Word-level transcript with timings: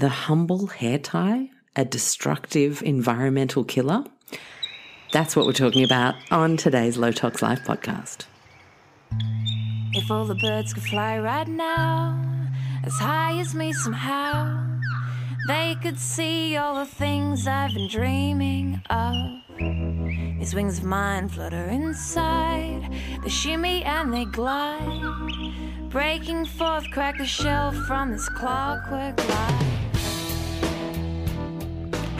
the 0.00 0.08
humble 0.08 0.66
hair 0.68 0.98
tie 0.98 1.50
a 1.76 1.84
destructive 1.84 2.82
environmental 2.82 3.64
killer? 3.64 4.02
That's 5.12 5.36
what 5.36 5.44
we're 5.44 5.52
talking 5.52 5.84
about 5.84 6.14
on 6.30 6.56
today's 6.56 6.96
Low 6.96 7.12
Tox 7.12 7.42
Life 7.42 7.60
podcast. 7.66 8.24
If 9.92 10.10
all 10.10 10.24
the 10.24 10.36
birds 10.36 10.72
could 10.72 10.84
fly 10.84 11.18
right 11.18 11.46
now, 11.46 12.18
as 12.82 12.94
high 12.94 13.38
as 13.40 13.54
me 13.54 13.74
somehow, 13.74 14.78
they 15.46 15.76
could 15.82 15.98
see 15.98 16.56
all 16.56 16.76
the 16.76 16.86
things 16.86 17.46
I've 17.46 17.74
been 17.74 17.88
dreaming 17.88 18.80
of. 18.88 19.14
These 20.38 20.54
wings 20.54 20.78
of 20.78 20.84
mine 20.84 21.28
flutter 21.28 21.66
inside, 21.66 22.90
they 23.22 23.28
shimmy 23.28 23.82
and 23.84 24.14
they 24.14 24.24
glide, 24.24 25.90
breaking 25.90 26.46
forth, 26.46 26.90
crack 26.90 27.18
the 27.18 27.26
shell 27.26 27.72
from 27.72 28.12
this 28.12 28.30
clockwork 28.30 29.18
life. 29.28 29.89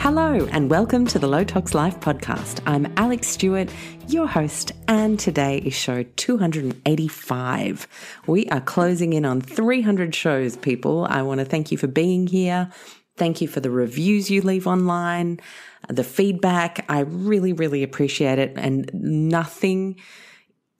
Hello, 0.01 0.47
and 0.51 0.67
welcome 0.67 1.05
to 1.05 1.19
the 1.19 1.27
Low 1.27 1.43
Tox 1.43 1.75
Life 1.75 1.99
podcast. 1.99 2.59
I'm 2.65 2.91
Alex 2.97 3.27
Stewart, 3.27 3.71
your 4.07 4.25
host, 4.25 4.71
and 4.87 5.19
today 5.19 5.59
is 5.59 5.75
show 5.75 6.01
285. 6.01 7.87
We 8.25 8.47
are 8.47 8.61
closing 8.61 9.13
in 9.13 9.25
on 9.25 9.41
300 9.41 10.15
shows, 10.15 10.57
people. 10.57 11.05
I 11.07 11.21
want 11.21 11.37
to 11.37 11.45
thank 11.45 11.71
you 11.71 11.77
for 11.77 11.85
being 11.85 12.25
here. 12.25 12.71
Thank 13.15 13.41
you 13.41 13.47
for 13.47 13.59
the 13.59 13.69
reviews 13.69 14.31
you 14.31 14.41
leave 14.41 14.65
online, 14.65 15.39
the 15.87 16.03
feedback. 16.03 16.83
I 16.89 17.01
really, 17.01 17.53
really 17.53 17.83
appreciate 17.83 18.39
it. 18.39 18.53
And 18.55 18.89
nothing 18.95 19.97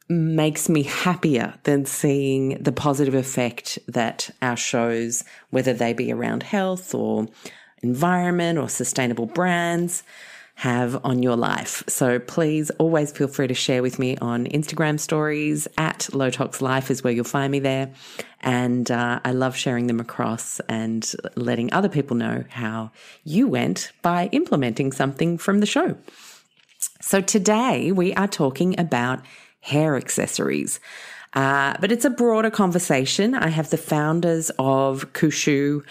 makes 0.10 0.68
me 0.68 0.82
happier 0.82 1.54
than 1.64 1.86
seeing 1.86 2.58
the 2.62 2.72
positive 2.72 3.14
effect 3.14 3.78
that 3.88 4.32
our 4.42 4.58
shows, 4.58 5.24
whether 5.52 5.74
they 5.74 5.94
be 5.94 6.12
around 6.12 6.42
health 6.42 6.96
or 6.96 7.28
environment 7.82 8.58
or 8.58 8.70
sustainable 8.70 9.26
brands 9.26 10.04
have 10.56 11.04
on 11.04 11.24
your 11.24 11.36
life. 11.36 11.84
So 11.88 12.20
please 12.20 12.70
always 12.72 13.12
feel 13.12 13.28
free 13.28 13.48
to 13.48 13.54
share 13.54 13.82
with 13.82 13.98
me 13.98 14.18
on 14.18 14.46
Instagram 14.46 15.00
stories 15.00 15.68
at 15.78 16.14
Low 16.14 16.30
Tox 16.30 16.62
Life 16.62 16.92
is 16.92 17.04
where 17.04 17.12
you'll 17.12 17.24
find 17.24 17.52
me 17.52 17.60
there. 17.60 17.92
And 18.42 18.92
uh, 18.92 19.22
I 19.24 19.32
love 19.32 19.56
sharing 19.56 19.88
them 19.88 20.00
across 20.00 20.60
and 20.62 21.10
letting 21.36 21.74
other 21.74 21.90
people 21.90 22.16
know 22.16 22.44
how 22.50 22.92
you 23.24 23.48
went 23.48 23.92
by 24.02 24.28
implementing 24.32 24.92
something 24.92 25.40
from 25.40 25.62
the 25.62 25.66
show. 25.66 25.96
So 27.02 27.22
today 27.22 27.92
we 27.92 28.14
are 28.14 28.28
talking 28.28 28.80
about 28.80 29.22
hair 29.62 29.96
accessories. 29.96 30.80
Uh, 31.34 31.76
but 31.80 31.92
it's 31.92 32.04
a 32.04 32.10
broader 32.10 32.52
conversation. 32.52 33.34
I 33.34 33.48
have 33.48 33.70
the 33.70 33.78
founders 33.78 34.52
of 34.60 35.14
Koosho 35.14 35.82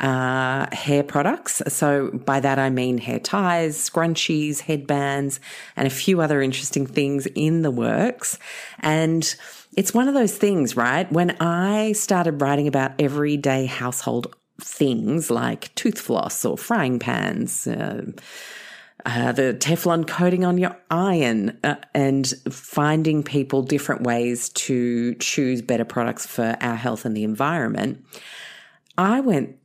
uh, 0.00 0.66
hair 0.72 1.02
products. 1.02 1.62
So 1.68 2.10
by 2.10 2.40
that 2.40 2.58
I 2.58 2.70
mean 2.70 2.98
hair 2.98 3.18
ties, 3.18 3.76
scrunchies, 3.76 4.60
headbands, 4.60 5.40
and 5.76 5.86
a 5.86 5.90
few 5.90 6.20
other 6.20 6.40
interesting 6.40 6.86
things 6.86 7.26
in 7.34 7.62
the 7.62 7.70
works. 7.70 8.38
And 8.80 9.34
it's 9.76 9.92
one 9.92 10.08
of 10.08 10.14
those 10.14 10.36
things, 10.36 10.76
right? 10.76 11.10
When 11.10 11.36
I 11.40 11.92
started 11.92 12.40
writing 12.40 12.68
about 12.68 12.92
everyday 12.98 13.66
household 13.66 14.34
things 14.60 15.30
like 15.30 15.74
tooth 15.74 16.00
floss 16.00 16.44
or 16.44 16.58
frying 16.58 16.98
pans, 16.98 17.66
uh, 17.66 18.02
uh, 19.06 19.32
the 19.32 19.56
Teflon 19.58 20.06
coating 20.06 20.44
on 20.44 20.58
your 20.58 20.76
iron, 20.90 21.56
uh, 21.62 21.76
and 21.94 22.26
finding 22.50 23.22
people 23.22 23.62
different 23.62 24.02
ways 24.02 24.48
to 24.50 25.14
choose 25.16 25.62
better 25.62 25.84
products 25.84 26.26
for 26.26 26.56
our 26.60 26.74
health 26.74 27.04
and 27.04 27.16
the 27.16 27.24
environment. 27.24 28.04
I 28.96 29.20
went 29.20 29.56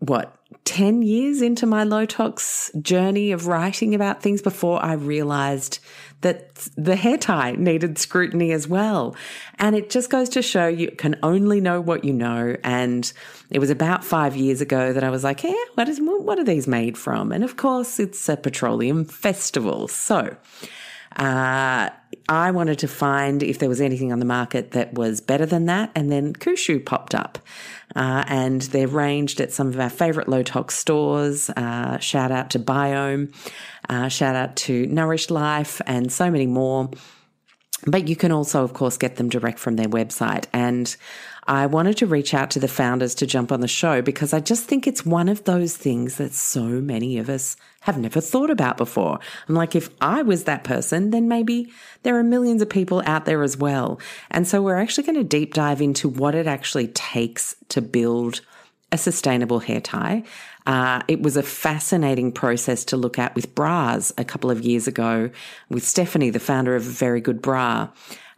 what 0.00 0.34
10 0.64 1.02
years 1.02 1.40
into 1.40 1.66
my 1.66 1.82
low 1.82 2.04
tox 2.04 2.70
journey 2.80 3.32
of 3.32 3.46
writing 3.46 3.94
about 3.94 4.22
things 4.22 4.42
before 4.42 4.84
I 4.84 4.92
realized 4.92 5.78
that 6.20 6.54
the 6.76 6.96
hair 6.96 7.16
tie 7.16 7.52
needed 7.52 7.96
scrutiny 7.98 8.52
as 8.52 8.66
well. 8.66 9.14
And 9.58 9.76
it 9.76 9.88
just 9.88 10.10
goes 10.10 10.28
to 10.30 10.42
show 10.42 10.66
you 10.66 10.90
can 10.90 11.16
only 11.22 11.60
know 11.60 11.80
what 11.80 12.04
you 12.04 12.12
know. 12.12 12.56
And 12.64 13.10
it 13.50 13.60
was 13.60 13.70
about 13.70 14.04
five 14.04 14.36
years 14.36 14.60
ago 14.60 14.92
that 14.92 15.04
I 15.04 15.10
was 15.10 15.24
like, 15.24 15.40
hey, 15.40 15.56
what 15.74 15.88
is, 15.88 16.00
what 16.02 16.38
are 16.38 16.44
these 16.44 16.66
made 16.66 16.98
from? 16.98 17.32
And 17.32 17.44
of 17.44 17.56
course, 17.56 17.98
it's 17.98 18.28
a 18.28 18.36
petroleum 18.36 19.04
festival. 19.04 19.88
So, 19.88 20.36
uh, 21.16 21.90
I 22.28 22.50
wanted 22.50 22.78
to 22.80 22.88
find 22.88 23.42
if 23.42 23.58
there 23.58 23.68
was 23.68 23.80
anything 23.80 24.12
on 24.12 24.18
the 24.18 24.24
market 24.24 24.72
that 24.72 24.94
was 24.94 25.20
better 25.20 25.46
than 25.46 25.66
that. 25.66 25.90
And 25.94 26.12
then 26.12 26.34
Koosho 26.34 26.84
popped 26.84 27.14
up. 27.14 27.38
Uh, 27.98 28.22
and 28.28 28.62
they're 28.62 28.86
ranged 28.86 29.40
at 29.40 29.52
some 29.52 29.66
of 29.66 29.80
our 29.80 29.90
favorite 29.90 30.28
low 30.28 30.44
tox 30.44 30.76
stores. 30.76 31.50
Uh, 31.50 31.98
shout 31.98 32.30
out 32.30 32.50
to 32.50 32.58
Biome, 32.60 33.34
uh, 33.88 34.06
shout 34.06 34.36
out 34.36 34.54
to 34.54 34.86
Nourished 34.86 35.32
Life, 35.32 35.80
and 35.84 36.12
so 36.12 36.30
many 36.30 36.46
more. 36.46 36.90
But 37.86 38.06
you 38.06 38.14
can 38.14 38.30
also, 38.30 38.62
of 38.62 38.72
course, 38.72 38.96
get 38.96 39.16
them 39.16 39.28
direct 39.28 39.58
from 39.58 39.74
their 39.74 39.88
website. 39.88 40.46
And 40.52 40.96
I 41.48 41.64
wanted 41.64 41.96
to 41.96 42.06
reach 42.06 42.34
out 42.34 42.50
to 42.50 42.60
the 42.60 42.68
founders 42.68 43.14
to 43.16 43.26
jump 43.26 43.50
on 43.50 43.60
the 43.60 43.68
show 43.68 44.02
because 44.02 44.34
I 44.34 44.40
just 44.40 44.66
think 44.66 44.86
it's 44.86 45.06
one 45.06 45.30
of 45.30 45.44
those 45.44 45.74
things 45.74 46.16
that 46.16 46.34
so 46.34 46.62
many 46.62 47.16
of 47.16 47.30
us 47.30 47.56
have 47.80 47.96
never 47.96 48.20
thought 48.20 48.50
about 48.50 48.76
before. 48.76 49.18
I'm 49.48 49.54
like, 49.54 49.74
if 49.74 49.88
I 50.02 50.20
was 50.20 50.44
that 50.44 50.62
person, 50.62 51.10
then 51.10 51.26
maybe 51.26 51.72
there 52.02 52.18
are 52.18 52.22
millions 52.22 52.60
of 52.60 52.68
people 52.68 53.02
out 53.06 53.24
there 53.24 53.42
as 53.42 53.56
well. 53.56 53.98
And 54.30 54.46
so 54.46 54.60
we're 54.60 54.76
actually 54.76 55.04
going 55.04 55.16
to 55.16 55.24
deep 55.24 55.54
dive 55.54 55.80
into 55.80 56.06
what 56.06 56.34
it 56.34 56.46
actually 56.46 56.88
takes 56.88 57.56
to 57.70 57.80
build 57.80 58.42
a 58.92 58.98
sustainable 58.98 59.60
hair 59.60 59.80
tie. 59.80 60.24
Uh, 60.66 61.00
it 61.08 61.22
was 61.22 61.38
a 61.38 61.42
fascinating 61.42 62.30
process 62.30 62.84
to 62.84 62.96
look 62.98 63.18
at 63.18 63.34
with 63.34 63.54
bras 63.54 64.12
a 64.18 64.24
couple 64.24 64.50
of 64.50 64.60
years 64.60 64.86
ago 64.86 65.30
with 65.70 65.82
Stephanie, 65.82 66.28
the 66.28 66.38
founder 66.38 66.76
of 66.76 66.82
Very 66.82 67.22
Good 67.22 67.40
Bra. 67.40 67.88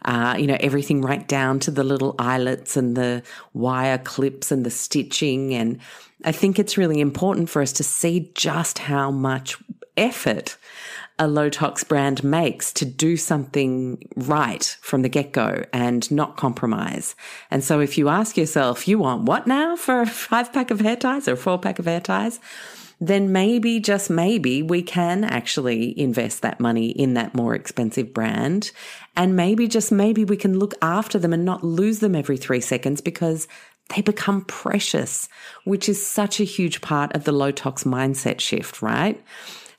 Uh, 0.03 0.35
you 0.37 0.47
know, 0.47 0.57
everything 0.59 1.01
right 1.01 1.27
down 1.27 1.59
to 1.59 1.71
the 1.71 1.83
little 1.83 2.15
eyelets 2.17 2.75
and 2.75 2.97
the 2.97 3.21
wire 3.53 3.99
clips 3.99 4.51
and 4.51 4.65
the 4.65 4.71
stitching. 4.71 5.53
And 5.53 5.79
I 6.25 6.31
think 6.31 6.57
it's 6.57 6.77
really 6.77 6.99
important 6.99 7.49
for 7.49 7.61
us 7.61 7.71
to 7.73 7.83
see 7.83 8.31
just 8.33 8.79
how 8.79 9.11
much 9.11 9.57
effort 9.97 10.57
a 11.19 11.27
low 11.27 11.49
tox 11.49 11.83
brand 11.83 12.23
makes 12.23 12.73
to 12.73 12.83
do 12.85 13.15
something 13.15 14.03
right 14.15 14.75
from 14.81 15.03
the 15.03 15.09
get 15.09 15.31
go 15.31 15.63
and 15.71 16.09
not 16.11 16.35
compromise. 16.35 17.15
And 17.51 17.63
so 17.63 17.79
if 17.79 17.95
you 17.95 18.09
ask 18.09 18.37
yourself, 18.37 18.87
you 18.87 18.97
want 18.97 19.23
what 19.23 19.45
now 19.45 19.75
for 19.75 20.01
a 20.01 20.07
five 20.07 20.51
pack 20.51 20.71
of 20.71 20.79
hair 20.79 20.95
ties 20.95 21.27
or 21.27 21.33
a 21.33 21.37
four 21.37 21.59
pack 21.59 21.77
of 21.77 21.85
hair 21.85 22.01
ties? 22.01 22.39
Then 23.03 23.31
maybe, 23.31 23.79
just 23.79 24.11
maybe, 24.11 24.61
we 24.61 24.83
can 24.83 25.23
actually 25.23 25.99
invest 25.99 26.43
that 26.43 26.59
money 26.59 26.91
in 26.91 27.15
that 27.15 27.33
more 27.33 27.55
expensive 27.55 28.13
brand. 28.13 28.71
And 29.17 29.35
maybe, 29.35 29.67
just 29.67 29.91
maybe, 29.91 30.23
we 30.23 30.37
can 30.37 30.59
look 30.59 30.75
after 30.83 31.17
them 31.17 31.33
and 31.33 31.43
not 31.43 31.63
lose 31.63 31.99
them 31.99 32.15
every 32.15 32.37
three 32.37 32.61
seconds 32.61 33.01
because 33.01 33.47
they 33.95 34.03
become 34.03 34.45
precious, 34.45 35.27
which 35.63 35.89
is 35.89 36.05
such 36.05 36.39
a 36.39 36.43
huge 36.45 36.81
part 36.81 37.13
of 37.15 37.23
the 37.23 37.31
low 37.31 37.51
tox 37.51 37.85
mindset 37.85 38.39
shift, 38.39 38.83
right? 38.83 39.21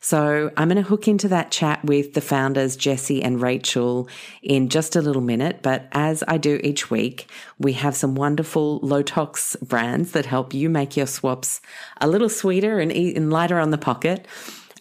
So 0.05 0.51
I'm 0.57 0.69
going 0.69 0.83
to 0.83 0.89
hook 0.89 1.07
into 1.07 1.29
that 1.29 1.53
chat 1.53 1.85
with 1.85 2.15
the 2.15 2.21
founders, 2.21 2.75
Jesse 2.75 3.23
and 3.23 3.41
Rachel, 3.41 4.09
in 4.43 4.69
just 4.69 4.97
a 4.97 5.01
little 5.01 5.23
minute. 5.23 5.61
But 5.63 5.87
as 5.93 6.25
I 6.27 6.39
do 6.39 6.59
each 6.65 6.91
week, 6.91 7.31
we 7.61 7.75
have 7.75 7.95
some 7.95 8.17
wonderful 8.17 8.81
low 8.81 9.03
tox 9.03 9.55
brands 9.63 10.11
that 10.11 10.27
help 10.27 10.53
you 10.53 10.69
make 10.69 10.97
your 10.97 11.07
swaps 11.07 11.61
a 12.01 12.09
little 12.09 12.29
sweeter 12.29 12.81
and, 12.81 13.31
lighter 13.31 13.61
on 13.61 13.71
the 13.71 13.79
pocket. 13.79 14.27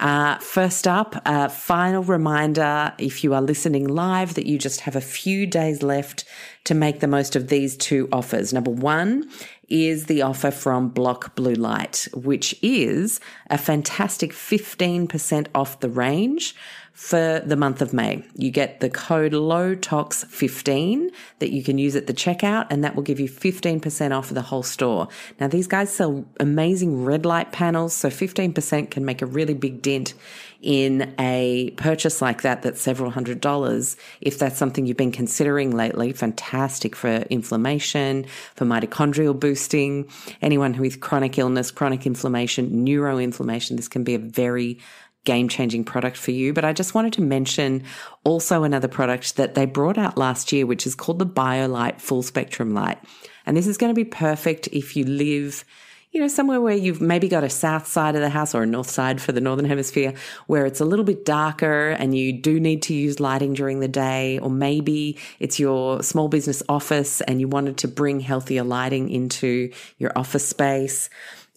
Uh, 0.02 0.36
first 0.40 0.88
up, 0.88 1.16
a 1.28 1.48
final 1.48 2.02
reminder 2.02 2.92
if 2.98 3.24
you 3.24 3.36
are 3.36 3.42
listening 3.42 3.88
live 3.88 4.34
that 4.34 4.48
you 4.48 4.58
just 4.58 4.82
have 4.82 4.96
a 4.96 5.02
few 5.02 5.46
days 5.46 5.84
left 5.84 6.26
to 6.64 6.74
make 6.74 7.02
the 7.02 7.08
most 7.08 7.36
of 7.36 7.50
these 7.50 7.78
two 7.78 8.10
offers. 8.12 8.52
Number 8.52 8.72
one 8.72 9.30
is 9.70 10.08
the 10.08 10.24
offer 10.24 10.50
from 10.50 10.90
Block 10.90 11.36
Blue 11.36 11.54
Light, 11.54 12.08
which 12.16 12.58
is 12.64 13.20
a 13.52 13.60
fantastic 13.60 14.32
15% 14.32 15.48
off 15.54 15.80
the 15.80 15.90
range 15.90 16.56
for 17.02 17.42
the 17.44 17.56
month 17.56 17.82
of 17.82 17.94
May. 17.94 18.24
You 18.36 18.52
get 18.52 18.80
the 18.80 18.88
code 18.88 19.32
LOWTOX15 19.32 21.10
that 21.40 21.52
you 21.52 21.64
can 21.64 21.80
use 21.80 21.96
at 21.96 22.06
the 22.06 22.14
checkout, 22.14 22.68
and 22.70 22.84
that 22.84 22.96
will 22.96 23.02
give 23.02 23.20
you 23.20 23.28
15% 23.28 24.16
off 24.16 24.30
of 24.30 24.36
the 24.36 24.44
whole 24.44 24.62
store. 24.62 25.08
Now, 25.40 25.48
these 25.48 25.66
guys 25.66 25.92
sell 25.92 26.24
amazing 26.40 27.04
red 27.04 27.26
light 27.26 27.52
panels, 27.52 27.96
so 27.96 28.10
15% 28.10 28.92
can 28.92 29.04
make 29.04 29.24
a 29.24 29.26
really 29.26 29.56
big 29.56 29.82
dent 29.82 30.14
in 30.62 31.16
a 31.18 31.72
purchase 31.76 32.22
like 32.22 32.44
that 32.44 32.62
that's 32.62 32.80
several 32.80 33.10
hundred 33.10 33.42
dollars. 33.42 33.98
If 34.22 34.38
that's 34.38 34.58
something 34.58 34.86
you've 34.86 34.96
been 34.96 35.12
considering 35.12 35.76
lately, 35.76 36.14
fantastic 36.14 36.96
for 36.96 37.26
inflammation, 37.32 38.26
for 38.54 38.66
mitochondrial 38.66 39.40
boosting, 39.40 40.08
anyone 40.40 40.78
with 40.78 41.00
chronic 41.00 41.40
illness, 41.40 41.72
chronic 41.72 42.06
inflammation, 42.06 42.86
neuroinflammation, 42.86 43.76
this 43.76 43.88
can 43.88 44.04
be 44.04 44.14
a 44.14 44.20
very 44.20 44.78
game 45.24 45.48
changing 45.48 45.84
product 45.84 46.18
for 46.18 46.32
you. 46.32 46.54
But 46.54 46.66
I 46.66 46.74
just 46.74 46.94
wanted 46.94 47.14
to 47.14 47.22
mention 47.22 47.84
also 48.24 48.64
another 48.64 48.88
product 48.88 49.36
that 49.38 49.56
they 49.56 49.66
brought 49.66 49.98
out 49.98 50.18
last 50.18 50.52
year, 50.52 50.66
which 50.66 50.88
is 50.88 50.96
called 50.96 51.20
the 51.20 51.26
BioLite 51.26 52.02
Full 52.02 52.24
Spectrum 52.24 52.74
Light. 52.74 52.98
And 53.46 53.56
this 53.56 53.68
is 53.68 53.78
going 53.78 53.92
to 53.92 53.96
be 53.96 54.06
perfect 54.06 54.68
if 54.72 54.96
you 54.96 55.06
live 55.06 55.66
you 56.12 56.20
know, 56.20 56.28
somewhere 56.28 56.60
where 56.60 56.76
you've 56.76 57.00
maybe 57.00 57.30
got 57.30 57.44
a 57.44 57.50
south 57.50 57.88
side 57.88 58.16
of 58.16 58.22
the 58.22 58.30
house 58.30 58.54
or 58.54 58.64
a 58.64 58.66
north 58.66 58.90
side 58.90 59.22
for 59.22 59.32
the 59.32 59.40
northern 59.40 59.66
hemisphere 59.66 60.14
where 60.48 60.66
it's 60.66 60.82
a 60.82 60.86
little 60.86 61.06
bit 61.06 61.24
darker 61.24 61.92
and 61.92 62.16
you 62.16 62.34
do 62.34 62.60
need 62.60 62.82
to 62.82 62.94
use 62.94 63.22
lighting 63.22 63.54
during 63.54 63.80
the 63.80 63.88
day, 63.88 64.38
or 64.40 64.50
maybe 64.50 65.18
it's 65.40 65.58
your 65.58 66.04
small 66.04 66.28
business 66.28 66.62
office 66.68 67.22
and 67.22 67.40
you 67.40 67.48
wanted 67.48 67.78
to 67.78 67.88
bring 67.88 68.20
healthier 68.20 68.64
lighting 68.64 69.10
into 69.10 69.72
your 70.00 70.12
office 70.18 70.46
space. 70.46 71.10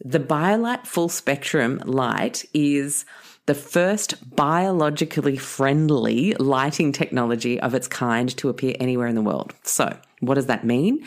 The 0.04 0.20
BioLite 0.20 0.86
full 0.86 1.08
spectrum 1.08 1.82
light 1.84 2.44
is 2.54 3.04
the 3.46 3.54
first 3.54 4.34
biologically 4.34 5.36
friendly 5.36 6.34
lighting 6.34 6.92
technology 6.92 7.60
of 7.60 7.74
its 7.74 7.88
kind 7.88 8.34
to 8.36 8.48
appear 8.48 8.74
anywhere 8.80 9.06
in 9.06 9.14
the 9.14 9.22
world. 9.22 9.54
So, 9.62 9.96
what 10.20 10.34
does 10.34 10.46
that 10.46 10.64
mean? 10.64 11.04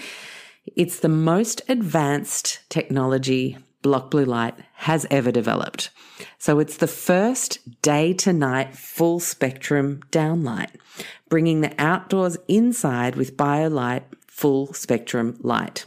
It's 0.75 0.99
the 0.99 1.09
most 1.09 1.61
advanced 1.69 2.59
technology 2.69 3.57
block 3.81 4.11
blue 4.11 4.25
light 4.25 4.55
has 4.73 5.05
ever 5.09 5.31
developed. 5.31 5.89
So 6.37 6.59
it's 6.59 6.77
the 6.77 6.87
first 6.87 7.81
day 7.81 8.13
to 8.13 8.33
night 8.33 8.75
full 8.75 9.19
spectrum 9.19 10.01
downlight, 10.11 10.71
bringing 11.29 11.61
the 11.61 11.73
outdoors 11.77 12.37
inside 12.47 13.15
with 13.15 13.37
BioLite 13.37 14.03
full 14.27 14.73
spectrum 14.73 15.37
light. 15.41 15.85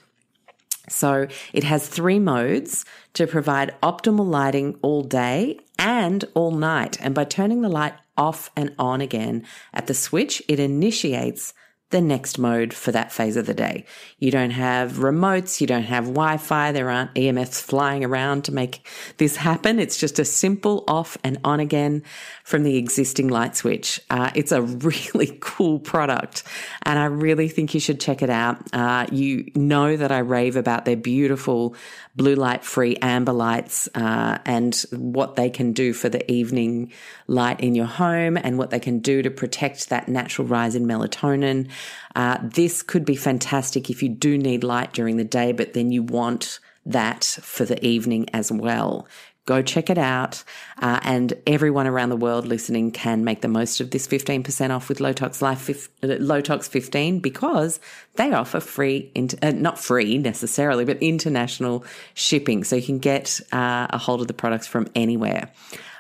So 0.89 1.29
it 1.53 1.65
has 1.65 1.89
three 1.89 2.19
modes 2.19 2.85
to 3.15 3.27
provide 3.27 3.77
optimal 3.83 4.27
lighting 4.27 4.79
all 4.83 5.03
day 5.03 5.61
and 5.81 6.27
all 6.35 6.53
night. 6.53 7.01
And 7.01 7.15
by 7.15 7.25
turning 7.25 7.63
the 7.63 7.69
light 7.69 7.95
off 8.17 8.51
and 8.55 8.73
on 8.79 9.01
again 9.01 9.45
at 9.73 9.87
the 9.89 9.95
switch, 9.95 10.43
it 10.47 10.61
initiates 10.61 11.55
the 11.91 12.01
next 12.01 12.39
mode 12.39 12.73
for 12.73 12.93
that 12.93 13.11
phase 13.11 13.37
of 13.37 13.47
the 13.47 13.55
day. 13.55 13.85
You 14.19 14.31
don't 14.31 14.51
have 14.51 14.93
remotes, 14.93 15.61
you 15.61 15.67
don't 15.67 15.83
have 15.85 16.05
Wi 16.05 16.37
Fi, 16.37 16.71
there 16.71 16.89
aren't 16.89 17.15
EMFs 17.15 17.61
flying 17.61 18.05
around 18.05 18.45
to 18.45 18.53
make 18.53 18.87
this 19.17 19.37
happen. 19.37 19.81
It's 19.81 19.97
just 19.97 20.21
a 20.21 20.25
simple 20.25 20.85
off 20.87 21.19
and 21.25 21.39
on 21.43 21.59
again 21.59 22.05
from 22.45 22.63
the 22.63 22.77
existing 22.77 23.29
light 23.29 23.57
switch. 23.57 24.01
Uh, 24.09 24.31
it's 24.37 24.53
a 24.53 24.63
really 24.63 25.37
cool 25.41 25.81
product 25.81 26.45
and 26.83 26.99
I 26.99 27.07
really 27.07 27.49
think 27.49 27.75
you 27.75 27.81
should 27.81 28.01
check 28.01 28.23
it 28.23 28.31
out. 28.31 28.59
Uh, 28.73 29.07
you 29.11 29.51
know 29.57 29.97
that 29.97 30.13
I 30.13 30.19
rave 30.19 30.55
about 30.55 30.85
their 30.85 30.97
beautiful 30.97 31.75
blue 32.17 32.35
light 32.35 32.65
free 32.65 32.97
amber 33.03 33.33
lights 33.33 33.89
uh, 33.95 34.39
and 34.45 34.85
what 34.93 35.37
they 35.37 35.49
can 35.49 35.73
do 35.73 35.93
for 35.93 36.09
the 36.09 36.31
evening 36.31 36.93
light 37.27 37.61
in 37.61 37.75
your 37.75 37.87
home 37.87 38.37
and 38.37 38.59
what 38.59 38.71
they 38.71 38.81
can 38.81 38.99
do 38.99 39.23
to 39.23 39.31
protect 39.31 39.89
that 39.89 40.09
natural 40.09 40.47
rise 40.47 40.75
in 40.75 40.87
melatonin. 40.87 41.69
Uh, 42.15 42.39
this 42.43 42.83
could 42.83 43.05
be 43.05 43.17
fantastic 43.17 43.91
if 43.91 44.03
you 44.03 44.09
do 44.09 44.37
need 44.37 44.65
light 44.65 44.93
during 44.93 45.17
the 45.17 45.25
day, 45.25 45.53
but 45.53 45.73
then 45.73 45.93
you 45.93 46.03
want 46.03 46.59
that 46.87 47.25
for 47.25 47.65
the 47.65 47.85
evening 47.85 48.29
as 48.33 48.51
well. 48.51 49.07
Go 49.51 49.63
check 49.63 49.91
it 49.91 49.99
out. 49.99 50.45
Uh, 50.79 51.01
and 51.03 51.35
everyone 51.45 51.89
around 51.89 52.11
the 52.11 52.17
world 52.17 52.47
listening 52.47 52.93
can 52.93 53.25
make 53.25 53.41
the 53.41 53.49
most 53.49 53.81
of 53.81 53.91
this 53.91 54.07
15% 54.07 54.71
off 54.71 54.89
with 54.89 55.01
Low 55.01 55.13
Tox 55.13 55.43
Life, 55.43 55.69
uh, 56.05 56.07
Lotox 56.07 56.69
15 56.69 57.19
because 57.19 57.81
they 58.15 58.33
offer 58.33 58.61
free, 58.61 59.11
uh, 59.43 59.51
not 59.51 59.77
free 59.77 60.19
necessarily, 60.19 60.85
but 60.85 61.03
international 61.03 61.85
shipping. 62.15 62.63
So 62.63 62.77
you 62.77 62.83
can 62.83 63.01
get 63.01 63.41
uh, 63.51 63.89
a 63.91 63.99
hold 63.99 64.21
of 64.21 64.29
the 64.29 64.35
products 64.35 64.69
from 64.69 64.87
anywhere. 64.95 65.51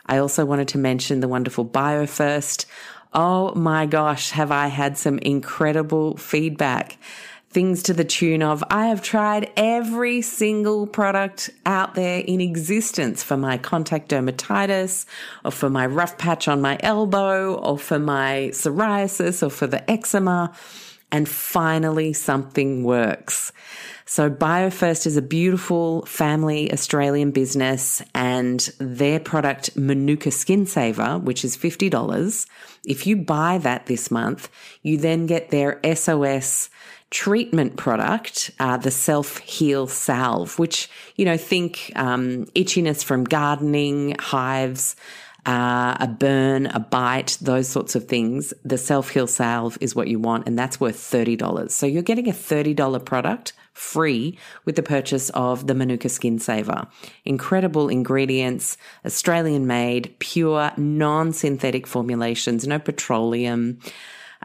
I 0.06 0.18
also 0.18 0.44
wanted 0.46 0.68
to 0.68 0.78
mention 0.78 1.18
the 1.18 1.26
wonderful 1.26 1.66
BioFirst. 1.66 2.66
Oh 3.12 3.52
my 3.56 3.86
gosh, 3.86 4.30
have 4.30 4.52
I 4.52 4.68
had 4.68 4.96
some 4.96 5.18
incredible 5.18 6.16
feedback 6.18 6.98
things 7.50 7.82
to 7.82 7.92
the 7.92 8.04
tune 8.04 8.42
of 8.42 8.62
I 8.70 8.86
have 8.86 9.02
tried 9.02 9.50
every 9.56 10.22
single 10.22 10.86
product 10.86 11.50
out 11.66 11.94
there 11.94 12.20
in 12.20 12.40
existence 12.40 13.22
for 13.24 13.36
my 13.36 13.58
contact 13.58 14.10
dermatitis 14.10 15.04
or 15.44 15.50
for 15.50 15.68
my 15.68 15.86
rough 15.86 16.16
patch 16.16 16.46
on 16.46 16.60
my 16.60 16.78
elbow 16.80 17.54
or 17.54 17.76
for 17.76 17.98
my 17.98 18.50
psoriasis 18.52 19.44
or 19.44 19.50
for 19.50 19.66
the 19.66 19.88
eczema. 19.90 20.52
And 21.12 21.28
finally, 21.28 22.12
something 22.12 22.84
works. 22.84 23.52
So 24.06 24.30
BioFirst 24.30 25.06
is 25.06 25.16
a 25.16 25.22
beautiful 25.22 26.04
family 26.06 26.72
Australian 26.72 27.32
business 27.32 28.00
and 28.14 28.60
their 28.78 29.18
product 29.18 29.76
Manuka 29.76 30.30
Skin 30.30 30.66
Saver, 30.66 31.18
which 31.18 31.44
is 31.44 31.56
$50. 31.56 32.46
If 32.86 33.08
you 33.08 33.16
buy 33.16 33.58
that 33.58 33.86
this 33.86 34.10
month, 34.10 34.48
you 34.82 34.98
then 34.98 35.26
get 35.26 35.50
their 35.50 35.80
SOS 35.94 36.70
treatment 37.10 37.76
product, 37.76 38.50
uh, 38.60 38.76
the 38.76 38.90
self 38.90 39.38
heal 39.38 39.86
salve, 39.86 40.58
which, 40.58 40.88
you 41.16 41.24
know, 41.24 41.36
think 41.36 41.92
um, 41.96 42.46
itchiness 42.54 43.04
from 43.04 43.24
gardening, 43.24 44.16
hives, 44.18 44.96
uh, 45.46 45.96
a 45.98 46.06
burn, 46.06 46.66
a 46.66 46.80
bite, 46.80 47.38
those 47.40 47.68
sorts 47.68 47.94
of 47.94 48.06
things. 48.06 48.54
The 48.64 48.78
self 48.78 49.10
heal 49.10 49.26
salve 49.26 49.76
is 49.80 49.94
what 49.94 50.08
you 50.08 50.18
want, 50.18 50.46
and 50.46 50.58
that's 50.58 50.80
worth 50.80 50.96
$30. 50.96 51.70
So 51.70 51.86
you're 51.86 52.02
getting 52.02 52.28
a 52.28 52.32
$30 52.32 53.04
product 53.04 53.52
free 53.72 54.38
with 54.64 54.76
the 54.76 54.82
purchase 54.82 55.30
of 55.30 55.66
the 55.66 55.74
Manuka 55.74 56.08
Skin 56.08 56.38
Saver. 56.38 56.86
Incredible 57.24 57.88
ingredients, 57.88 58.76
Australian 59.06 59.66
made, 59.66 60.14
pure, 60.18 60.72
non 60.76 61.32
synthetic 61.32 61.86
formulations, 61.86 62.66
no 62.66 62.78
petroleum. 62.78 63.78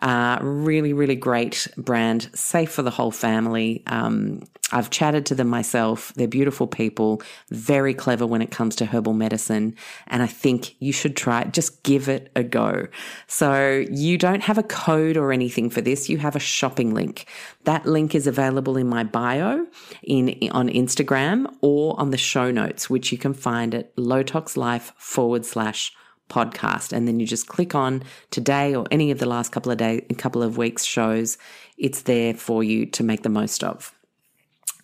Uh, 0.02 0.38
really, 0.42 0.94
really 0.94 1.16
great 1.16 1.68
brand, 1.78 2.30
safe 2.34 2.72
for 2.72 2.82
the 2.82 2.92
whole 2.92 3.12
family. 3.12 3.82
Um, 3.88 4.44
I've 4.72 4.90
chatted 4.90 5.26
to 5.28 5.36
them 5.36 5.48
myself. 5.48 6.12
They're 6.16 6.28
beautiful 6.28 6.68
people, 6.68 7.22
very 7.50 7.94
clever 7.94 8.26
when 8.26 8.42
it 8.42 8.52
comes 8.52 8.76
to 8.78 8.86
herbal 8.86 9.14
medicine. 9.14 9.76
And 10.08 10.22
I 10.22 10.28
think 10.28 10.76
you 10.80 10.92
should 10.92 11.16
try 11.16 11.42
it. 11.42 11.54
Just 11.54 11.84
give 11.84 12.10
it 12.10 12.32
a 12.36 12.44
go. 12.44 12.88
So 13.28 13.86
you 13.90 14.18
don't 14.18 14.42
have 14.44 14.58
a 14.58 14.64
code 14.64 15.18
or 15.18 15.32
anything 15.32 15.70
for 15.70 15.82
this. 15.82 16.10
You 16.10 16.18
have 16.18 16.36
a 16.36 16.40
shopping 16.40 16.94
link. 16.94 17.28
That 17.64 17.86
link 17.86 18.16
is 18.16 18.28
available 18.28 18.76
in 18.76 18.90
my 18.90 19.04
bio 19.04 19.66
in, 20.04 20.50
on 20.52 20.68
Instagram 20.70 21.54
or 21.62 21.98
on 22.00 22.10
the 22.10 22.18
show 22.18 22.52
notes, 22.52 22.90
which 22.90 23.12
you 23.12 23.18
can 23.18 23.34
find 23.34 23.74
at 23.74 23.96
lowtoxlife 23.96 24.92
forward 24.98 25.46
slash 25.46 25.94
podcast. 26.30 26.92
And 26.92 27.08
then 27.08 27.20
you 27.20 27.28
just 27.28 27.48
click 27.48 27.76
on 27.76 28.04
today 28.32 28.76
or 28.76 28.86
any 28.92 29.12
of 29.12 29.20
the 29.20 29.26
last 29.26 29.52
couple 29.52 29.72
of 29.72 29.78
days, 29.78 30.04
a 30.10 30.16
couple 30.16 30.44
of 30.44 30.58
weeks 30.58 30.84
shows. 30.84 31.38
It's 31.78 32.04
there 32.04 32.34
for 32.34 32.64
you 32.64 32.86
to 32.88 33.04
make 33.04 33.24
the 33.24 33.30
most 33.30 33.64
of. 33.64 33.94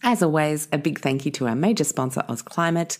As 0.03 0.23
always, 0.23 0.67
a 0.71 0.79
big 0.79 0.99
thank 0.99 1.25
you 1.25 1.31
to 1.33 1.47
our 1.47 1.55
major 1.55 1.83
sponsor, 1.83 2.23
Oz 2.27 2.41
Climate, 2.41 2.97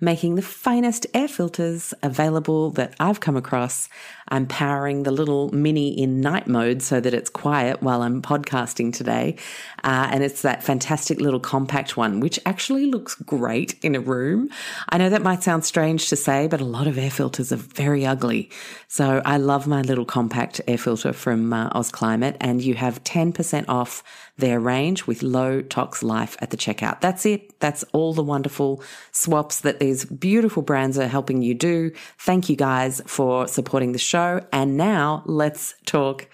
making 0.00 0.34
the 0.34 0.42
finest 0.42 1.06
air 1.14 1.28
filters 1.28 1.94
available 2.02 2.70
that 2.72 2.94
I've 3.00 3.20
come 3.20 3.38
across. 3.38 3.88
I'm 4.28 4.46
powering 4.46 5.02
the 5.02 5.10
little 5.10 5.50
mini 5.50 6.00
in 6.00 6.20
night 6.20 6.46
mode 6.46 6.82
so 6.82 7.00
that 7.00 7.14
it's 7.14 7.30
quiet 7.30 7.82
while 7.82 8.02
I'm 8.02 8.22
podcasting 8.22 8.92
today. 8.92 9.36
Uh, 9.84 10.08
and 10.10 10.22
it's 10.22 10.42
that 10.42 10.62
fantastic 10.62 11.20
little 11.20 11.40
compact 11.40 11.96
one, 11.96 12.20
which 12.20 12.38
actually 12.46 12.86
looks 12.86 13.14
great 13.14 13.78
in 13.82 13.94
a 13.94 14.00
room. 14.00 14.48
I 14.88 14.98
know 14.98 15.10
that 15.10 15.22
might 15.22 15.42
sound 15.42 15.64
strange 15.64 16.08
to 16.08 16.16
say, 16.16 16.46
but 16.46 16.60
a 16.60 16.64
lot 16.64 16.86
of 16.86 16.98
air 16.98 17.10
filters 17.10 17.52
are 17.52 17.56
very 17.56 18.06
ugly. 18.06 18.50
So 18.88 19.22
I 19.24 19.38
love 19.38 19.66
my 19.66 19.82
little 19.82 20.04
compact 20.04 20.60
air 20.68 20.78
filter 20.78 21.12
from 21.12 21.52
uh, 21.52 21.70
Oz 21.72 21.90
Climate, 21.90 22.36
and 22.40 22.62
you 22.62 22.74
have 22.74 23.02
10% 23.04 23.64
off 23.68 24.02
their 24.38 24.58
range 24.58 25.06
with 25.06 25.22
low 25.22 25.60
tox 25.60 26.02
life 26.02 26.36
at 26.40 26.50
the 26.50 26.56
checkout. 26.56 27.00
That's 27.00 27.26
it. 27.26 27.58
That's 27.60 27.84
all 27.92 28.14
the 28.14 28.22
wonderful 28.22 28.82
swaps 29.10 29.60
that 29.60 29.78
these 29.78 30.04
beautiful 30.04 30.62
brands 30.62 30.98
are 30.98 31.06
helping 31.06 31.42
you 31.42 31.54
do. 31.54 31.92
Thank 32.18 32.48
you 32.48 32.56
guys 32.56 33.02
for 33.06 33.46
supporting 33.46 33.92
the 33.92 33.98
show. 33.98 34.11
And 34.14 34.76
now 34.76 35.22
let's 35.26 35.74
talk 35.86 36.28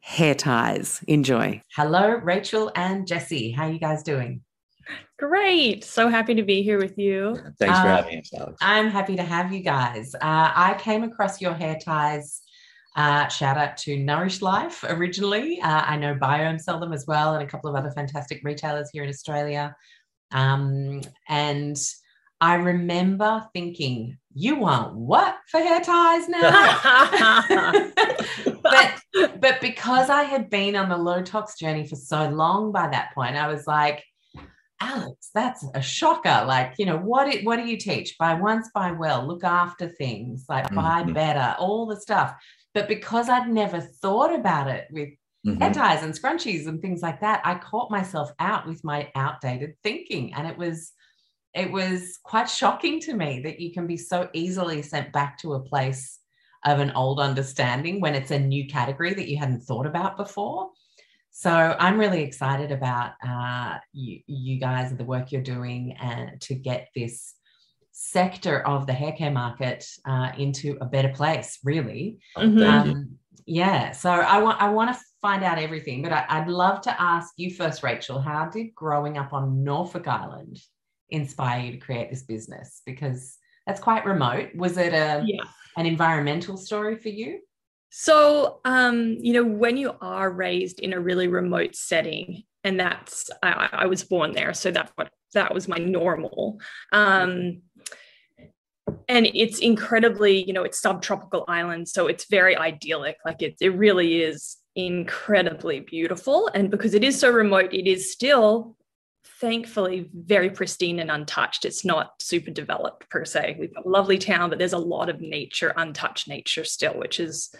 hair 0.00 0.34
ties. 0.34 1.02
Enjoy. 1.08 1.62
Hello, 1.76 2.10
Rachel 2.10 2.70
and 2.74 3.06
Jesse. 3.06 3.50
How 3.50 3.66
are 3.66 3.72
you 3.72 3.78
guys 3.78 4.02
doing? 4.02 4.42
Great. 5.18 5.84
So 5.84 6.08
happy 6.08 6.34
to 6.34 6.42
be 6.42 6.62
here 6.62 6.78
with 6.78 6.98
you. 6.98 7.36
Thanks 7.58 7.78
for 7.78 7.86
uh, 7.86 7.96
having 7.96 8.18
us, 8.18 8.30
Alex. 8.34 8.58
I'm 8.60 8.88
happy 8.88 9.16
to 9.16 9.22
have 9.22 9.52
you 9.52 9.60
guys. 9.60 10.14
Uh, 10.16 10.20
I 10.54 10.76
came 10.80 11.04
across 11.04 11.40
your 11.40 11.54
hair 11.54 11.78
ties 11.82 12.42
uh, 12.94 13.26
shout 13.28 13.56
out 13.56 13.76
to 13.78 13.96
Nourish 13.96 14.42
Life 14.42 14.84
originally. 14.86 15.60
Uh, 15.62 15.82
I 15.86 15.96
know 15.96 16.14
Biome 16.14 16.60
sell 16.60 16.78
them 16.78 16.92
as 16.92 17.06
well, 17.06 17.34
and 17.34 17.42
a 17.42 17.46
couple 17.46 17.70
of 17.70 17.76
other 17.76 17.90
fantastic 17.90 18.40
retailers 18.44 18.90
here 18.92 19.02
in 19.02 19.08
Australia. 19.08 19.74
Um, 20.30 21.00
and 21.28 21.76
I 22.42 22.56
remember 22.56 23.48
thinking, 23.54 24.18
you 24.34 24.56
want 24.56 24.96
what 24.96 25.36
for 25.46 25.60
hair 25.60 25.80
ties 25.80 26.28
now? 26.28 27.90
but 28.62 29.00
but 29.38 29.60
because 29.60 30.10
I 30.10 30.24
had 30.24 30.50
been 30.50 30.74
on 30.74 30.88
the 30.88 30.96
low 30.96 31.22
tox 31.22 31.56
journey 31.56 31.86
for 31.86 31.94
so 31.94 32.28
long 32.28 32.72
by 32.72 32.88
that 32.88 33.14
point, 33.14 33.36
I 33.36 33.46
was 33.46 33.68
like, 33.68 34.02
Alex, 34.80 35.30
that's 35.32 35.64
a 35.76 35.80
shocker. 35.80 36.44
Like, 36.44 36.74
you 36.80 36.86
know, 36.86 36.98
what 36.98 37.32
it, 37.32 37.44
what 37.44 37.58
do 37.58 37.62
you 37.64 37.76
teach? 37.76 38.18
Buy 38.18 38.34
once, 38.34 38.68
buy 38.74 38.90
well, 38.90 39.24
look 39.24 39.44
after 39.44 39.88
things, 39.88 40.46
like 40.48 40.64
mm-hmm. 40.64 40.74
buy 40.74 41.04
better, 41.12 41.54
all 41.60 41.86
the 41.86 42.00
stuff. 42.00 42.34
But 42.74 42.88
because 42.88 43.28
I'd 43.28 43.48
never 43.48 43.80
thought 43.80 44.34
about 44.34 44.66
it 44.66 44.88
with 44.90 45.10
mm-hmm. 45.46 45.60
hair 45.60 45.72
ties 45.72 46.02
and 46.02 46.12
scrunchies 46.12 46.66
and 46.66 46.82
things 46.82 47.02
like 47.02 47.20
that, 47.20 47.40
I 47.44 47.54
caught 47.54 47.92
myself 47.92 48.32
out 48.40 48.66
with 48.66 48.82
my 48.82 49.12
outdated 49.14 49.74
thinking. 49.84 50.34
And 50.34 50.48
it 50.48 50.58
was 50.58 50.90
it 51.54 51.70
was 51.70 52.18
quite 52.22 52.48
shocking 52.48 53.00
to 53.00 53.14
me 53.14 53.40
that 53.40 53.60
you 53.60 53.72
can 53.72 53.86
be 53.86 53.96
so 53.96 54.28
easily 54.32 54.82
sent 54.82 55.12
back 55.12 55.38
to 55.38 55.54
a 55.54 55.60
place 55.60 56.18
of 56.64 56.78
an 56.78 56.92
old 56.92 57.20
understanding 57.20 58.00
when 58.00 58.14
it's 58.14 58.30
a 58.30 58.38
new 58.38 58.66
category 58.66 59.14
that 59.14 59.28
you 59.28 59.36
hadn't 59.36 59.62
thought 59.62 59.86
about 59.86 60.16
before. 60.16 60.70
So 61.30 61.50
I'm 61.50 61.98
really 61.98 62.22
excited 62.22 62.70
about 62.72 63.12
uh, 63.26 63.78
you, 63.92 64.20
you 64.26 64.60
guys 64.60 64.90
and 64.90 64.98
the 64.98 65.04
work 65.04 65.32
you're 65.32 65.42
doing 65.42 65.96
and 66.00 66.40
to 66.42 66.54
get 66.54 66.88
this 66.94 67.34
sector 67.90 68.66
of 68.66 68.86
the 68.86 68.92
hair 68.92 69.12
care 69.12 69.30
market 69.30 69.84
uh, 70.06 70.32
into 70.38 70.78
a 70.80 70.86
better 70.86 71.08
place, 71.08 71.58
really. 71.64 72.18
Mhm. 72.36 72.66
Um, 72.66 73.18
yeah. 73.46 73.92
So 73.92 74.10
I 74.10 74.38
want 74.38 74.60
I 74.62 74.68
want 74.68 74.94
to 74.94 75.00
find 75.20 75.42
out 75.42 75.58
everything, 75.58 76.02
but 76.02 76.12
I, 76.12 76.24
I'd 76.28 76.48
love 76.48 76.80
to 76.82 77.00
ask 77.00 77.32
you 77.36 77.52
first, 77.52 77.82
Rachel. 77.82 78.20
How 78.20 78.48
did 78.48 78.74
growing 78.74 79.18
up 79.18 79.32
on 79.32 79.64
Norfolk 79.64 80.06
Island 80.06 80.60
inspire 81.12 81.60
you 81.60 81.72
to 81.72 81.78
create 81.78 82.10
this 82.10 82.22
business? 82.22 82.82
Because 82.84 83.38
that's 83.66 83.80
quite 83.80 84.04
remote. 84.04 84.54
Was 84.54 84.76
it 84.76 84.92
a 84.92 85.22
Yeah. 85.24 85.44
an 85.76 85.86
environmental 85.86 86.56
story 86.56 86.96
for 86.96 87.08
you? 87.08 87.40
So, 87.90 88.60
um, 88.64 89.18
you 89.20 89.34
know, 89.34 89.44
when 89.44 89.76
you 89.76 89.94
are 90.00 90.30
raised 90.30 90.80
in 90.80 90.92
a 90.92 91.00
really 91.00 91.28
remote 91.28 91.76
setting, 91.76 92.44
and 92.64 92.80
that's 92.80 93.30
I, 93.42 93.68
I 93.72 93.86
was 93.86 94.02
born 94.02 94.32
there, 94.32 94.54
so 94.54 94.70
that's 94.70 94.92
what 94.96 95.10
that 95.34 95.52
was 95.52 95.68
my 95.68 95.78
normal. 95.78 96.60
Um, 96.92 97.62
and 99.08 99.26
it's 99.26 99.58
incredibly, 99.58 100.44
you 100.44 100.52
know, 100.52 100.62
it's 100.64 100.80
subtropical 100.80 101.44
island, 101.48 101.88
so 101.88 102.06
it's 102.06 102.26
very 102.28 102.56
idyllic. 102.56 103.16
Like 103.24 103.42
it, 103.42 103.56
it 103.60 103.70
really 103.70 104.22
is 104.22 104.58
incredibly 104.74 105.80
beautiful. 105.80 106.48
And 106.54 106.70
because 106.70 106.94
it 106.94 107.04
is 107.04 107.18
so 107.18 107.30
remote, 107.30 107.72
it 107.72 107.86
is 107.86 108.12
still 108.12 108.76
thankfully 109.42 110.08
very 110.14 110.48
pristine 110.50 111.00
and 111.00 111.10
untouched. 111.10 111.64
It's 111.64 111.84
not 111.84 112.12
super 112.22 112.52
developed 112.52 113.10
per 113.10 113.24
se. 113.24 113.56
We've 113.58 113.74
got 113.74 113.84
a 113.84 113.88
lovely 113.88 114.16
town, 114.16 114.48
but 114.48 114.58
there's 114.58 114.72
a 114.72 114.78
lot 114.78 115.08
of 115.08 115.20
nature, 115.20 115.74
untouched 115.76 116.28
nature 116.28 116.64
still, 116.64 116.94
which 116.94 117.18
is 117.18 117.52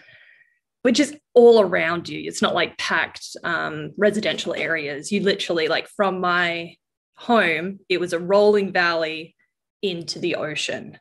which 0.83 1.01
is 1.01 1.17
all 1.35 1.61
around 1.61 2.09
you. 2.09 2.21
It's 2.27 2.43
not 2.43 2.55
like 2.55 2.79
packed 2.79 3.37
um, 3.45 3.93
residential 3.97 4.55
areas. 4.55 5.13
You 5.13 5.23
literally 5.23 5.69
like 5.69 5.89
from 5.89 6.21
my 6.21 6.77
home, 7.17 7.81
it 7.89 8.01
was 8.01 8.13
a 8.13 8.19
rolling 8.19 8.73
valley 8.73 9.35
into 9.83 10.21
the 10.21 10.37
ocean. 10.37 10.99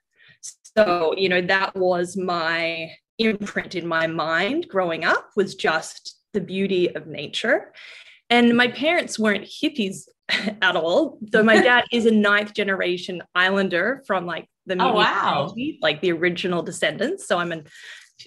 So, 0.75 1.13
you 1.15 1.29
know, 1.29 1.41
that 1.41 1.75
was 1.75 2.17
my 2.17 2.91
imprint 3.19 3.75
in 3.75 3.87
my 3.87 4.07
mind 4.07 4.67
growing 4.67 5.03
up 5.03 5.29
was 5.35 5.53
just 5.53 6.19
the 6.33 6.41
beauty 6.41 6.95
of 6.95 7.05
nature. 7.05 7.71
And 8.29 8.55
my 8.55 8.67
parents 8.67 9.19
weren't 9.19 9.45
hippies 9.45 10.05
at 10.61 10.75
all. 10.75 11.19
So 11.31 11.43
my 11.43 11.61
dad 11.61 11.85
is 11.91 12.05
a 12.05 12.11
ninth 12.11 12.53
generation 12.53 13.21
islander 13.35 14.03
from 14.07 14.25
like 14.25 14.47
the 14.65 14.75
Oh, 14.79 14.93
wow. 14.93 15.47
Bounty, 15.47 15.79
like 15.81 16.01
the 16.01 16.11
original 16.11 16.61
descendants. 16.61 17.27
So 17.27 17.37
I'm 17.37 17.51
an 17.51 17.65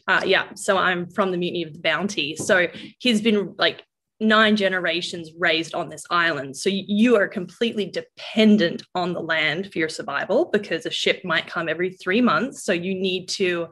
uh, 0.09 0.23
yeah, 0.27 0.49
so 0.55 0.77
I'm 0.77 1.09
from 1.09 1.31
the 1.31 1.37
Mutiny 1.37 1.63
of 1.63 1.73
the 1.73 1.79
Bounty. 1.79 2.35
So 2.35 2.67
he's 2.99 3.21
been 3.21 3.55
like 3.59 3.85
nine 4.19 4.57
generations 4.57 5.31
raised 5.39 5.75
on 5.75 5.89
this 5.89 6.05
island. 6.11 6.57
So 6.57 6.69
you 6.73 7.17
are 7.17 7.29
completely 7.29 7.87
dependent 7.87 8.83
on 8.95 9.13
the 9.13 9.21
land 9.21 9.73
for 9.73 9.79
your 9.79 9.89
survival 9.89 10.51
because 10.53 10.85
a 10.85 10.91
ship 10.91 11.25
might 11.25 11.47
come 11.47 11.69
every 11.69 11.93
three 11.93 12.21
months. 12.21 12.65
So 12.65 12.73
you 12.73 12.95
need 12.95 13.29
to 13.31 13.69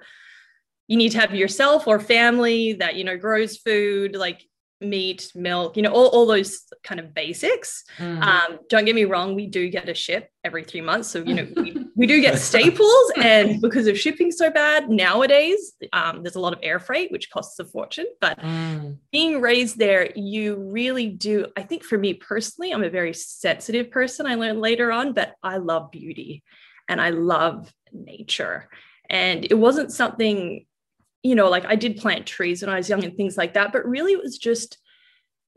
you 0.89 0.97
need 0.97 1.13
to 1.13 1.21
have 1.21 1.35
yourself 1.35 1.87
or 1.87 1.99
family 1.99 2.75
that 2.75 2.97
you 2.97 3.05
know 3.05 3.17
grows 3.17 3.57
food 3.57 4.15
like 4.15 4.43
meat, 4.83 5.31
milk, 5.35 5.77
you 5.77 5.83
know, 5.83 5.93
all, 5.93 6.09
all 6.09 6.27
those 6.27 6.63
kind 6.85 7.01
of 7.01 7.15
basics. 7.15 7.85
Mm. 7.99 8.23
Um, 8.23 8.59
don't 8.69 8.85
get 8.85 8.95
me 8.95 9.05
wrong, 9.05 9.35
we 9.35 9.47
do 9.47 9.69
get 9.69 9.89
a 9.89 9.95
ship 9.95 10.29
every 10.45 10.65
three 10.65 10.81
months. 10.81 11.09
So, 11.09 11.23
you 11.23 11.35
know, 11.35 11.47
we, 11.57 11.77
we 11.97 12.07
do 12.07 12.21
get 12.21 12.39
staples. 12.39 13.13
And 13.17 13.61
because 13.61 13.87
of 13.87 13.99
shipping 13.99 14.33
so 14.33 14.51
bad 14.51 14.91
nowadays, 14.91 15.73
um, 15.93 16.23
there's 16.23 16.37
a 16.37 16.41
lot 16.41 16.53
of 16.53 16.59
air 16.63 16.79
freight, 16.79 17.13
which 17.13 17.31
costs 17.31 17.59
a 17.59 17.65
fortune. 17.65 18.07
But 18.21 18.39
Mm. 18.43 18.99
being 19.13 19.41
raised 19.41 19.79
there, 19.79 20.11
you 20.17 20.57
really 20.57 21.09
do. 21.09 21.47
I 21.57 21.63
think 21.63 21.85
for 21.85 21.97
me 21.97 22.15
personally, 22.15 22.73
I'm 22.73 22.83
a 22.83 22.91
very 22.91 23.15
sensitive 23.15 23.91
person. 23.91 24.27
I 24.27 24.35
learned 24.35 24.61
later 24.61 24.91
on, 24.91 25.13
but 25.13 25.35
I 25.43 25.59
love 25.59 25.91
beauty 25.91 26.43
and 26.89 27.01
I 27.01 27.11
love 27.11 27.73
nature. 27.93 28.69
And 29.09 29.45
it 29.45 29.55
wasn't 29.55 29.93
something, 29.93 30.67
you 31.23 31.35
know, 31.35 31.49
like 31.49 31.65
I 31.65 31.77
did 31.77 31.97
plant 31.97 32.27
trees 32.27 32.63
when 32.63 32.71
I 32.71 32.77
was 32.77 32.89
young 32.89 33.05
and 33.05 33.17
things 33.17 33.37
like 33.37 33.55
that, 33.55 33.73
but 33.73 33.87
really 33.87 34.13
it 34.13 34.23
was 34.23 34.39
just 34.39 34.79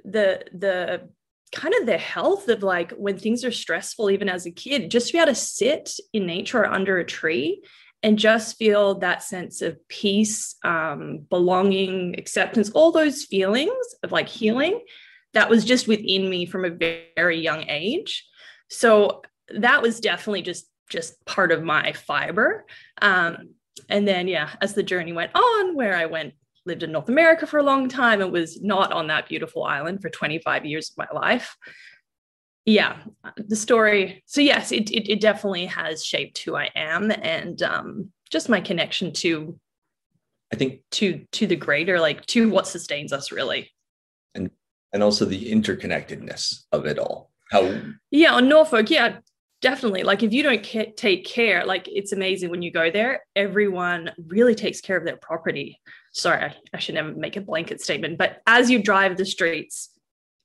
the 0.03 0.43
the 0.53 1.09
kind 1.53 1.73
of 1.79 1.85
the 1.85 1.97
health 1.97 2.49
of 2.49 2.63
like 2.63 2.91
when 2.91 3.17
things 3.17 3.43
are 3.45 3.51
stressful, 3.51 4.09
even 4.09 4.29
as 4.29 4.45
a 4.45 4.51
kid, 4.51 4.91
just 4.91 5.07
to 5.07 5.13
be 5.13 5.19
able 5.19 5.31
to 5.31 5.35
sit 5.35 5.91
in 6.13 6.25
nature 6.25 6.59
or 6.59 6.67
under 6.67 6.97
a 6.97 7.05
tree 7.05 7.63
and 8.03 8.19
just 8.19 8.57
feel 8.57 8.99
that 8.99 9.23
sense 9.23 9.61
of 9.61 9.79
peace, 9.87 10.55
um, 10.63 11.25
belonging, 11.29 12.15
acceptance, 12.19 12.69
all 12.71 12.91
those 12.91 13.23
feelings 13.23 13.73
of 14.03 14.11
like 14.11 14.29
healing 14.29 14.81
that 15.33 15.49
was 15.49 15.65
just 15.65 15.87
within 15.87 16.29
me 16.29 16.45
from 16.45 16.65
a 16.65 16.69
very, 16.69 17.41
young 17.41 17.65
age. 17.67 18.27
So 18.69 19.21
that 19.49 19.81
was 19.81 19.99
definitely 19.99 20.41
just 20.41 20.67
just 20.89 21.23
part 21.25 21.51
of 21.51 21.63
my 21.63 21.93
fiber. 21.93 22.65
Um, 23.01 23.55
and 23.89 24.07
then 24.07 24.27
yeah, 24.27 24.51
as 24.61 24.73
the 24.73 24.83
journey 24.83 25.13
went 25.13 25.31
on, 25.35 25.75
where 25.75 25.95
I 25.95 26.05
went 26.05 26.33
lived 26.65 26.83
in 26.83 26.91
North 26.91 27.09
America 27.09 27.45
for 27.45 27.59
a 27.59 27.63
long 27.63 27.87
time 27.87 28.21
and 28.21 28.31
was 28.31 28.59
not 28.61 28.91
on 28.91 29.07
that 29.07 29.29
beautiful 29.29 29.63
island 29.63 30.01
for 30.01 30.09
25 30.09 30.65
years 30.65 30.89
of 30.89 30.97
my 30.97 31.19
life. 31.19 31.55
Yeah, 32.65 32.97
the 33.37 33.55
story. 33.55 34.23
So 34.25 34.41
yes, 34.41 34.71
it 34.71 34.89
it, 34.91 35.11
it 35.11 35.21
definitely 35.21 35.67
has 35.67 36.03
shaped 36.03 36.39
who 36.39 36.55
I 36.55 36.69
am 36.75 37.11
and 37.11 37.61
um, 37.61 38.11
just 38.31 38.49
my 38.49 38.61
connection 38.61 39.13
to 39.13 39.59
I 40.53 40.57
think, 40.57 40.81
to 40.91 41.25
to 41.33 41.47
the 41.47 41.55
greater, 41.55 41.99
like 41.99 42.25
to 42.27 42.49
what 42.49 42.67
sustains 42.67 43.11
us 43.11 43.31
really. 43.31 43.71
And 44.33 44.49
and 44.93 45.03
also 45.03 45.25
the 45.25 45.51
interconnectedness 45.51 46.63
of 46.71 46.85
it 46.85 46.97
all. 46.99 47.31
How 47.51 47.79
Yeah, 48.11 48.33
on 48.33 48.47
Norfolk, 48.47 48.89
yeah, 48.89 49.17
definitely. 49.65 50.03
Like 50.03 50.21
if 50.21 50.31
you 50.31 50.43
don't 50.43 50.63
ca- 50.63 50.93
take 50.95 51.25
care, 51.25 51.65
like 51.65 51.87
it's 51.87 52.11
amazing 52.11 52.51
when 52.51 52.61
you 52.61 52.71
go 52.71 52.91
there, 52.91 53.23
everyone 53.35 54.11
really 54.27 54.53
takes 54.53 54.79
care 54.79 54.95
of 54.95 55.05
their 55.05 55.17
property. 55.17 55.81
Sorry, 56.11 56.39
I, 56.39 56.55
I 56.71 56.77
should 56.77 56.93
never 56.93 57.11
make 57.13 57.35
a 57.35 57.41
blanket 57.41 57.81
statement, 57.81 58.19
but 58.19 58.43
as 58.45 58.69
you 58.69 58.77
drive 58.81 59.17
the 59.17 59.25
streets, 59.25 59.89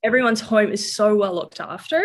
everyone's 0.03 0.41
home 0.41 0.73
is 0.73 0.95
so 0.95 1.15
well 1.15 1.35
looked 1.35 1.61
after. 1.61 2.03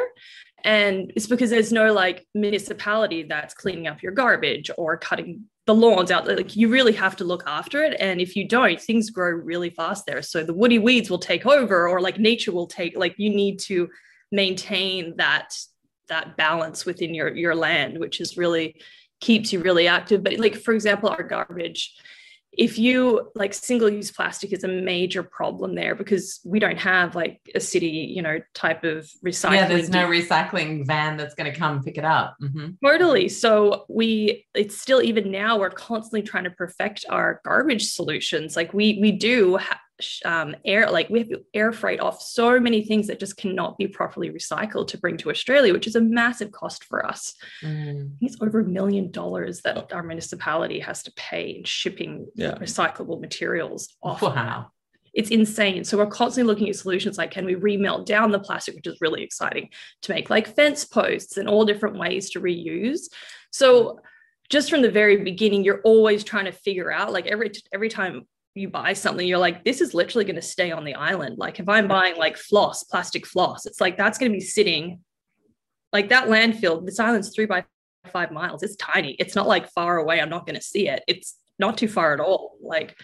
And 0.65 1.13
it's 1.15 1.27
because 1.27 1.49
there's 1.49 1.71
no 1.71 1.93
like 1.93 2.27
municipality 2.33 3.23
that's 3.23 3.53
cleaning 3.53 3.87
up 3.87 4.03
your 4.03 4.11
garbage 4.11 4.69
or 4.77 4.97
cutting 4.97 5.45
the 5.67 5.73
lawns 5.73 6.11
out. 6.11 6.27
Like 6.27 6.57
you 6.57 6.67
really 6.67 6.91
have 6.93 7.15
to 7.17 7.23
look 7.23 7.43
after 7.47 7.81
it. 7.81 7.95
And 7.97 8.19
if 8.19 8.35
you 8.35 8.45
don't, 8.45 8.81
things 8.81 9.09
grow 9.09 9.29
really 9.29 9.69
fast 9.69 10.05
there. 10.05 10.21
So 10.21 10.43
the 10.43 10.53
woody 10.53 10.79
weeds 10.79 11.09
will 11.09 11.19
take 11.19 11.45
over, 11.45 11.87
or 11.87 12.01
like 12.01 12.19
nature 12.19 12.51
will 12.51 12.67
take, 12.67 12.97
like 12.97 13.15
you 13.17 13.29
need 13.29 13.59
to 13.69 13.87
maintain 14.33 15.15
that 15.15 15.55
that 16.07 16.37
balance 16.37 16.85
within 16.85 17.13
your 17.13 17.33
your 17.35 17.55
land 17.55 17.99
which 17.99 18.19
is 18.21 18.37
really 18.37 18.79
keeps 19.21 19.51
you 19.53 19.61
really 19.61 19.87
active 19.87 20.23
but 20.23 20.37
like 20.37 20.55
for 20.55 20.73
example 20.73 21.09
our 21.09 21.23
garbage 21.23 21.95
if 22.57 22.77
you 22.79 23.31
like 23.35 23.53
single 23.53 23.89
use 23.89 24.11
plastic 24.11 24.53
is 24.53 24.63
a 24.63 24.67
major 24.67 25.23
problem 25.23 25.75
there 25.75 25.95
because 25.95 26.39
we 26.45 26.59
don't 26.59 26.77
have 26.77 27.15
like 27.15 27.39
a 27.53 27.59
city 27.59 27.87
you 27.87 28.21
know 28.21 28.39
type 28.53 28.83
of 28.83 29.09
recycling 29.25 29.53
Yeah, 29.55 29.67
there's 29.67 29.89
no 29.89 30.07
recycling 30.07 30.85
van 30.85 31.17
that's 31.17 31.35
going 31.35 31.51
to 31.51 31.57
come 31.57 31.83
pick 31.83 31.97
it 31.97 32.05
up. 32.05 32.35
Mhm. 32.41 32.77
Totally. 32.83 33.29
So 33.29 33.85
we 33.89 34.45
it's 34.53 34.79
still 34.79 35.01
even 35.01 35.31
now 35.31 35.59
we're 35.59 35.69
constantly 35.69 36.21
trying 36.21 36.45
to 36.45 36.51
perfect 36.51 37.05
our 37.09 37.41
garbage 37.43 37.91
solutions. 37.91 38.55
Like 38.55 38.73
we 38.73 38.99
we 39.01 39.11
do 39.11 39.57
ha- 39.57 39.79
um, 40.25 40.55
air 40.65 40.89
like 40.91 41.09
we 41.09 41.19
have 41.19 41.29
air 41.53 41.71
freight 41.71 41.99
off 41.99 42.21
so 42.21 42.59
many 42.59 42.83
things 42.83 43.07
that 43.07 43.19
just 43.19 43.37
cannot 43.37 43.77
be 43.77 43.87
properly 43.87 44.29
recycled 44.29 44.87
to 44.89 44.97
bring 44.97 45.17
to 45.17 45.29
Australia, 45.29 45.71
which 45.73 45.87
is 45.87 45.95
a 45.95 46.01
massive 46.01 46.51
cost 46.51 46.83
for 46.83 47.05
us. 47.05 47.33
Mm. 47.63 48.11
It's 48.21 48.37
over 48.41 48.59
a 48.59 48.65
million 48.65 49.11
dollars 49.11 49.61
that 49.61 49.93
our 49.93 50.03
municipality 50.03 50.79
has 50.79 51.03
to 51.03 51.13
pay 51.15 51.51
in 51.51 51.63
shipping 51.63 52.27
Yeah. 52.35 52.55
recyclable 52.55 53.21
materials 53.21 53.95
off 54.03 54.21
Wow. 54.21 54.71
it's 55.13 55.29
insane. 55.29 55.85
So 55.85 55.97
we're 55.97 56.07
constantly 56.07 56.51
looking 56.51 56.67
at 56.69 56.75
solutions 56.75 57.17
like 57.17 57.31
can 57.31 57.45
we 57.45 57.55
remelt 57.55 58.05
down 58.05 58.31
the 58.31 58.39
plastic, 58.39 58.75
which 58.75 58.87
is 58.87 58.97
really 58.99 59.23
exciting 59.23 59.69
to 60.01 60.11
make 60.13 60.29
like 60.29 60.53
fence 60.55 60.83
posts 60.83 61.37
and 61.37 61.47
all 61.47 61.63
different 61.63 61.97
ways 61.97 62.29
to 62.31 62.41
reuse. 62.41 63.03
So 63.51 63.99
just 64.49 64.69
from 64.69 64.81
the 64.81 64.91
very 64.91 65.23
beginning, 65.23 65.63
you're 65.63 65.81
always 65.83 66.23
trying 66.23 66.45
to 66.45 66.51
figure 66.51 66.91
out 66.91 67.13
like 67.13 67.25
every 67.27 67.51
every 67.73 67.89
time 67.89 68.27
you 68.55 68.69
buy 68.69 68.93
something, 68.93 69.27
you're 69.27 69.37
like, 69.37 69.63
this 69.63 69.81
is 69.81 69.93
literally 69.93 70.25
going 70.25 70.35
to 70.35 70.41
stay 70.41 70.71
on 70.71 70.83
the 70.83 70.95
island. 70.95 71.37
Like 71.37 71.59
if 71.59 71.69
I'm 71.69 71.87
buying 71.87 72.17
like 72.17 72.37
floss, 72.37 72.83
plastic 72.83 73.25
floss, 73.25 73.65
it's 73.65 73.81
like 73.81 73.97
that's 73.97 74.17
going 74.17 74.31
to 74.31 74.37
be 74.37 74.43
sitting 74.43 75.01
like 75.93 76.09
that 76.09 76.27
landfill. 76.27 76.85
This 76.85 76.99
island's 76.99 77.33
three 77.33 77.45
by 77.45 77.65
five 78.11 78.31
miles. 78.31 78.63
It's 78.63 78.75
tiny. 78.77 79.11
It's 79.13 79.35
not 79.35 79.47
like 79.47 79.69
far 79.71 79.97
away. 79.97 80.19
I'm 80.19 80.29
not 80.29 80.45
going 80.45 80.55
to 80.55 80.61
see 80.61 80.87
it. 80.87 81.03
It's 81.07 81.35
not 81.59 81.77
too 81.77 81.87
far 81.87 82.13
at 82.13 82.19
all. 82.19 82.57
Like 82.61 82.97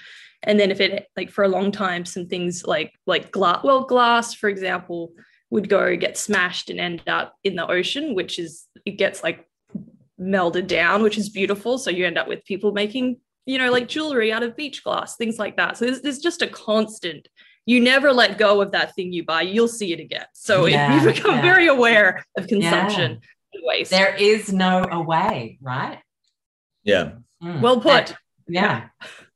and 0.44 0.60
then 0.60 0.72
if 0.72 0.80
it 0.80 1.08
like 1.16 1.30
for 1.30 1.44
a 1.44 1.50
long 1.50 1.72
time 1.72 2.04
some 2.04 2.26
things 2.26 2.66
like 2.66 2.92
like 3.06 3.32
glass 3.32 3.64
well 3.64 3.84
glass 3.84 4.34
for 4.34 4.50
example 4.50 5.14
would 5.52 5.70
go 5.70 5.96
get 5.96 6.18
smashed 6.18 6.72
and 6.72 6.80
end 6.80 7.04
up 7.06 7.36
in 7.44 7.56
the 7.56 7.68
ocean 7.70 8.16
which 8.16 8.40
is 8.40 8.66
it 8.84 8.98
gets 8.98 9.22
like 9.22 9.46
melded 10.22 10.68
down, 10.68 11.02
which 11.02 11.18
is 11.18 11.30
beautiful. 11.30 11.78
So 11.78 11.90
you 11.90 12.06
end 12.06 12.18
up 12.18 12.28
with 12.28 12.46
people 12.46 12.72
making, 12.72 13.18
you 13.46 13.58
know, 13.58 13.72
like 13.72 13.88
jewelry 13.88 14.32
out 14.32 14.44
of 14.44 14.56
beach 14.56 14.84
glass, 14.84 15.16
things 15.16 15.40
like 15.40 15.58
that. 15.58 15.78
So 15.78 15.86
there's, 15.86 16.02
there's 16.02 16.20
just 16.20 16.42
a 16.42 16.48
constant. 16.48 17.28
You 17.66 17.80
never 17.80 18.12
let 18.12 18.38
go 18.38 18.62
of 18.62 18.72
that 18.72 18.96
thing 18.96 19.14
you 19.14 19.24
buy. 19.24 19.42
You'll 19.44 19.68
see 19.68 19.94
it 19.94 20.00
again. 20.00 20.26
So 20.34 20.66
Yeah, 20.68 21.04
you 21.04 21.14
become 21.14 21.36
yeah. 21.36 21.42
very 21.42 21.68
aware 21.68 22.24
of 22.38 22.48
consumption 22.48 23.20
and 23.54 23.64
waste. 23.64 23.92
There 23.92 24.16
is 24.16 24.52
no 24.52 24.86
away, 24.92 25.58
right? 25.62 26.00
Yeah. 26.84 27.14
Mm. 27.44 27.62
well 27.62 27.80
put. 27.80 28.10
And- 28.10 28.18
yeah. 28.48 28.88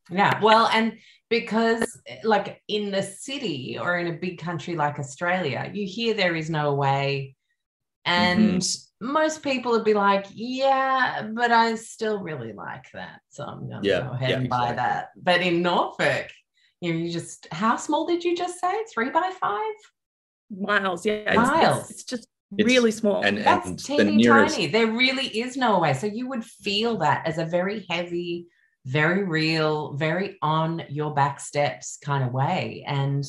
Yeah. 0.10 0.40
Well, 0.42 0.70
and 0.72 0.98
because 1.30 2.00
like 2.24 2.62
in 2.68 2.92
the 2.92 3.02
city 3.02 3.78
or 3.80 3.98
in 3.98 4.08
a 4.08 4.14
big 4.14 4.40
country 4.40 4.76
like 4.76 5.00
Australia, 5.00 5.70
you 5.74 5.88
hear 5.88 6.14
there 6.14 6.36
is 6.36 6.50
no 6.50 6.74
way. 6.74 7.36
And 8.06 8.64
most 9.06 9.44
people 9.44 9.72
would 9.72 9.84
be 9.84 9.94
like, 9.94 10.26
yeah, 10.34 11.28
but 11.34 11.52
I 11.52 11.76
still 11.76 12.20
really 12.22 12.54
like 12.54 12.86
that. 12.94 13.22
So 13.30 13.44
I'm 13.44 13.70
going 13.70 13.84
to 13.84 13.88
Yeah, 13.88 14.02
go 14.02 14.12
ahead 14.14 14.30
yeah, 14.30 14.36
and 14.38 14.50
buy 14.50 14.70
exactly. 14.72 14.76
that. 14.78 15.10
But 15.16 15.42
in 15.42 15.62
Norfolk, 15.62 16.32
you, 16.82 16.94
know, 16.94 17.00
you 17.00 17.12
just, 17.12 17.48
how 17.52 17.76
small 17.78 18.06
did 18.06 18.24
you 18.24 18.36
just 18.36 18.60
say? 18.60 18.74
Three 18.94 19.10
by 19.10 19.32
five? 19.40 19.74
miles. 20.56 21.06
Yeah. 21.06 21.34
Miles. 21.34 21.82
it's, 21.84 21.92
it's 21.92 22.04
just 22.04 22.28
It's- 22.58 22.66
really 22.72 22.92
small. 22.92 23.24
And 23.24 23.38
That's 23.40 23.68
and 23.68 23.80
the 23.80 23.84
teeny 23.84 24.16
nearest 24.18 24.56
tiny. 24.56 24.68
There 24.68 24.88
really 24.88 25.28
is 25.28 25.58
no 25.58 25.80
way. 25.80 25.94
So 25.94 26.08
you 26.08 26.28
would 26.30 26.44
feel 26.46 26.98
that 26.98 27.26
as 27.28 27.38
a 27.38 27.46
very 27.46 27.86
heavy, 27.90 28.48
very 28.86 29.24
real, 29.24 29.94
very 29.94 30.38
on 30.42 30.84
your 30.90 31.14
back 31.14 31.40
steps 31.40 31.98
kind 32.04 32.24
of 32.24 32.32
way. 32.32 32.84
And 32.88 33.24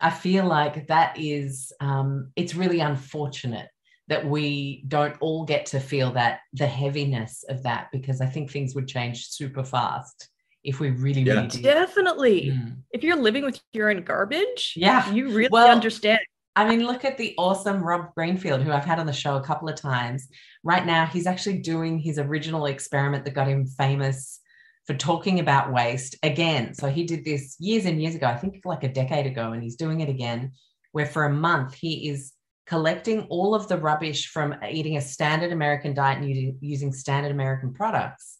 I 0.00 0.10
feel 0.10 0.44
like 0.44 0.88
that 0.88 1.16
is, 1.18 1.72
um, 1.80 2.32
it's 2.34 2.56
really 2.56 2.80
unfortunate 2.80 3.68
that 4.08 4.26
we 4.26 4.84
don't 4.88 5.16
all 5.20 5.44
get 5.44 5.66
to 5.66 5.80
feel 5.80 6.10
that 6.12 6.40
the 6.52 6.66
heaviness 6.66 7.44
of 7.48 7.62
that 7.62 7.88
because 7.92 8.20
I 8.20 8.26
think 8.26 8.50
things 8.50 8.74
would 8.74 8.88
change 8.88 9.28
super 9.28 9.64
fast 9.64 10.28
if 10.64 10.80
we 10.80 10.90
really, 10.90 11.22
Yeah. 11.22 11.34
really 11.34 11.48
did. 11.48 11.62
Definitely. 11.62 12.50
Mm. 12.50 12.76
If 12.92 13.02
you're 13.02 13.16
living 13.16 13.44
with 13.44 13.60
your 13.72 13.90
own 13.90 14.02
garbage, 14.02 14.74
Yeah. 14.76 15.10
you 15.12 15.28
really 15.30 15.48
Well, 15.50 15.70
understand. 15.70 16.20
I 16.54 16.68
mean, 16.68 16.86
look 16.86 17.04
at 17.04 17.16
the 17.16 17.34
awesome 17.38 17.82
Rob 17.82 18.14
Greenfield, 18.14 18.60
who 18.62 18.72
I've 18.72 18.84
had 18.84 18.98
on 18.98 19.06
the 19.06 19.12
show 19.12 19.36
a 19.36 19.42
couple 19.42 19.68
of 19.68 19.74
times. 19.76 20.28
Right 20.62 20.84
now, 20.84 21.06
he's 21.06 21.26
actually 21.26 21.58
doing 21.58 21.98
his 21.98 22.18
original 22.18 22.66
experiment 22.66 23.24
that 23.24 23.30
got 23.34 23.48
him 23.48 23.66
famous 23.66 24.40
for 24.86 24.94
talking 24.94 25.40
about 25.40 25.72
waste 25.72 26.16
again. 26.22 26.74
So 26.74 26.88
he 26.88 27.04
did 27.04 27.24
this 27.24 27.56
years 27.58 27.86
and 27.86 28.02
years 28.02 28.14
ago, 28.14 28.26
I 28.26 28.36
think 28.36 28.60
like 28.64 28.84
a 28.84 28.92
decade 28.92 29.26
ago, 29.26 29.52
and 29.52 29.62
he's 29.62 29.76
doing 29.76 30.00
it 30.00 30.08
again, 30.10 30.52
where 30.90 31.06
for 31.06 31.24
a 31.24 31.32
month 31.32 31.74
he 31.74 32.08
is 32.10 32.32
collecting 32.72 33.26
all 33.28 33.54
of 33.54 33.68
the 33.68 33.76
rubbish 33.76 34.28
from 34.28 34.54
eating 34.66 34.96
a 34.96 35.00
standard 35.00 35.52
American 35.52 35.92
diet 35.92 36.20
and 36.20 36.26
using, 36.26 36.56
using 36.62 36.90
standard 36.90 37.30
American 37.30 37.70
products 37.70 38.38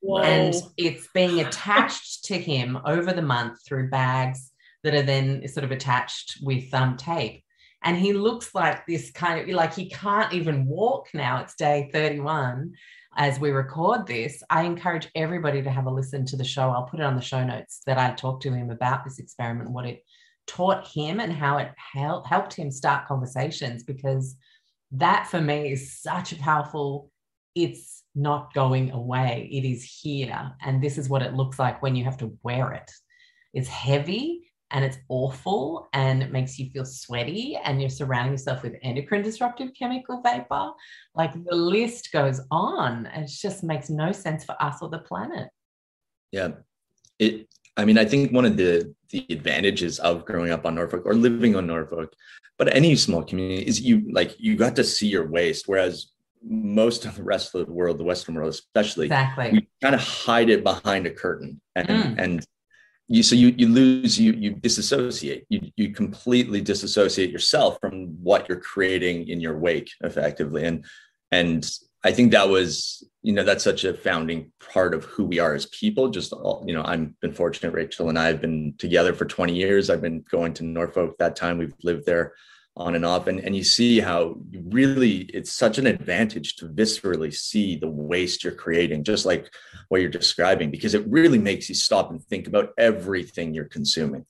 Whoa. 0.00 0.22
and 0.22 0.54
it's 0.78 1.06
being 1.12 1.40
attached 1.40 2.24
to 2.24 2.38
him 2.38 2.78
over 2.86 3.12
the 3.12 3.20
month 3.20 3.58
through 3.66 3.90
bags 3.90 4.52
that 4.84 4.94
are 4.94 5.02
then 5.02 5.46
sort 5.48 5.64
of 5.64 5.70
attached 5.70 6.38
with 6.42 6.72
um, 6.72 6.96
tape. 6.96 7.44
And 7.82 7.94
he 7.94 8.14
looks 8.14 8.54
like 8.54 8.86
this 8.86 9.10
kind 9.10 9.38
of 9.38 9.54
like 9.54 9.74
he 9.74 9.90
can't 9.90 10.32
even 10.32 10.64
walk 10.64 11.08
now. 11.12 11.42
It's 11.42 11.54
day 11.54 11.90
31 11.92 12.72
as 13.18 13.38
we 13.38 13.50
record 13.50 14.06
this. 14.06 14.42
I 14.48 14.62
encourage 14.62 15.10
everybody 15.14 15.60
to 15.60 15.70
have 15.70 15.84
a 15.84 15.90
listen 15.90 16.24
to 16.24 16.38
the 16.38 16.44
show. 16.44 16.70
I'll 16.70 16.84
put 16.86 17.00
it 17.00 17.06
on 17.06 17.16
the 17.16 17.20
show 17.20 17.44
notes 17.44 17.82
that 17.84 17.98
I 17.98 18.12
talked 18.12 18.44
to 18.44 18.52
him 18.54 18.70
about 18.70 19.04
this 19.04 19.18
experiment, 19.18 19.72
what 19.72 19.84
it 19.84 20.02
taught 20.46 20.86
him, 20.86 21.20
and 21.20 21.32
how 21.32 21.58
it 21.58 21.70
hel- 21.76 22.24
helped 22.24 22.54
him 22.54 22.70
start 22.70 23.06
conversations 23.06 23.82
because 23.82 24.36
that 24.92 25.26
for 25.26 25.40
me 25.40 25.72
is 25.72 26.00
such 26.00 26.32
a 26.32 26.36
powerful 26.36 27.10
it's 27.54 28.02
not 28.14 28.52
going 28.54 28.90
away. 28.90 29.48
It 29.52 29.64
is 29.64 29.84
here. 29.84 30.52
And 30.62 30.82
this 30.82 30.98
is 30.98 31.08
what 31.08 31.22
it 31.22 31.34
looks 31.34 31.58
like 31.58 31.82
when 31.82 31.96
you 31.96 32.04
have 32.04 32.18
to 32.18 32.36
wear 32.42 32.72
it. 32.72 32.90
It's 33.52 33.68
heavy 33.68 34.50
and 34.70 34.84
it's 34.84 34.98
awful 35.08 35.88
and 35.92 36.22
it 36.22 36.32
makes 36.32 36.58
you 36.58 36.70
feel 36.70 36.84
sweaty 36.84 37.56
and 37.62 37.80
you're 37.80 37.90
surrounding 37.90 38.32
yourself 38.32 38.62
with 38.62 38.74
endocrine 38.82 39.22
disruptive 39.22 39.70
chemical 39.78 40.20
vapor. 40.20 40.70
Like 41.14 41.32
the 41.32 41.54
list 41.54 42.10
goes 42.12 42.40
on. 42.50 43.06
It 43.06 43.28
just 43.28 43.62
makes 43.62 43.88
no 43.88 44.10
sense 44.10 44.44
for 44.44 44.60
us 44.60 44.78
or 44.82 44.88
the 44.88 44.98
planet. 44.98 45.48
Yeah. 46.32 46.48
It 47.20 47.46
I 47.76 47.84
mean, 47.84 47.98
I 47.98 48.04
think 48.04 48.32
one 48.32 48.44
of 48.44 48.56
the 48.56 48.94
the 49.10 49.26
advantages 49.30 49.98
of 50.00 50.24
growing 50.24 50.50
up 50.50 50.66
on 50.66 50.74
Norfolk 50.74 51.02
or 51.06 51.14
living 51.14 51.54
on 51.56 51.66
Norfolk, 51.66 52.12
but 52.58 52.74
any 52.74 52.96
small 52.96 53.22
community 53.22 53.62
is 53.66 53.80
you 53.80 54.10
like 54.12 54.34
you 54.38 54.56
got 54.56 54.76
to 54.76 54.84
see 54.84 55.08
your 55.08 55.26
waste, 55.26 55.68
whereas 55.68 56.12
most 56.42 57.06
of 57.06 57.16
the 57.16 57.22
rest 57.22 57.54
of 57.54 57.66
the 57.66 57.72
world, 57.72 57.98
the 57.98 58.04
Western 58.04 58.34
world 58.34 58.50
especially, 58.50 59.06
exactly. 59.06 59.50
we 59.52 59.68
kind 59.82 59.94
of 59.94 60.00
hide 60.00 60.50
it 60.50 60.62
behind 60.62 61.06
a 61.06 61.10
curtain 61.10 61.60
and 61.74 61.88
Mm. 61.88 62.18
and 62.18 62.46
you 63.08 63.22
so 63.22 63.34
you 63.34 63.54
you 63.58 63.68
lose 63.68 64.18
you 64.18 64.32
you 64.32 64.50
disassociate. 64.52 65.44
You 65.48 65.60
you 65.76 65.90
completely 65.92 66.60
disassociate 66.60 67.30
yourself 67.30 67.78
from 67.80 68.22
what 68.22 68.48
you're 68.48 68.60
creating 68.60 69.28
in 69.28 69.40
your 69.40 69.58
wake 69.58 69.90
effectively. 70.02 70.64
And 70.64 70.84
and 71.30 71.70
i 72.04 72.12
think 72.12 72.30
that 72.30 72.48
was 72.48 73.02
you 73.22 73.32
know 73.32 73.42
that's 73.42 73.64
such 73.64 73.84
a 73.84 73.94
founding 73.94 74.52
part 74.72 74.94
of 74.94 75.04
who 75.04 75.24
we 75.24 75.38
are 75.38 75.54
as 75.54 75.66
people 75.66 76.08
just 76.10 76.32
all, 76.32 76.62
you 76.66 76.74
know 76.74 76.84
i've 76.84 77.18
been 77.20 77.32
fortunate 77.32 77.72
rachel 77.72 78.08
and 78.08 78.18
i 78.18 78.26
have 78.26 78.40
been 78.40 78.74
together 78.78 79.12
for 79.12 79.24
20 79.24 79.54
years. 79.54 79.90
I've 79.90 80.02
been 80.02 80.24
going 80.30 80.54
to 80.54 80.64
norfolk 80.64 81.16
that 81.18 81.36
time. 81.36 81.58
We've 81.58 81.74
lived 81.82 82.06
there 82.06 82.34
on 82.76 82.94
and 82.94 83.04
off. 83.04 83.28
And, 83.28 83.40
and 83.40 83.56
you 83.56 83.62
see 83.62 84.00
how 84.00 84.36
really 84.52 85.18
it's 85.32 85.52
such 85.52 85.78
an 85.78 85.86
advantage 85.86 86.56
to 86.56 86.68
viscerally 86.68 87.32
see 87.32 87.76
the 87.76 87.88
waste 87.88 88.42
you're 88.42 88.52
creating 88.52 89.04
just 89.04 89.24
like 89.24 89.52
what 89.88 90.00
you're 90.00 90.10
describing 90.10 90.70
because 90.70 90.94
it 90.94 91.06
really 91.08 91.38
makes 91.38 91.68
you 91.68 91.74
stop 91.74 92.10
and 92.10 92.22
think 92.24 92.46
about 92.46 92.70
everything 92.76 93.54
you're 93.54 93.64
consuming 93.64 94.26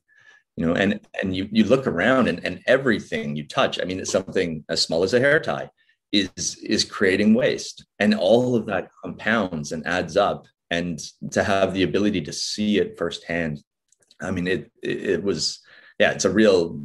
you 0.57 0.67
know 0.67 0.75
and 0.75 1.01
and 1.21 1.35
you 1.35 1.49
you 1.51 1.65
look 1.65 1.87
around 1.87 2.29
and, 2.29 2.45
and 2.45 2.63
everything 2.67 3.35
you 3.35 3.45
touch 3.47 3.81
i 3.81 3.85
mean 3.85 3.99
it's 3.99 4.13
something 4.13 4.65
as 4.69 4.81
small 4.81 5.03
as 5.03 5.15
a 5.15 5.19
hair 5.19 5.41
tie 5.41 5.69
is 6.15 6.57
is 6.63 6.85
creating 6.85 7.35
waste. 7.35 7.85
And 7.99 8.15
all 8.15 8.55
of 8.55 8.67
that 8.67 8.89
compounds 9.03 9.73
and 9.73 9.87
adds 9.87 10.17
up. 10.17 10.47
And 10.71 10.99
to 11.33 11.45
have 11.45 11.75
the 11.75 11.83
ability 11.83 12.23
to 12.23 12.33
see 12.33 12.79
it 12.79 12.99
firsthand 12.99 13.63
i 14.21 14.31
mean 14.31 14.47
it 14.47 14.71
it, 14.83 15.23
was 15.23 15.61
yeah 15.99 16.13
it's 16.13 16.25
a 16.25 16.31
real 16.31 16.81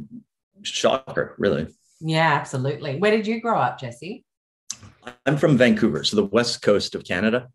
shocker 0.62 1.34
really. 1.38 1.66
Yeah 2.00 2.32
absolutely. 2.34 2.98
Where 2.98 3.10
did 3.10 3.26
you 3.26 3.40
grow 3.40 3.58
up 3.58 3.78
jesse? 3.78 4.24
I'm 5.26 5.36
from 5.36 5.56
vancouver 5.56 6.04
so 6.04 6.16
the 6.16 6.24
west 6.24 6.62
coast 6.62 6.94
of 6.94 7.04
canada. 7.04 7.48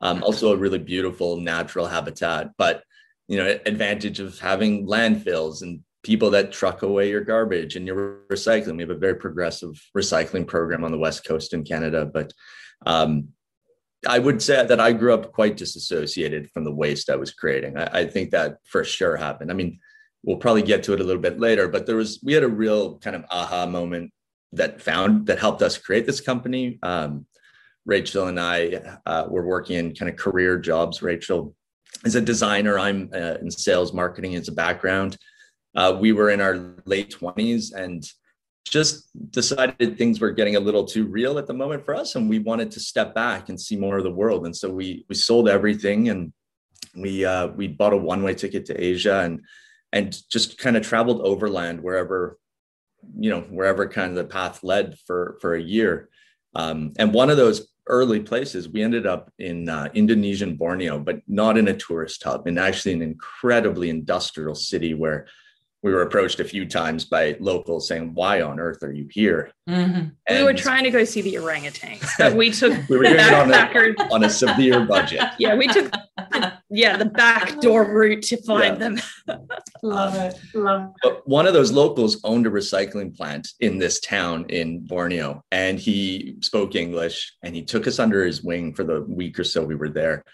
Um, 0.00 0.22
also 0.22 0.52
a 0.52 0.56
really 0.56 0.78
beautiful 0.78 1.36
natural 1.36 1.86
habitat 1.86 2.50
but 2.56 2.82
you 3.28 3.36
know 3.36 3.58
advantage 3.66 4.18
of 4.20 4.38
having 4.38 4.86
landfills 4.86 5.62
and 5.62 5.80
people 6.02 6.30
that 6.30 6.52
truck 6.52 6.82
away 6.82 7.08
your 7.08 7.20
garbage 7.20 7.76
and 7.76 7.86
your 7.86 8.20
recycling 8.30 8.76
we 8.76 8.82
have 8.82 8.90
a 8.90 8.94
very 8.94 9.14
progressive 9.14 9.70
recycling 9.96 10.46
program 10.46 10.84
on 10.84 10.90
the 10.90 10.98
west 10.98 11.24
coast 11.24 11.54
in 11.54 11.64
canada 11.64 12.04
but 12.04 12.32
um, 12.86 13.28
i 14.08 14.18
would 14.18 14.42
say 14.42 14.64
that 14.64 14.80
i 14.80 14.92
grew 14.92 15.14
up 15.14 15.32
quite 15.32 15.56
disassociated 15.56 16.50
from 16.50 16.64
the 16.64 16.74
waste 16.74 17.10
i 17.10 17.16
was 17.16 17.32
creating 17.32 17.76
I, 17.76 18.00
I 18.00 18.06
think 18.06 18.30
that 18.30 18.58
for 18.64 18.84
sure 18.84 19.16
happened 19.16 19.50
i 19.50 19.54
mean 19.54 19.78
we'll 20.24 20.36
probably 20.36 20.62
get 20.62 20.82
to 20.84 20.92
it 20.92 21.00
a 21.00 21.04
little 21.04 21.22
bit 21.22 21.40
later 21.40 21.68
but 21.68 21.86
there 21.86 21.96
was 21.96 22.20
we 22.22 22.32
had 22.32 22.44
a 22.44 22.48
real 22.48 22.98
kind 22.98 23.16
of 23.16 23.24
aha 23.30 23.66
moment 23.66 24.12
that 24.52 24.82
found 24.82 25.26
that 25.26 25.38
helped 25.38 25.62
us 25.62 25.78
create 25.78 26.06
this 26.06 26.20
company 26.20 26.78
um, 26.82 27.26
Rachel 27.84 28.28
and 28.28 28.38
I 28.38 28.98
uh, 29.06 29.26
were 29.28 29.44
working 29.44 29.76
in 29.76 29.94
kind 29.94 30.10
of 30.10 30.16
career 30.16 30.58
jobs. 30.58 31.02
Rachel 31.02 31.54
is 32.04 32.14
a 32.14 32.20
designer. 32.20 32.78
I'm 32.78 33.10
uh, 33.12 33.36
in 33.40 33.50
sales 33.50 33.92
marketing 33.92 34.34
as 34.34 34.48
a 34.48 34.52
background. 34.52 35.16
Uh, 35.74 35.96
we 35.98 36.12
were 36.12 36.30
in 36.30 36.40
our 36.40 36.74
late 36.84 37.14
20s 37.18 37.72
and 37.74 38.04
just 38.64 39.08
decided 39.30 39.98
things 39.98 40.20
were 40.20 40.30
getting 40.30 40.56
a 40.56 40.60
little 40.60 40.84
too 40.84 41.06
real 41.06 41.38
at 41.38 41.46
the 41.46 41.54
moment 41.54 41.84
for 41.84 41.94
us, 41.94 42.14
and 42.14 42.28
we 42.28 42.38
wanted 42.38 42.70
to 42.70 42.80
step 42.80 43.14
back 43.14 43.48
and 43.48 43.60
see 43.60 43.76
more 43.76 43.98
of 43.98 44.04
the 44.04 44.10
world. 44.10 44.46
And 44.46 44.56
so 44.56 44.70
we 44.70 45.04
we 45.08 45.14
sold 45.14 45.48
everything 45.48 46.08
and 46.08 46.32
we 46.96 47.24
uh, 47.24 47.48
we 47.48 47.68
bought 47.68 47.92
a 47.92 47.96
one 47.96 48.22
way 48.22 48.34
ticket 48.34 48.66
to 48.66 48.82
Asia 48.82 49.20
and 49.20 49.40
and 49.92 50.16
just 50.30 50.58
kind 50.58 50.76
of 50.76 50.86
traveled 50.86 51.20
overland 51.22 51.82
wherever 51.82 52.38
you 53.18 53.30
know 53.30 53.40
wherever 53.42 53.88
kind 53.88 54.10
of 54.10 54.16
the 54.16 54.24
path 54.24 54.62
led 54.62 54.96
for 55.06 55.38
for 55.40 55.54
a 55.54 55.62
year. 55.62 56.08
Um, 56.54 56.92
and 56.98 57.12
one 57.12 57.30
of 57.30 57.36
those 57.36 57.68
early 57.88 58.20
places, 58.20 58.68
we 58.68 58.82
ended 58.82 59.06
up 59.06 59.32
in 59.38 59.68
uh, 59.68 59.88
Indonesian 59.94 60.56
Borneo, 60.56 60.98
but 60.98 61.20
not 61.26 61.58
in 61.58 61.68
a 61.68 61.76
tourist 61.76 62.22
hub, 62.22 62.46
and 62.46 62.58
actually 62.58 62.92
an 62.92 63.02
incredibly 63.02 63.90
industrial 63.90 64.54
city 64.54 64.94
where 64.94 65.26
we 65.82 65.92
were 65.92 66.02
approached 66.02 66.38
a 66.38 66.44
few 66.44 66.64
times 66.64 67.04
by 67.04 67.36
locals 67.40 67.88
saying, 67.88 68.12
"Why 68.14 68.40
on 68.40 68.60
earth 68.60 68.82
are 68.82 68.92
you 68.92 69.08
here?" 69.10 69.50
Mhm. 69.68 70.12
we 70.30 70.42
were 70.44 70.54
trying 70.54 70.84
to 70.84 70.90
go 70.90 71.04
see 71.04 71.22
the 71.22 71.34
orangutans, 71.34 72.04
but 72.18 72.34
we 72.34 72.50
took 72.52 72.72
We 72.88 72.96
were 72.98 73.04
doing 73.04 73.16
it 73.18 73.32
on 73.34 73.52
a- 73.52 74.12
on 74.14 74.24
a 74.24 74.30
severe 74.30 74.84
budget. 74.86 75.22
yeah, 75.38 75.54
we 75.56 75.66
took 75.66 75.90
the, 75.90 76.52
yeah, 76.70 76.96
the 76.96 77.06
back 77.06 77.60
door 77.60 77.84
route 77.84 78.22
to 78.22 78.36
find 78.42 78.74
Yeah. 78.80 78.88
them. 78.88 79.00
Love 79.82 80.14
it. 80.14 80.34
Love 80.54 80.84
it. 80.84 80.90
But 81.02 81.28
one 81.28 81.46
of 81.46 81.52
those 81.54 81.72
locals 81.72 82.20
owned 82.22 82.46
a 82.46 82.50
recycling 82.50 83.16
plant 83.16 83.48
in 83.60 83.78
this 83.78 83.98
town 84.00 84.46
in 84.50 84.80
Borneo, 84.86 85.42
and 85.50 85.78
he 85.80 86.36
spoke 86.42 86.76
English 86.76 87.32
and 87.42 87.54
he 87.56 87.62
took 87.62 87.86
us 87.88 87.98
under 87.98 88.24
his 88.24 88.42
wing 88.42 88.72
for 88.74 88.84
the 88.84 89.02
week 89.02 89.38
or 89.38 89.44
so 89.44 89.64
we 89.64 89.74
were 89.74 89.88
there. 89.88 90.24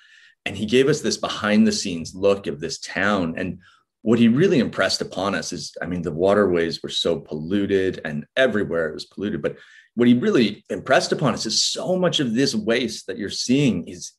And 0.44 0.56
he 0.56 0.66
gave 0.66 0.88
us 0.88 1.00
this 1.00 1.16
behind 1.16 1.66
the 1.66 1.72
scenes 1.72 2.14
look 2.14 2.46
of 2.46 2.60
this 2.60 2.78
town. 2.78 3.34
And 3.36 3.58
what 4.02 4.18
he 4.18 4.28
really 4.28 4.58
impressed 4.58 5.00
upon 5.00 5.34
us 5.34 5.52
is 5.52 5.74
I 5.82 5.86
mean, 5.86 6.02
the 6.02 6.12
waterways 6.12 6.82
were 6.82 6.88
so 6.88 7.18
polluted 7.18 8.00
and 8.04 8.26
everywhere 8.36 8.88
it 8.88 8.94
was 8.94 9.06
polluted. 9.06 9.42
But 9.42 9.56
what 9.94 10.08
he 10.08 10.14
really 10.14 10.64
impressed 10.70 11.12
upon 11.12 11.34
us 11.34 11.46
is 11.46 11.62
so 11.62 11.96
much 11.96 12.20
of 12.20 12.34
this 12.34 12.54
waste 12.54 13.06
that 13.06 13.18
you're 13.18 13.30
seeing 13.30 13.86
is 13.88 14.12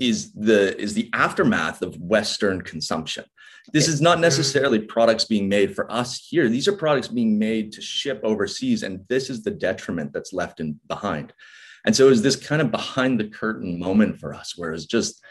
is 0.00 0.32
the 0.32 0.76
is 0.80 0.94
the 0.94 1.08
aftermath 1.12 1.82
of 1.82 1.96
western 1.96 2.62
consumption. 2.62 3.24
This 3.72 3.86
is 3.86 4.00
not 4.00 4.14
mm-hmm. 4.14 4.22
necessarily 4.22 4.80
products 4.80 5.24
being 5.24 5.48
made 5.48 5.74
for 5.76 5.90
us 5.92 6.26
here. 6.28 6.48
These 6.48 6.66
are 6.66 6.72
products 6.72 7.06
being 7.06 7.38
made 7.38 7.72
to 7.72 7.80
ship 7.80 8.20
overseas 8.24 8.82
and 8.82 9.06
this 9.08 9.30
is 9.30 9.42
the 9.42 9.52
detriment 9.52 10.12
that's 10.12 10.32
left 10.32 10.58
in 10.58 10.80
behind. 10.88 11.32
And 11.84 11.94
so 11.94 12.06
it 12.06 12.10
was 12.10 12.22
this 12.22 12.36
kind 12.36 12.62
of 12.62 12.70
behind 12.70 13.18
the 13.18 13.28
curtain 13.28 13.78
moment 13.78 14.18
for 14.18 14.34
us 14.34 14.56
where 14.56 14.72
it's 14.72 14.86
just 14.86 15.22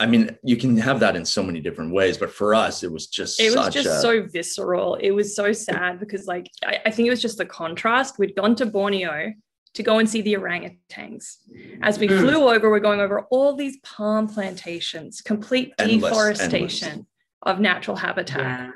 i 0.00 0.06
mean 0.06 0.36
you 0.42 0.56
can 0.56 0.76
have 0.76 1.00
that 1.00 1.16
in 1.16 1.24
so 1.24 1.42
many 1.42 1.60
different 1.60 1.92
ways 1.92 2.16
but 2.18 2.30
for 2.32 2.54
us 2.54 2.82
it 2.82 2.90
was 2.90 3.06
just 3.06 3.40
it 3.40 3.46
was 3.54 3.64
such 3.66 3.74
just 3.74 3.86
a, 3.88 4.00
so 4.00 4.22
visceral. 4.22 4.94
It 4.96 5.10
was 5.10 5.34
so 5.34 5.52
sad 5.52 6.00
because, 6.00 6.26
like, 6.26 6.48
I, 6.64 6.80
I 6.86 6.90
think 6.90 7.06
it 7.06 7.10
was 7.10 7.22
just 7.22 7.38
the 7.38 7.46
contrast. 7.46 8.18
We'd 8.18 8.34
gone 8.36 8.54
to 8.56 8.66
Borneo 8.66 9.32
to 9.74 9.82
go 9.82 9.98
and 9.98 10.08
see 10.08 10.22
the 10.22 10.34
orangutans. 10.34 11.36
As 11.82 11.98
we 11.98 12.08
Mm. 12.08 12.20
flew 12.20 12.48
over, 12.48 12.70
we're 12.70 12.80
going 12.80 13.00
over 13.00 13.22
all 13.30 13.54
these 13.54 13.76
palm 13.82 14.26
plantations, 14.28 15.20
complete 15.20 15.72
Endless, 15.78 16.10
deforestation 16.10 17.06
of 17.42 17.60
natural 17.60 17.96
habitat. 17.96 18.40
Yeah. 18.40 18.70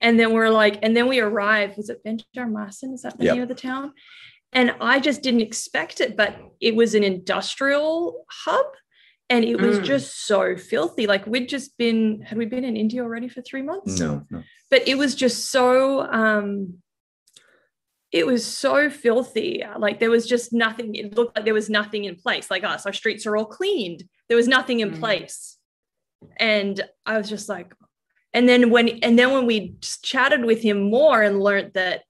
And 0.00 0.18
then 0.18 0.32
we're 0.32 0.50
like, 0.50 0.78
and 0.82 0.96
then 0.96 1.08
we 1.08 1.20
arrived. 1.20 1.76
Was 1.76 1.90
it 1.90 2.02
Banjarmasin? 2.04 2.94
Is 2.94 3.02
that 3.02 3.18
the 3.18 3.24
Yep. 3.24 3.34
name 3.34 3.42
of 3.42 3.48
the 3.48 3.54
town? 3.54 3.92
And 4.52 4.74
I 4.80 4.98
just 5.00 5.22
didn't 5.22 5.40
expect 5.42 6.00
it, 6.00 6.16
but 6.16 6.36
it 6.60 6.74
was 6.74 6.94
an 6.94 7.04
industrial 7.04 8.24
hub. 8.30 8.66
And 9.30 9.44
it 9.44 9.60
was 9.60 9.78
Mm. 9.78 9.84
just 9.84 10.26
so 10.26 10.56
filthy. 10.56 11.06
Like 11.06 11.26
we'd 11.26 11.48
just 11.48 11.76
been, 11.76 12.22
had 12.22 12.38
we 12.38 12.46
been 12.46 12.64
in 12.64 12.76
India 12.76 13.02
already 13.02 13.28
for 13.28 13.42
three 13.42 13.62
months? 13.62 13.98
no 14.00 14.26
no 14.30 14.42
but 14.70 14.86
it 14.86 14.98
was 14.98 15.14
just 15.14 15.46
so 15.50 16.02
um 16.02 16.82
it 18.12 18.26
was 18.26 18.44
so 18.44 18.88
filthy 18.90 19.62
like 19.78 19.98
there 19.98 20.10
was 20.10 20.26
just 20.26 20.52
nothing 20.52 20.94
it 20.94 21.14
looked 21.16 21.34
like 21.36 21.44
there 21.46 21.54
was 21.54 21.68
nothing 21.70 22.04
in 22.04 22.16
place 22.16 22.50
like 22.50 22.64
us 22.64 22.84
our 22.86 22.92
streets 22.92 23.26
are 23.26 23.36
all 23.36 23.44
cleaned 23.46 24.04
there 24.28 24.36
was 24.36 24.48
nothing 24.48 24.80
in 24.80 24.90
Mm. 24.92 24.98
place 25.00 25.56
and 26.38 26.82
i 27.06 27.16
was 27.18 27.28
just 27.28 27.48
like 27.48 27.72
and 28.34 28.48
then 28.48 28.70
when 28.70 28.88
and 29.02 29.18
then 29.18 29.32
when 29.32 29.46
we 29.46 29.74
just 29.80 30.04
chatted 30.04 30.44
with 30.44 30.60
him 30.62 30.90
more 30.90 31.22
and 31.22 31.40
learned 31.42 31.72
that 31.74 32.02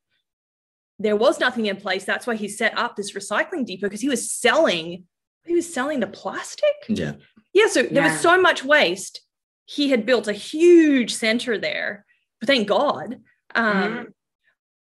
there 0.99 1.17
was 1.17 1.39
nothing 1.39 1.67
in 1.67 1.77
place 1.77 2.05
that's 2.05 2.27
why 2.27 2.35
he 2.37 2.49
set 2.49 2.77
up 2.77 2.97
this 2.97 3.13
recycling 3.13 3.65
depot 3.65 3.87
because 3.87 4.01
he 4.01 4.09
was 4.09 4.31
selling 4.33 5.05
he 5.49 5.55
was 5.55 5.73
selling 5.73 6.01
the 6.01 6.07
plastic 6.07 6.65
yeah 6.89 7.13
yeah, 7.55 7.67
so 7.67 7.83
there 7.83 8.05
Yeah. 8.05 8.13
was 8.13 8.21
so 8.21 8.41
much 8.41 8.63
waste. 8.63 9.23
He 9.65 9.89
had 9.91 10.07
built 10.07 10.29
a 10.29 10.33
huge 10.33 11.15
center 11.15 11.59
there, 11.59 12.05
thank 12.45 12.69
God. 12.69 13.21
Um, 13.55 13.75
Mhm. 13.83 14.07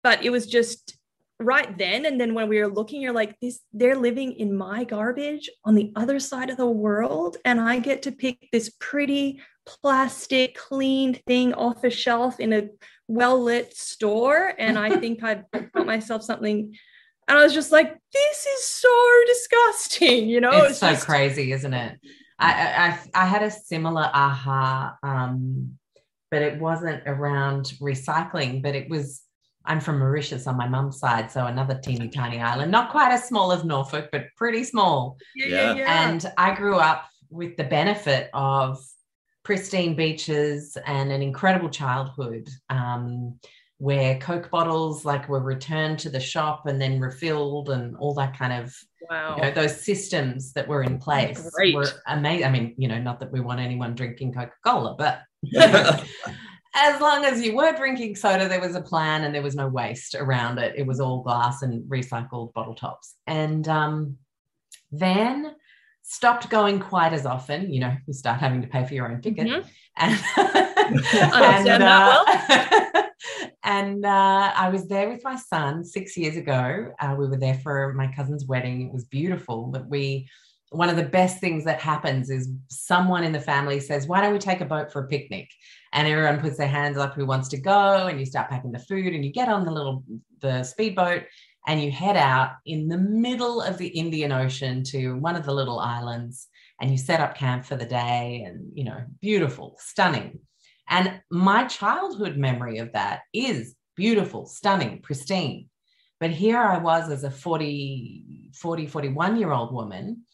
But 0.04 0.24
it 0.24 0.30
was 0.30 0.46
just 0.46 0.94
right 1.40 1.76
then. 1.76 2.04
And 2.06 2.20
then 2.20 2.32
when 2.34 2.48
we 2.48 2.58
were 2.60 2.68
looking, 2.68 3.00
you're 3.00 3.14
like, 3.14 3.34
this, 3.40 3.60
they're 3.72 3.96
living 3.96 4.32
in 4.34 4.54
my 4.56 4.84
garbage 4.84 5.50
on 5.64 5.74
the 5.74 5.90
other 5.96 6.20
side 6.20 6.50
of 6.50 6.58
the 6.58 6.66
world. 6.70 7.38
And 7.44 7.60
I 7.60 7.78
get 7.80 8.02
to 8.02 8.12
pick 8.12 8.48
this 8.52 8.70
pretty 8.78 9.40
plastic, 9.66 10.54
clean 10.54 11.14
thing 11.26 11.52
off 11.54 11.82
a 11.82 11.90
shelf 11.90 12.38
in 12.40 12.52
a 12.52 12.68
well 13.08 13.42
lit 13.42 13.74
store. 13.76 14.54
And 14.58 14.78
I 14.78 14.88
think 15.00 15.24
I've 15.24 15.44
got 15.72 15.86
myself 15.86 16.22
something. 16.22 16.76
And 17.30 17.38
I 17.38 17.44
was 17.44 17.54
just 17.54 17.70
like, 17.70 17.96
this 18.12 18.46
is 18.46 18.64
so 18.66 18.88
disgusting. 19.28 20.28
You 20.28 20.40
know, 20.40 20.50
it's, 20.64 20.78
so 20.78 20.90
just- 20.90 21.06
crazy, 21.06 21.52
isn't 21.52 21.72
it? 21.72 21.98
I, 22.38 22.52
I 22.52 22.86
I 22.86 23.22
I 23.22 23.26
had 23.26 23.42
a 23.42 23.50
similar 23.50 24.10
aha, 24.12 24.96
um, 25.02 25.78
but 26.30 26.42
it 26.42 26.58
wasn't 26.58 27.02
around 27.06 27.66
recycling. 27.80 28.62
But 28.62 28.74
it 28.74 28.90
was. 28.90 29.22
I'm 29.66 29.78
from 29.78 29.98
Mauritius 29.98 30.46
on 30.46 30.56
my 30.56 30.66
mum's 30.66 30.98
side, 30.98 31.30
so 31.30 31.44
another 31.46 31.78
teeny 31.84 32.08
tiny 32.08 32.40
island, 32.40 32.72
not 32.72 32.90
quite 32.90 33.12
as 33.12 33.24
small 33.28 33.52
as 33.52 33.62
Norfolk, 33.62 34.08
but 34.10 34.24
pretty 34.36 34.64
small. 34.64 35.18
Yeah, 35.36 35.46
Yeah. 35.46 35.54
yeah, 35.54 35.74
yeah. 35.74 36.08
And 36.10 36.32
I 36.38 36.54
grew 36.54 36.76
up 36.78 37.04
with 37.28 37.58
the 37.58 37.64
benefit 37.64 38.30
of 38.32 38.78
pristine 39.44 39.94
beaches 39.94 40.78
and 40.86 41.12
an 41.12 41.20
incredible 41.20 41.68
childhood 41.68 42.48
um, 42.70 43.38
where 43.80 44.18
Coke 44.18 44.50
bottles 44.50 45.06
like 45.06 45.26
were 45.26 45.40
returned 45.40 45.98
to 46.00 46.10
the 46.10 46.20
shop 46.20 46.66
and 46.66 46.78
then 46.78 47.00
refilled 47.00 47.70
and 47.70 47.96
all 47.96 48.12
that 48.12 48.38
kind 48.38 48.52
of 48.52 48.76
wow. 49.10 49.36
you 49.36 49.42
know, 49.42 49.50
those 49.52 49.82
systems 49.82 50.52
that 50.52 50.68
were 50.68 50.82
in 50.82 50.98
place 50.98 51.50
Great. 51.54 51.74
were 51.74 51.88
amazing. 52.06 52.44
I 52.44 52.50
mean, 52.50 52.74
you 52.76 52.88
know, 52.88 53.00
not 53.00 53.20
that 53.20 53.32
we 53.32 53.40
want 53.40 53.58
anyone 53.58 53.94
drinking 53.94 54.34
Coca 54.34 54.52
Cola, 54.66 54.96
but 54.98 55.22
as 56.74 57.00
long 57.00 57.24
as 57.24 57.40
you 57.40 57.56
were 57.56 57.72
drinking 57.72 58.16
soda, 58.16 58.48
there 58.48 58.60
was 58.60 58.76
a 58.76 58.82
plan 58.82 59.24
and 59.24 59.34
there 59.34 59.40
was 59.40 59.56
no 59.56 59.66
waste 59.66 60.14
around 60.14 60.58
it. 60.58 60.74
It 60.76 60.86
was 60.86 61.00
all 61.00 61.22
glass 61.22 61.62
and 61.62 61.82
recycled 61.90 62.52
bottle 62.52 62.74
tops. 62.74 63.14
And 63.26 63.66
um, 63.66 64.18
then 64.92 65.54
stopped 66.02 66.50
going 66.50 66.80
quite 66.80 67.14
as 67.14 67.24
often. 67.24 67.72
You 67.72 67.80
know, 67.80 67.96
you 68.06 68.12
start 68.12 68.40
having 68.40 68.60
to 68.60 68.68
pay 68.68 68.84
for 68.84 68.92
your 68.92 69.10
own 69.10 69.22
ticket. 69.22 69.46
Mhm. 69.46 69.64
And, 69.96 70.12
Understand 71.32 71.82
that 71.82 72.68
well. 72.70 72.79
And 73.70 74.04
uh, 74.04 74.52
I 74.56 74.68
was 74.68 74.88
there 74.88 75.08
with 75.08 75.22
my 75.22 75.36
son 75.36 75.84
six 75.84 76.16
years 76.16 76.36
ago. 76.36 76.92
Uh, 76.98 77.14
we 77.16 77.28
were 77.28 77.36
there 77.36 77.54
for 77.54 77.92
my 77.94 78.08
cousin's 78.08 78.44
wedding. 78.44 78.82
It 78.82 78.92
was 78.92 79.04
beautiful. 79.04 79.66
But 79.66 79.88
we, 79.88 80.28
one 80.70 80.88
of 80.88 80.96
the 80.96 81.04
best 81.04 81.38
things 81.38 81.64
that 81.66 81.80
happens 81.80 82.30
is 82.30 82.48
someone 82.68 83.22
in 83.22 83.30
the 83.30 83.40
family 83.40 83.78
says, 83.78 84.08
"Why 84.08 84.20
don't 84.20 84.32
we 84.32 84.40
take 84.40 84.60
a 84.60 84.64
boat 84.64 84.90
for 84.92 85.04
a 85.04 85.06
picnic?" 85.06 85.48
And 85.92 86.08
everyone 86.08 86.40
puts 86.40 86.58
their 86.58 86.66
hands 86.66 86.98
up 86.98 87.14
who 87.14 87.26
wants 87.26 87.48
to 87.50 87.58
go, 87.58 88.08
and 88.08 88.18
you 88.18 88.26
start 88.26 88.50
packing 88.50 88.72
the 88.72 88.80
food, 88.80 89.14
and 89.14 89.24
you 89.24 89.30
get 89.30 89.48
on 89.48 89.64
the 89.64 89.70
little 89.70 90.02
the 90.40 90.64
speedboat, 90.64 91.22
and 91.68 91.80
you 91.80 91.92
head 91.92 92.16
out 92.16 92.54
in 92.66 92.88
the 92.88 92.98
middle 92.98 93.62
of 93.62 93.78
the 93.78 93.88
Indian 93.88 94.32
Ocean 94.32 94.82
to 94.84 95.14
one 95.14 95.36
of 95.36 95.44
the 95.44 95.54
little 95.54 95.78
islands, 95.78 96.48
and 96.80 96.90
you 96.90 96.98
set 96.98 97.20
up 97.20 97.36
camp 97.36 97.64
for 97.64 97.76
the 97.76 97.86
day, 97.86 98.42
and 98.44 98.72
you 98.74 98.82
know, 98.82 99.04
beautiful, 99.20 99.76
stunning. 99.78 100.40
And 100.90 101.20
my 101.30 101.64
childhood 101.64 102.36
memory 102.36 102.78
of 102.78 102.92
that 102.92 103.20
is 103.32 103.76
beautiful, 103.96 104.44
stunning, 104.46 105.00
pristine. 105.00 105.68
But 106.18 106.30
here 106.30 106.58
I 106.58 106.78
was 106.78 107.08
as 107.10 107.24
a 107.24 107.30
40, 107.30 108.50
40 108.54 108.86
41 108.86 109.36
year 109.36 109.52
old 109.52 109.72
woman, 109.72 110.24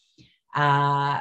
uh, 0.54 1.20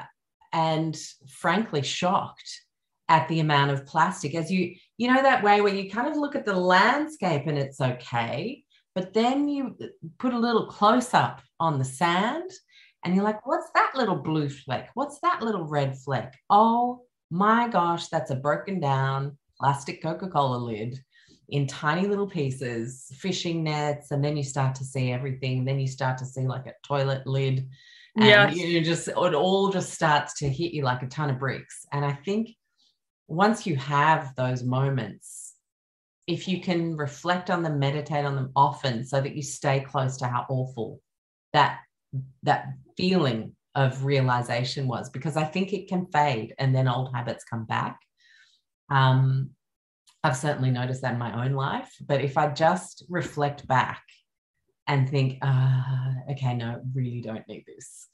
and 0.54 0.98
frankly 1.28 1.84
shocked 1.84 2.62
at 3.10 3.28
the 3.28 3.42
amount 3.42 3.72
of 3.72 3.86
plastic. 3.86 4.34
As 4.34 4.50
you, 4.50 4.76
you 4.98 5.14
know, 5.14 5.22
that 5.22 5.44
way 5.44 5.62
where 5.62 5.76
you 5.76 5.92
kind 5.92 6.08
of 6.08 6.18
look 6.18 6.36
at 6.36 6.46
the 6.46 6.56
landscape 6.56 7.44
and 7.46 7.58
it's 7.58 7.82
okay, 7.82 8.64
but 8.96 9.14
then 9.14 9.50
you 9.50 9.76
put 10.18 10.34
a 10.34 10.40
little 10.40 10.68
close 10.68 11.14
up 11.14 11.42
on 11.60 11.78
the 11.78 11.86
sand 11.86 12.50
and 13.04 13.14
you're 13.14 13.24
like, 13.24 13.46
what's 13.46 13.70
that 13.76 13.92
little 13.96 14.16
blue 14.16 14.50
fleck? 14.50 14.90
What's 14.96 15.20
that 15.20 15.44
little 15.44 15.66
red 15.66 15.98
fleck? 15.98 16.34
Oh 16.50 17.02
my 17.36 17.68
gosh, 17.68 18.08
that's 18.08 18.32
a 18.32 18.36
broken 18.36 18.80
down 18.80 19.38
plastic 19.60 20.02
Coca 20.02 20.28
Cola 20.30 20.58
lid 20.58 20.98
in 21.50 21.68
tiny 21.68 22.08
little 22.08 22.28
pieces, 22.28 23.12
fishing 23.20 23.64
nets. 23.64 24.12
And 24.12 24.24
then 24.24 24.38
you 24.38 24.44
start 24.44 24.74
to 24.76 24.86
see 24.86 25.12
everything. 25.12 25.66
Then 25.66 25.80
you 25.80 25.88
start 25.88 26.18
to 26.20 26.26
see 26.26 26.48
like 26.48 26.66
a 26.66 26.74
toilet 26.84 27.28
lid. 27.28 27.68
And 28.18 28.28
Yes. 28.28 28.56
you 28.56 28.82
just, 28.82 29.10
it 29.10 29.16
all 29.16 29.70
just 29.70 29.94
starts 29.94 30.40
to 30.40 30.50
hit 30.50 30.72
you 30.72 30.84
like 30.84 31.04
a 31.04 31.08
ton 31.08 31.30
of 31.30 31.38
bricks. 31.40 31.86
And 31.92 32.06
I 32.06 32.14
think 32.14 32.56
once 33.28 33.68
you 33.68 33.76
have 33.76 34.34
those 34.36 34.64
moments, 34.64 35.56
if 36.28 36.48
you 36.48 36.62
can 36.62 36.96
reflect 36.96 37.50
on 37.50 37.64
them, 37.64 37.80
meditate 37.80 38.26
on 38.26 38.36
them 38.36 38.52
often 38.56 39.06
so 39.06 39.20
that 39.20 39.36
you 39.36 39.44
stay 39.44 39.82
close 39.82 40.18
to 40.18 40.28
how 40.28 40.46
awful 40.50 41.02
that 41.52 41.80
that 42.44 42.70
feeling 42.96 43.56
of 43.76 44.06
realization 44.06 44.88
was 44.88 45.10
because 45.10 45.38
I 45.38 45.44
think 45.44 45.74
it 45.74 45.88
can 45.88 46.08
fade 46.08 46.56
and 46.58 46.74
then 46.74 46.88
old 46.88 47.14
habits 47.14 47.44
come 47.44 47.66
back. 47.66 48.00
Um, 48.90 49.52
I've 50.24 50.38
certainly 50.38 50.72
noticed 50.72 51.02
that 51.02 51.14
in 51.14 51.20
my 51.20 51.46
own 51.46 51.54
life, 51.54 51.94
but 52.06 52.22
if 52.22 52.38
I 52.38 52.48
just 52.52 53.06
reflect 53.10 53.68
back 53.68 54.02
and 54.88 55.10
think, 55.10 55.40
uh, 55.42 56.14
okay, 56.32 56.54
no, 56.54 56.82
really 56.94 57.22
don't 57.22 57.48
need 57.48 57.66
this. 57.66 58.08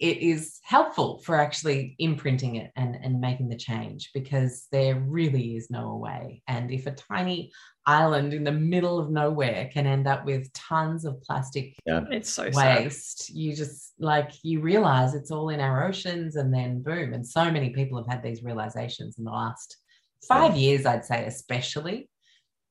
It 0.00 0.18
is 0.18 0.58
helpful 0.62 1.20
for 1.20 1.36
actually 1.36 1.94
imprinting 1.98 2.56
it 2.56 2.72
and, 2.76 2.96
and 2.96 3.20
making 3.20 3.48
the 3.48 3.56
change 3.56 4.10
because 4.12 4.66
there 4.72 4.96
really 4.96 5.56
is 5.56 5.70
no 5.70 5.96
way. 5.96 6.42
And 6.48 6.70
if 6.70 6.86
a 6.86 6.92
tiny 6.92 7.52
island 7.86 8.34
in 8.34 8.42
the 8.42 8.52
middle 8.52 8.98
of 8.98 9.10
nowhere 9.10 9.70
can 9.72 9.86
end 9.86 10.08
up 10.08 10.24
with 10.24 10.52
tons 10.52 11.04
of 11.04 11.22
plastic 11.22 11.74
Yeah. 11.86 12.00
It's 12.10 12.30
so 12.30 12.50
sad. 12.50 12.84
waste, 12.84 13.30
you 13.30 13.54
just 13.54 13.92
like 14.00 14.32
you 14.42 14.60
realize 14.60 15.14
it's 15.14 15.30
all 15.30 15.50
in 15.50 15.60
our 15.60 15.86
oceans, 15.86 16.34
and 16.36 16.52
then 16.52 16.82
boom. 16.82 17.14
And 17.14 17.26
so 17.26 17.50
many 17.50 17.70
people 17.70 17.98
have 17.98 18.12
had 18.12 18.22
these 18.22 18.42
realizations 18.42 19.18
in 19.18 19.24
the 19.24 19.30
last 19.30 19.76
five 20.26 20.56
years, 20.56 20.86
I'd 20.86 21.04
say, 21.04 21.24
especially. 21.26 22.08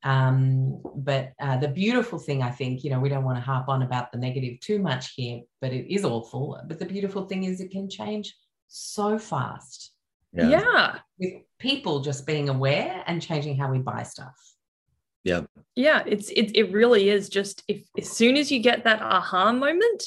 Um, 0.06 0.82
but 0.96 1.34
uh, 1.42 1.58
the 1.58 1.68
beautiful 1.68 2.20
thing, 2.20 2.44
I 2.44 2.52
think, 2.52 2.84
you 2.84 2.92
know, 2.92 3.00
we 3.00 3.10
don't 3.10 3.24
want 3.24 3.38
to 3.38 3.42
harp 3.42 3.68
on 3.68 3.82
about 3.82 4.12
the 4.12 4.20
negative 4.20 4.60
too 4.60 4.80
much 4.80 5.14
here, 5.16 5.42
but 5.62 5.74
it 5.74 5.92
is 5.94 6.06
awful. 6.06 6.58
But 6.68 6.78
the 6.80 6.86
beautiful 6.86 7.26
thing 7.26 7.44
is 7.44 7.60
it 7.60 7.72
can 7.72 7.90
change 7.90 8.36
so 8.68 9.18
fast 9.18 9.92
Yeah. 10.32 10.50
yeah. 10.50 10.96
with 11.20 11.34
people 11.60 12.02
just 12.02 12.26
being 12.28 12.50
aware 12.50 13.04
and 13.08 13.22
changing 13.22 13.58
how 13.58 13.72
we 13.72 13.80
buy 13.80 14.04
stuff. 14.04 14.36
Yeah. 15.24 15.42
yeah 15.76 16.04
it's 16.06 16.30
it, 16.30 16.56
it 16.56 16.72
really 16.72 17.10
is 17.10 17.30
just 17.30 17.64
if 17.68 17.82
as 17.98 18.08
soon 18.12 18.38
as 18.38 18.52
you 18.52 18.60
get 18.60 18.84
that 18.84 19.02
aha 19.02 19.52
moment 19.54 20.04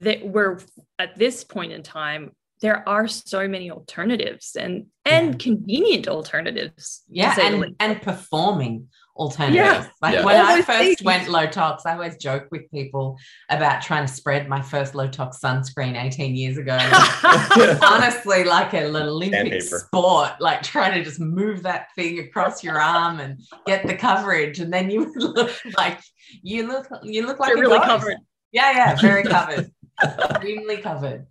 that 0.00 0.22
we're 0.22 0.58
at 0.98 1.16
this 1.18 1.42
point 1.42 1.72
in 1.72 1.82
time 1.82 2.32
there 2.60 2.86
are 2.86 3.08
so 3.08 3.48
many 3.48 3.70
alternatives 3.70 4.56
and 4.56 4.86
and 5.06 5.26
Yeah. 5.32 5.38
convenient 5.38 6.06
alternatives 6.06 7.02
Yeah, 7.08 7.34
and, 7.40 7.76
and 7.80 8.02
performing 8.02 8.88
alternatives. 9.18 9.88
Like 10.00 10.14
Yeah. 10.14 10.24
when 10.24 10.36
All 10.40 10.46
I 10.46 10.62
first 10.62 10.78
things. 10.78 11.02
went 11.02 11.28
low 11.28 11.46
tox, 11.46 11.84
I 11.84 11.92
always 11.94 12.16
joke 12.16 12.46
with 12.50 12.70
people 12.70 13.18
about 13.50 13.82
trying 13.82 14.06
to 14.06 14.12
spread 14.12 14.48
my 14.48 14.62
first 14.62 14.94
low 14.94 15.08
tox 15.08 15.38
sunscreen 15.40 16.00
18 16.02 16.36
years 16.36 16.56
ago. 16.56 16.78
Honestly, 17.82 18.44
like 18.44 18.72
an 18.74 18.94
Olympic 18.94 19.62
sport, 19.62 20.32
like 20.40 20.62
trying 20.62 20.94
to 20.94 21.02
just 21.04 21.20
move 21.20 21.62
that 21.64 21.88
thing 21.94 22.18
across 22.20 22.62
your 22.62 22.80
arm 22.80 23.20
and 23.20 23.40
get 23.66 23.86
the 23.86 23.94
coverage, 23.94 24.60
and 24.60 24.72
then 24.72 24.90
you 24.90 25.00
would 25.04 25.16
look 25.36 25.50
like 25.76 26.00
you 26.42 26.66
look 26.66 26.86
you 27.02 27.26
look 27.26 27.38
like 27.40 27.50
You're 27.50 27.58
a 27.58 27.60
really 27.62 27.78
ghost. 27.78 27.88
covered 27.88 28.16
Yeah, 28.52 28.70
yeah, 28.72 28.94
very 29.00 29.22
covered, 29.36 29.70
extremely 30.02 30.78
covered. 30.78 31.26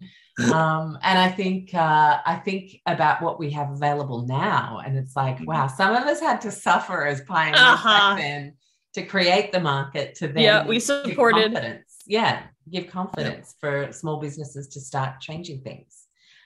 Um, 0.54 1.00
and 1.02 1.17
I 1.17 1.30
think 1.30 1.73
uh, 1.73 2.19
I 2.26 2.36
think 2.36 2.80
about 2.86 3.21
what 3.23 3.39
we 3.39 3.50
have 3.52 3.71
available 3.71 4.26
now, 4.28 4.82
and 4.86 4.95
it's 4.97 5.15
like, 5.15 5.39
wow, 5.47 5.65
some 5.67 5.95
of 5.95 6.04
us 6.04 6.19
had 6.19 6.41
to 6.41 6.52
suffer 6.52 7.06
as 7.06 7.21
pioneers 7.21 7.60
Uh-huh. 7.60 7.89
back 8.15 8.17
then 8.19 8.54
to 8.93 9.04
create 9.04 9.52
the 9.52 9.60
market 9.60 10.15
to 10.15 10.28
then 10.28 10.43
Yeah, 10.43 10.65
we 10.65 10.76
give 10.76 10.84
supported- 10.84 11.54
confidence. 11.54 11.95
Yeah, 12.06 12.43
give 12.71 12.88
confidence 12.88 13.56
for 13.60 13.91
small 13.91 14.17
businesses 14.19 14.67
to 14.69 14.80
start 14.80 15.19
changing 15.21 15.62
things. 15.62 16.04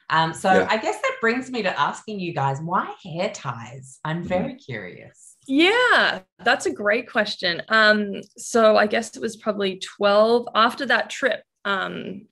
Um, 0.10 0.34
so 0.34 0.54
Yeah. 0.54 0.68
I 0.70 0.78
guess 0.78 1.00
that 1.02 1.18
brings 1.22 1.50
me 1.52 1.62
to 1.64 1.80
asking 1.80 2.20
you 2.20 2.34
guys 2.34 2.60
why 2.62 2.94
hair 3.04 3.30
ties. 3.34 4.00
Mm-hmm. 4.06 4.10
I'm 4.10 4.24
very 4.24 4.56
curious. 4.56 5.36
Yeah, 5.48 6.20
that's 6.44 6.66
a 6.66 6.72
great 6.74 7.10
question. 7.10 7.62
Um, 7.70 8.22
so 8.38 8.76
I 8.78 8.88
guess 8.88 9.16
it 9.16 9.22
was 9.22 9.36
probably 9.38 9.80
12 9.80 10.48
after 10.56 10.86
that 10.88 11.10
trip 11.10 11.44
um, 11.66 12.28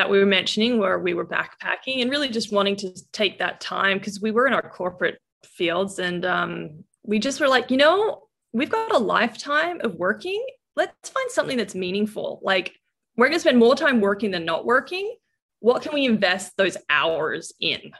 that 0.00 0.08
we 0.08 0.18
were 0.18 0.24
mentioning 0.24 0.78
where 0.78 0.98
we 0.98 1.12
were 1.12 1.26
backpacking 1.26 2.00
and 2.00 2.10
really 2.10 2.30
just 2.30 2.54
wanting 2.54 2.74
to 2.74 2.90
take 3.12 3.38
that 3.38 3.60
time 3.60 3.98
because 3.98 4.18
we 4.18 4.30
were 4.30 4.46
in 4.46 4.54
our 4.54 4.66
corporate 4.66 5.18
fields 5.44 5.98
and 5.98 6.24
um, 6.24 6.84
we 7.02 7.18
just 7.18 7.38
were 7.38 7.48
like, 7.48 7.70
you 7.70 7.76
know, 7.76 8.22
we've 8.54 8.70
got 8.70 8.94
a 8.94 8.98
lifetime 8.98 9.78
of 9.82 9.96
working. 9.96 10.42
Let's 10.74 11.10
find 11.10 11.30
something 11.30 11.58
that's 11.58 11.74
meaningful. 11.74 12.40
Like 12.42 12.72
we're 13.18 13.26
going 13.26 13.36
to 13.36 13.40
spend 13.40 13.58
more 13.58 13.74
time 13.74 14.00
working 14.00 14.30
than 14.30 14.46
not 14.46 14.64
working. 14.64 15.16
What 15.58 15.82
can 15.82 15.92
we 15.92 16.06
invest 16.06 16.56
those 16.56 16.78
hours 16.88 17.52
in? 17.60 17.92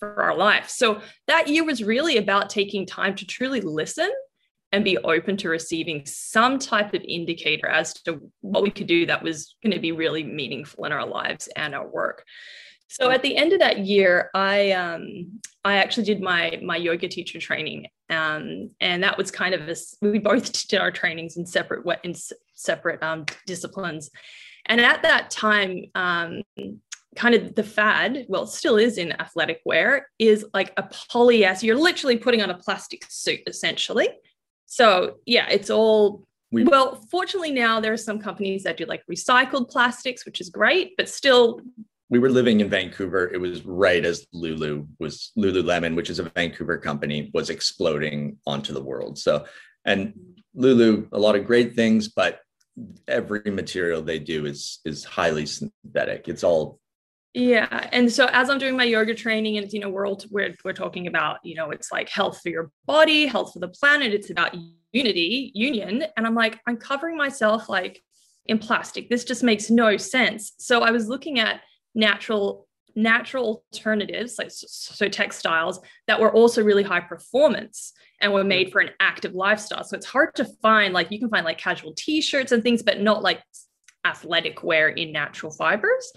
for 0.00 0.22
our 0.22 0.34
life. 0.34 0.70
So 0.70 1.02
that 1.26 1.46
year 1.46 1.62
was 1.62 1.84
really 1.84 2.16
about 2.16 2.48
taking 2.48 2.86
time 2.86 3.14
to 3.16 3.26
truly 3.26 3.60
listen 3.60 4.10
and 4.72 4.84
be 4.84 4.98
open 4.98 5.36
to 5.38 5.48
receiving 5.48 6.06
some 6.06 6.58
type 6.58 6.94
of 6.94 7.02
indicator 7.02 7.66
as 7.66 7.94
to 7.94 8.20
what 8.40 8.62
we 8.62 8.70
could 8.70 8.86
do 8.86 9.06
that 9.06 9.22
was 9.22 9.56
going 9.62 9.72
to 9.72 9.80
be 9.80 9.92
really 9.92 10.22
meaningful 10.22 10.84
in 10.84 10.92
our 10.92 11.06
lives 11.06 11.48
and 11.56 11.74
our 11.74 11.88
work. 11.88 12.24
So 12.88 13.10
at 13.10 13.22
the 13.22 13.36
end 13.36 13.52
of 13.52 13.60
that 13.60 13.78
year, 13.78 14.30
I 14.34 14.72
um, 14.72 15.38
I 15.64 15.76
actually 15.76 16.04
did 16.04 16.20
my 16.20 16.58
my 16.60 16.76
yoga 16.76 17.06
teacher 17.06 17.38
training, 17.38 17.86
um, 18.08 18.70
and 18.80 19.04
that 19.04 19.16
was 19.16 19.30
kind 19.30 19.54
of 19.54 19.68
a, 19.68 19.76
we 20.02 20.18
both 20.18 20.52
did 20.68 20.80
our 20.80 20.90
trainings 20.90 21.36
in 21.36 21.46
separate 21.46 21.86
in 22.02 22.14
separate 22.54 23.00
um, 23.00 23.26
disciplines, 23.46 24.10
and 24.66 24.80
at 24.80 25.02
that 25.02 25.30
time, 25.30 25.84
um, 25.94 26.42
kind 27.14 27.36
of 27.36 27.54
the 27.54 27.62
fad, 27.62 28.26
well, 28.28 28.46
still 28.46 28.76
is 28.76 28.98
in 28.98 29.12
athletic 29.20 29.60
wear, 29.64 30.08
is 30.18 30.44
like 30.52 30.72
a 30.76 30.82
polyester. 30.82 31.62
You're 31.62 31.76
literally 31.76 32.16
putting 32.16 32.42
on 32.42 32.50
a 32.50 32.58
plastic 32.58 33.04
suit 33.08 33.40
essentially. 33.46 34.08
So 34.70 35.16
yeah, 35.26 35.48
it's 35.50 35.68
all 35.68 36.24
We- 36.52 36.62
well. 36.62 37.04
Fortunately, 37.10 37.50
now 37.50 37.80
there 37.80 37.92
are 37.92 38.04
some 38.08 38.20
companies 38.20 38.62
that 38.62 38.76
do 38.76 38.84
like 38.86 39.02
recycled 39.10 39.68
plastics, 39.68 40.24
which 40.24 40.40
is 40.40 40.48
great, 40.48 40.96
but 40.96 41.08
still, 41.08 41.60
we 42.08 42.20
were 42.20 42.30
living 42.30 42.60
in 42.60 42.68
Vancouver. 42.68 43.30
It 43.32 43.40
was 43.40 43.64
right 43.64 44.04
as 44.04 44.26
Lulu 44.32 44.86
was 45.00 45.32
Lululemon, 45.36 45.96
which 45.96 46.08
is 46.08 46.20
a 46.20 46.30
Vancouver 46.36 46.78
company, 46.78 47.30
was 47.34 47.50
exploding 47.50 48.38
onto 48.46 48.72
the 48.72 48.82
world. 48.82 49.18
So, 49.18 49.44
and 49.84 50.14
Lulu, 50.54 51.08
a 51.12 51.18
lot 51.18 51.34
of 51.34 51.46
great 51.46 51.74
things, 51.74 52.08
but 52.08 52.40
every 53.08 53.50
material 53.50 54.02
they 54.02 54.20
do 54.20 54.46
is 54.46 54.78
is 54.84 55.04
highly 55.04 55.46
synthetic. 55.46 56.28
It's 56.28 56.44
all 56.44 56.78
yeah. 57.34 57.88
And 57.92 58.10
so 58.10 58.26
as 58.32 58.50
I'm 58.50 58.58
doing 58.58 58.76
my 58.76 58.84
yoga 58.84 59.14
training, 59.14 59.58
and 59.58 59.72
you 59.72 59.80
know, 59.80 59.88
we're 59.88 60.06
all 60.06 60.20
we're 60.30 60.54
we're 60.64 60.72
talking 60.72 61.06
about 61.06 61.38
you 61.44 61.54
know, 61.54 61.70
it's 61.70 61.92
like 61.92 62.08
health 62.08 62.40
for 62.42 62.48
your 62.48 62.70
body, 62.86 63.26
health 63.26 63.52
for 63.52 63.60
the 63.60 63.68
planet. 63.68 64.12
It's 64.12 64.30
about 64.30 64.56
unity, 64.92 65.52
union, 65.54 66.04
and 66.16 66.26
I'm 66.26 66.34
like, 66.34 66.58
I'm 66.66 66.76
covering 66.76 67.16
myself 67.16 67.68
like 67.68 68.02
in 68.46 68.58
plastic. 68.58 69.08
This 69.08 69.24
just 69.24 69.44
makes 69.44 69.70
no 69.70 69.96
sense. 69.96 70.52
So 70.58 70.82
I 70.82 70.90
was 70.90 71.08
looking 71.08 71.38
at 71.38 71.60
natural 71.94 72.66
natural 72.96 73.62
alternatives 73.72 74.36
like 74.36 74.50
so 74.50 75.08
textiles 75.08 75.78
that 76.08 76.20
were 76.20 76.32
also 76.32 76.62
really 76.62 76.82
high 76.82 77.00
performance 77.00 77.92
and 78.20 78.32
were 78.32 78.42
made 78.42 78.72
for 78.72 78.80
an 78.80 78.90
active 78.98 79.32
lifestyle 79.32 79.84
so 79.84 79.96
it's 79.96 80.06
hard 80.06 80.34
to 80.34 80.44
find 80.60 80.92
like 80.92 81.08
you 81.12 81.18
can 81.20 81.28
find 81.28 81.44
like 81.44 81.56
casual 81.56 81.94
t-shirts 81.96 82.50
and 82.50 82.64
things 82.64 82.82
but 82.82 83.00
not 83.00 83.22
like 83.22 83.40
athletic 84.04 84.64
wear 84.64 84.88
in 84.88 85.12
natural 85.12 85.52
fibers 85.52 86.12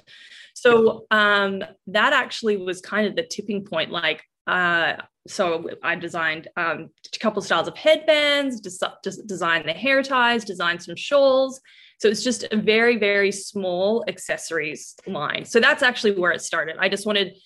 so 0.64 1.06
um 1.12 1.64
that 1.88 2.14
actually 2.14 2.58
was 2.58 2.82
kind 2.82 3.08
of 3.08 3.16
the 3.16 3.24
tipping 3.24 3.64
point 3.64 3.92
like 3.92 4.24
uh 4.48 4.94
so 5.28 5.70
i 5.84 5.96
designed 5.96 6.48
um, 6.58 6.90
a 7.14 7.20
couple 7.20 7.42
styles 7.42 7.68
of 7.68 7.78
headbands 7.78 8.60
des- 8.60 8.88
des- 9.04 9.24
designed 9.26 9.68
the 9.68 9.74
hair 9.74 10.04
ties 10.04 10.44
designed 10.44 10.82
some 10.82 10.96
shawls 10.96 11.62
so 12.04 12.10
it's 12.10 12.22
just 12.22 12.44
a 12.52 12.58
very, 12.58 12.98
very 12.98 13.32
small 13.32 14.04
accessories 14.10 14.94
line. 15.08 15.46
So 15.46 15.62
that's 15.62 15.82
actually 15.82 16.20
where 16.20 16.34
it 16.34 16.42
started. 16.42 16.76
I 16.78 16.90
just 16.90 17.06
wanted 17.06 17.38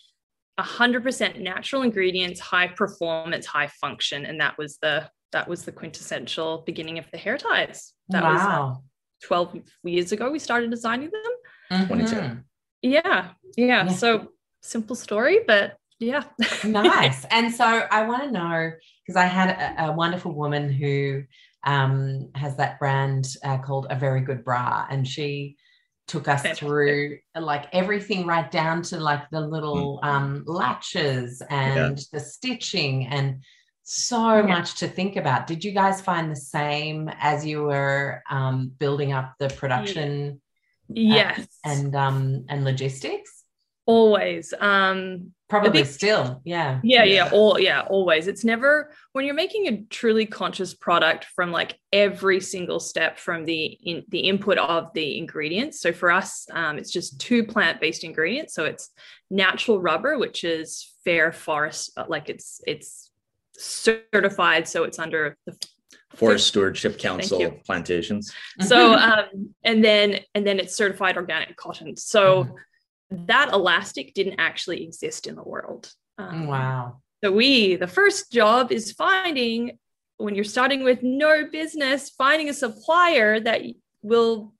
100% 0.60 1.40
natural 1.40 1.84
ingredients, 1.84 2.40
high 2.40 2.68
performance, 2.68 3.46
high 3.46 3.68
function, 3.68 4.26
and 4.26 4.42
that 4.42 4.58
was 4.58 4.80
the 4.82 5.08
that 5.32 5.48
was 5.48 5.64
the 5.64 5.72
quintessential 5.72 6.64
beginning 6.66 6.98
of 6.98 7.06
the 7.12 7.20
hair 7.20 7.38
ties. 7.38 7.94
That 8.10 8.24
was 8.24 8.40
wow. 8.40 8.84
12 9.26 9.60
years 9.84 10.12
ago 10.12 10.32
we 10.32 10.40
started 10.40 10.72
designing 10.72 11.12
them. 11.12 11.86
22. 11.86 12.40
Yeah, 12.92 13.30
yeah. 13.56 13.86
Yeah. 13.86 13.88
So 13.88 14.30
simple 14.62 14.96
story, 14.96 15.40
but 15.48 15.78
yeah. 16.00 16.24
nice. 16.64 17.26
And 17.26 17.54
so 17.54 17.64
I 17.66 18.04
want 18.08 18.24
to 18.24 18.32
know 18.32 18.72
because 19.06 19.16
I 19.18 19.26
had 19.26 19.50
a, 19.50 19.86
a 19.88 19.92
wonderful 19.92 20.32
woman 20.34 20.72
who 20.72 21.24
um, 21.64 22.30
has 22.36 22.56
that 22.58 22.80
brand 22.80 23.28
uh, 23.44 23.58
called 23.58 23.88
A 23.90 23.96
Very 23.96 24.22
Good 24.22 24.44
Bra, 24.44 24.86
and 24.90 25.08
she 25.08 25.56
took 26.08 26.28
us 26.30 26.42
Fantastic. 26.44 26.66
through 26.68 27.18
like 27.38 27.66
everything 27.74 28.26
right 28.26 28.50
down 28.50 28.82
to 28.82 28.98
like 29.00 29.30
the 29.30 29.42
little 29.42 30.00
um, 30.04 30.44
latches 30.48 31.42
and 31.50 32.00
the 32.14 32.20
stitching 32.20 33.08
and 33.08 33.44
so 33.84 34.36
Yeah. 34.38 34.42
much 34.44 34.76
to 34.80 34.88
think 34.88 35.16
about. 35.18 35.48
Did 35.48 35.64
you 35.66 35.72
guys 35.72 36.00
find 36.02 36.32
the 36.32 36.36
same 36.36 37.10
as 37.20 37.46
you 37.46 37.64
were 37.64 38.22
um, 38.30 38.72
building 38.80 39.12
up 39.14 39.34
the 39.40 39.50
production 39.50 40.42
yes. 40.90 41.48
and 41.64 41.96
um, 41.96 42.46
and 42.50 42.64
logistics? 42.64 43.38
always. 43.88 44.54
Um 44.60 45.32
Probably 45.50 45.84
think- 45.84 45.96
still, 45.96 46.42
yeah. 46.44 46.82
yeah 46.84 47.06
yeah 47.06 47.30
all 47.32 47.58
yeah 47.58 47.84
always 47.84 48.28
it's 48.28 48.44
never 48.44 48.92
when 49.14 49.24
you're 49.24 49.34
making 49.34 49.68
a 49.70 49.84
truly 49.90 50.26
conscious 50.26 50.74
product 50.74 51.24
from 51.34 51.54
like 51.54 51.80
every 51.94 52.42
single 52.42 52.82
step 52.82 53.18
from 53.18 53.46
the 53.46 53.64
in 53.64 54.04
the 54.10 54.20
input 54.20 54.58
of 54.58 54.92
the 54.94 55.18
ingredients 55.18 55.80
so 55.80 55.94
for 55.94 56.12
us 56.12 56.48
um, 56.52 56.78
it's 56.78 56.92
just 56.92 57.22
two 57.22 57.46
plant-based 57.46 58.04
ingredients 58.04 58.54
so 58.54 58.66
it's 58.66 58.90
natural 59.30 59.80
rubber 59.80 60.18
which 60.18 60.44
is 60.44 60.94
fair 61.06 61.32
forest 61.32 61.92
uh, 61.96 62.04
like 62.10 62.28
it's 62.28 62.60
it's 62.68 63.10
certified 63.58 64.68
so 64.68 64.84
it's 64.84 65.00
under 65.00 65.38
the 65.46 65.58
Forest 66.16 66.48
Stewardship 66.48 66.98
Council 66.98 67.52
plantations. 67.66 68.34
So, 68.62 68.94
um, 68.98 69.54
and 69.64 69.84
then 69.84 70.20
and 70.34 70.46
then 70.46 70.60
it's 70.60 70.76
certified 70.76 71.18
organic 71.18 71.56
cotton. 71.58 71.96
So 71.96 72.46
mm-hmm. 72.46 73.26
that 73.26 73.54
elastic 73.54 74.14
didn't 74.14 74.40
actually 74.40 74.84
exist 74.84 75.28
in 75.28 75.36
the 75.36 75.44
world. 75.44 75.92
Um, 76.18 76.48
wow. 76.48 77.02
So 77.24 77.32
we, 77.32 77.76
the 77.76 77.88
first 77.88 78.32
job 78.32 78.72
is 78.72 78.92
finding 78.92 79.78
when 80.18 80.34
you're 80.34 80.44
starting 80.44 80.84
with 80.84 81.04
no 81.04 81.46
business, 81.52 82.10
finding 82.10 82.50
a 82.50 82.54
supplier 82.54 83.40
that 83.40 83.62
will. 84.02 84.54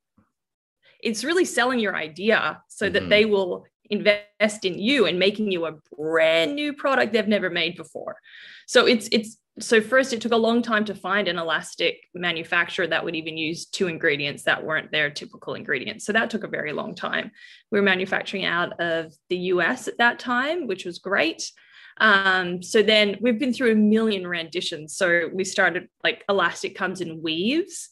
It's 1.04 1.24
really 1.24 1.46
selling 1.46 1.80
your 1.80 1.96
idea 1.96 2.62
so 2.70 2.86
mm-hmm. 2.86 2.94
that 2.94 3.10
they 3.10 3.26
will 3.26 3.66
invest 3.90 4.66
in 4.66 4.80
you 4.80 5.06
and 5.06 5.20
making 5.20 5.52
you 5.52 5.66
a 5.66 5.76
brand 5.96 6.56
new 6.56 6.74
product 6.74 7.14
they've 7.14 7.28
never 7.28 7.50
made 7.50 7.78
before. 7.78 8.18
So 8.66 8.86
it's 8.86 9.08
it's 9.12 9.38
so 9.60 9.82
first 9.82 10.14
it 10.14 10.22
took 10.22 10.32
a 10.32 10.38
long 10.38 10.62
time 10.62 10.86
to 10.86 10.96
find 10.96 11.28
an 11.28 11.38
elastic 11.38 11.98
manufacturer 12.14 12.88
that 12.88 13.04
would 13.04 13.16
even 13.16 13.38
use 13.38 13.66
two 13.66 13.88
ingredients 13.88 14.44
that 14.44 14.64
weren't 14.64 14.92
their 14.92 15.10
typical 15.10 15.56
ingredients. 15.56 16.06
So 16.06 16.14
that 16.14 16.30
took 16.30 16.44
a 16.44 16.48
very 16.48 16.74
long 16.74 16.94
time. 16.94 17.32
We 17.72 17.80
were 17.80 17.86
manufacturing 17.86 18.46
out 18.46 18.80
of 18.80 19.14
the 19.30 19.38
us 19.38 19.88
at 19.88 19.98
that 19.98 20.20
time 20.20 20.68
which 20.68 20.86
was 20.86 21.00
great. 21.00 21.52
Um, 22.00 22.62
so 22.62 22.84
then 22.84 23.18
we've 23.22 23.40
been 23.40 23.54
through 23.54 23.72
a 23.72 23.76
million 23.76 24.28
renditions. 24.28 24.96
So 24.96 25.30
we 25.34 25.44
started 25.44 25.88
like 26.04 26.24
elastic 26.30 26.76
comes 26.76 27.02
in 27.02 27.24
weaves 27.24 27.90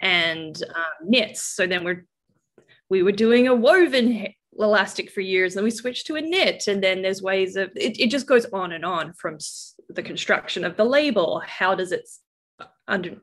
and 0.00 0.60
um, 0.74 1.08
knits. 1.08 1.42
So 1.42 1.66
then 1.66 1.84
we're 1.84 2.06
we 2.88 3.02
were 3.02 3.12
doing 3.12 3.48
a 3.48 3.54
woven 3.54 4.28
elastic 4.58 5.10
for 5.10 5.20
years. 5.20 5.56
And 5.56 5.64
we 5.64 5.70
switched 5.70 6.06
to 6.06 6.16
a 6.16 6.20
knit 6.20 6.66
and 6.66 6.82
then 6.82 7.02
there's 7.02 7.22
ways 7.22 7.56
of 7.56 7.70
it, 7.76 7.98
it 7.98 8.10
just 8.10 8.26
goes 8.26 8.46
on 8.46 8.72
and 8.72 8.84
on 8.84 9.12
from 9.14 9.38
the 9.88 10.02
construction 10.02 10.64
of 10.64 10.76
the 10.76 10.84
label? 10.84 11.42
How 11.46 11.74
does 11.74 11.92
it 11.92 12.08
under 12.86 13.16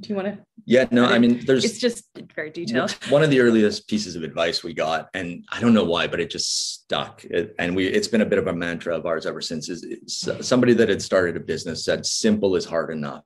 do 0.00 0.08
you 0.10 0.14
want 0.14 0.28
to 0.28 0.38
yeah 0.66 0.84
no 0.90 1.06
i 1.06 1.18
mean 1.18 1.44
there's 1.46 1.64
it's 1.64 1.78
just 1.78 2.04
very 2.34 2.50
detailed. 2.50 2.90
One 3.08 3.22
of 3.22 3.30
the 3.30 3.40
earliest 3.40 3.88
pieces 3.88 4.14
of 4.14 4.22
advice 4.22 4.62
we 4.62 4.74
got 4.74 5.08
and 5.14 5.44
i 5.50 5.60
don't 5.60 5.72
know 5.72 5.84
why 5.84 6.06
but 6.06 6.20
it 6.20 6.30
just 6.30 6.74
stuck. 6.86 7.24
It, 7.24 7.54
and 7.58 7.74
we 7.74 7.86
it's 7.86 8.08
been 8.08 8.20
a 8.20 8.26
bit 8.26 8.38
of 8.38 8.46
a 8.46 8.52
mantra 8.52 8.96
of 8.96 9.06
ours 9.06 9.26
ever 9.26 9.40
since 9.40 9.68
is 9.68 9.84
somebody 10.40 10.72
that 10.74 10.88
had 10.88 11.02
started 11.02 11.36
a 11.36 11.40
business 11.40 11.84
said 11.84 12.06
simple 12.06 12.54
is 12.54 12.64
hard 12.64 12.92
enough. 12.92 13.24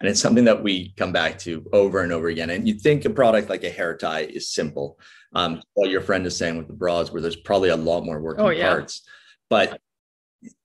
And 0.00 0.08
it's 0.08 0.20
something 0.20 0.44
that 0.44 0.62
we 0.62 0.92
come 0.96 1.12
back 1.12 1.38
to 1.40 1.64
over 1.72 2.00
and 2.00 2.12
over 2.12 2.28
again 2.28 2.50
and 2.50 2.68
you 2.68 2.74
think 2.74 3.04
a 3.04 3.10
product 3.10 3.48
like 3.48 3.64
a 3.64 3.70
hair 3.70 3.96
tie 3.96 4.20
is 4.20 4.48
simple. 4.48 4.98
Um, 5.34 5.60
what 5.74 5.90
your 5.90 6.00
friend 6.00 6.24
is 6.26 6.36
saying 6.36 6.56
with 6.56 6.68
the 6.68 6.74
bras, 6.74 7.10
where 7.10 7.20
there's 7.20 7.34
probably 7.36 7.70
a 7.70 7.76
lot 7.76 8.04
more 8.04 8.20
working 8.20 8.44
oh, 8.44 8.50
yeah. 8.50 8.68
parts. 8.68 9.02
But 9.50 9.80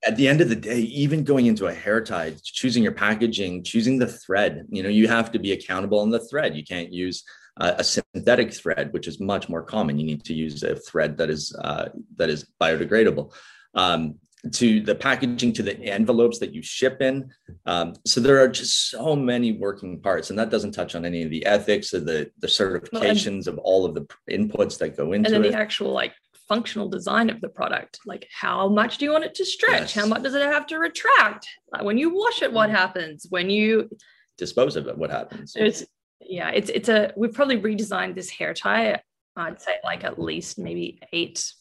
at 0.06 0.15
the 0.15 0.28
end 0.28 0.42
of 0.42 0.50
the 0.50 0.56
day, 0.56 0.80
even 0.80 1.24
going 1.24 1.46
into 1.46 1.68
a 1.68 1.74
hair 1.74 2.02
tie, 2.04 2.34
choosing 2.44 2.84
your 2.84 2.92
packaging, 2.92 3.63
choosing 3.63 4.00
the 4.00 4.08
thread, 4.08 4.65
you 4.70 4.84
know, 4.84 4.89
you 4.89 5.08
have 5.08 5.32
to 5.32 5.39
be 5.39 5.52
accountable 5.52 6.00
on 6.00 6.10
the 6.10 6.20
thread. 6.20 6.56
You 6.56 6.63
can't 6.63 6.92
use 6.92 7.24
uh, 7.60 7.76
a 7.78 7.84
synthetic 7.84 8.54
thread, 8.54 8.92
which 8.94 9.08
is 9.08 9.20
much 9.20 9.50
more 9.50 9.63
common. 9.63 9.98
You 9.98 10.06
need 10.06 10.24
to 10.26 10.34
use 10.34 10.63
a 10.63 10.76
thread 10.76 11.18
that 11.18 11.30
is 11.30 11.56
uh, 11.62 11.89
that 12.18 12.30
is 12.30 12.48
biodegradable. 12.62 13.34
Um, 13.74 14.15
to 14.54 14.80
the 14.80 14.96
packaging 14.96 15.52
to 15.52 15.63
the 15.63 15.78
envelopes 15.84 16.39
that 16.39 16.54
you 16.54 16.62
ship 16.62 17.02
in. 17.02 17.30
Um, 17.65 17.94
so 18.06 18.22
there 18.22 18.42
are 18.42 18.48
just 18.48 18.89
so 18.89 19.13
many 19.13 19.52
working 19.52 20.00
parts, 20.00 20.30
and 20.30 20.39
that 20.39 20.50
doesn't 20.50 20.72
touch 20.72 20.96
on 20.96 21.04
any 21.04 21.24
of 21.24 21.30
the 21.30 21.46
ethics 21.46 21.94
or 21.94 22.00
the 22.00 22.32
the 22.39 22.48
certifications 22.48 23.48
well, 23.48 23.56
of 23.56 23.60
all 23.60 23.86
of 23.86 23.96
the 23.96 24.08
inputs 24.32 24.78
that 24.78 24.96
go 24.96 25.12
into 25.12 25.30
it. 25.30 25.36
And 25.36 25.44
then 25.44 25.46
it. 25.46 25.52
the 25.52 25.62
actual 25.62 25.92
like 25.92 26.13
functional 26.50 26.90
design 26.90 27.30
of 27.30 27.40
the 27.40 27.48
product, 27.48 28.00
like 28.06 28.28
how 28.34 28.68
much 28.68 28.98
do 28.98 29.06
you 29.06 29.12
want 29.12 29.24
it 29.24 29.36
to 29.36 29.46
stretch? 29.46 29.82
Yes. 29.82 29.94
How 29.94 30.06
much 30.06 30.24
does 30.24 30.34
it 30.34 30.42
have 30.42 30.68
to 30.68 30.80
retract? 30.80 31.48
Like 31.72 31.84
when 31.84 31.98
you 31.98 32.14
wash 32.14 32.42
it, 32.42 32.52
what 32.52 32.70
mm. 32.70 32.74
happens? 32.74 33.28
When 33.30 33.50
you 33.50 33.90
dispose 34.38 34.76
of 34.76 34.88
it, 34.88 34.98
what 34.98 35.12
happens? 35.12 35.54
It's 35.56 35.86
yeah, 36.20 36.50
it's 36.50 36.70
it's 36.70 36.90
a 36.90 37.14
we've 37.16 37.34
probably 37.34 37.60
redesigned 37.60 38.16
this 38.16 38.30
hair 38.30 38.54
tie. 38.54 39.00
I'd 39.38 39.62
say 39.62 39.76
like 39.86 40.04
at 40.04 40.20
least 40.20 40.60
maybe 40.60 41.00
eight 41.14 41.54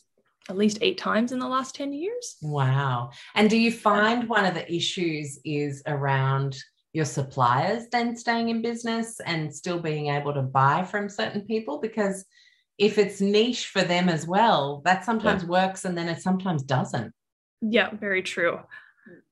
at 0.49 0.57
least 0.57 0.79
eight 0.81 0.99
times 0.99 1.33
in 1.33 1.39
the 1.39 1.47
last 1.47 1.75
10 1.75 1.93
years. 1.93 2.37
Wow. 2.41 3.11
And 3.35 3.51
do 3.51 3.59
you 3.59 3.71
find 3.71 4.29
one 4.29 4.47
of 4.47 4.55
the 4.55 4.75
issues 4.75 5.39
is 5.45 5.83
around 5.87 6.57
your 6.95 7.05
suppliers 7.05 7.85
then 7.93 8.17
staying 8.17 8.49
in 8.49 8.63
business 8.63 9.21
and 9.27 9.55
still 9.55 9.79
being 9.79 10.07
able 10.07 10.33
to 10.33 10.41
buy 10.41 10.85
from 10.85 11.11
certain 11.11 11.43
people? 11.43 11.81
Because 11.81 12.25
if 12.79 12.97
it's 12.99 13.21
niche 13.21 13.67
for 13.67 13.83
them 13.83 14.09
as 14.09 14.27
well, 14.27 14.83
that 14.85 15.05
sometimes 15.05 15.43
yeah. 15.43 15.49
works 15.49 15.85
and 15.85 15.99
then 15.99 16.09
it 16.09 16.23
sometimes 16.23 16.63
doesn't. 16.63 17.13
Yeah, 17.61 17.91
very 17.95 18.23
true. 18.23 18.61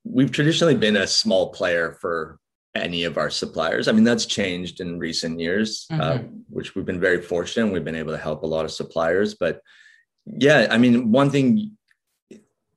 We've 0.04 0.32
traditionally 0.32 0.74
been 0.74 0.96
a 0.96 1.06
small 1.06 1.50
player 1.50 1.96
for 2.00 2.38
any 2.74 3.04
of 3.04 3.16
our 3.18 3.30
suppliers. 3.30 3.88
I 3.88 3.92
mean, 3.92 4.04
that's 4.04 4.26
changed 4.26 4.80
in 4.80 4.98
recent 4.98 5.38
years, 5.40 5.86
uh, 5.90 5.94
mm-hmm. 5.94 6.26
uh, 6.26 6.28
which 6.48 6.74
we've 6.74 6.84
been 6.84 7.00
very 7.00 7.22
fortunate. 7.22 7.72
We've 7.72 7.84
been 7.84 7.94
able 7.94 8.12
to 8.12 8.18
help 8.18 8.42
a 8.42 8.46
lot 8.46 8.64
of 8.64 8.72
suppliers, 8.72 9.34
but 9.34 9.60
yeah 10.26 10.66
i 10.70 10.78
mean 10.78 11.12
one 11.12 11.30
thing 11.30 11.72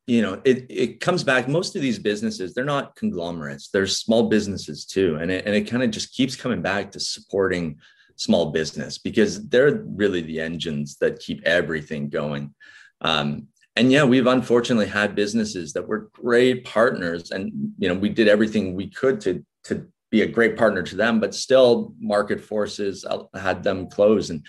you 0.08 0.22
know 0.22 0.42
it, 0.46 0.66
it 0.70 1.00
comes 1.00 1.24
back 1.24 1.48
most 1.48 1.76
of 1.76 1.82
these 1.82 2.00
businesses 2.00 2.54
they're 2.54 2.66
not 2.66 2.96
conglomerates 2.96 3.70
they're 3.70 3.88
small 3.88 4.30
businesses 4.30 4.86
too 4.86 5.18
and 5.20 5.32
it, 5.32 5.46
and 5.46 5.56
it 5.56 5.70
kind 5.70 5.84
of 5.84 5.92
just 5.92 6.14
keeps 6.14 6.36
coming 6.36 6.62
back 6.62 6.92
to 6.92 7.00
supporting 7.00 7.80
small 8.20 8.52
business 8.52 8.98
because 8.98 9.48
they're 9.48 9.84
really 9.86 10.22
the 10.22 10.40
engines 10.40 10.98
that 10.98 11.20
keep 11.20 11.42
everything 11.46 12.10
going. 12.10 12.54
Um, 13.02 13.48
and 13.76 13.92
yeah 13.92 14.04
we've 14.04 14.28
unfortunately 14.28 14.88
had 14.88 15.16
businesses 15.16 15.74
that 15.74 15.88
were 15.88 16.10
great 16.14 16.66
partners 16.66 17.32
and 17.32 17.52
you 17.78 17.88
know 17.88 17.96
we 17.96 18.10
did 18.10 18.28
everything 18.28 18.76
we 18.76 18.88
could 18.88 19.22
to 19.22 19.44
to 19.64 19.88
be 20.12 20.22
a 20.22 20.28
great 20.28 20.58
partner 20.58 20.82
to 20.84 20.96
them 20.96 21.20
but 21.20 21.34
still 21.34 21.94
market 22.00 22.42
forces 22.42 23.06
had 23.34 23.64
them 23.64 23.90
close. 23.90 24.30
And 24.30 24.46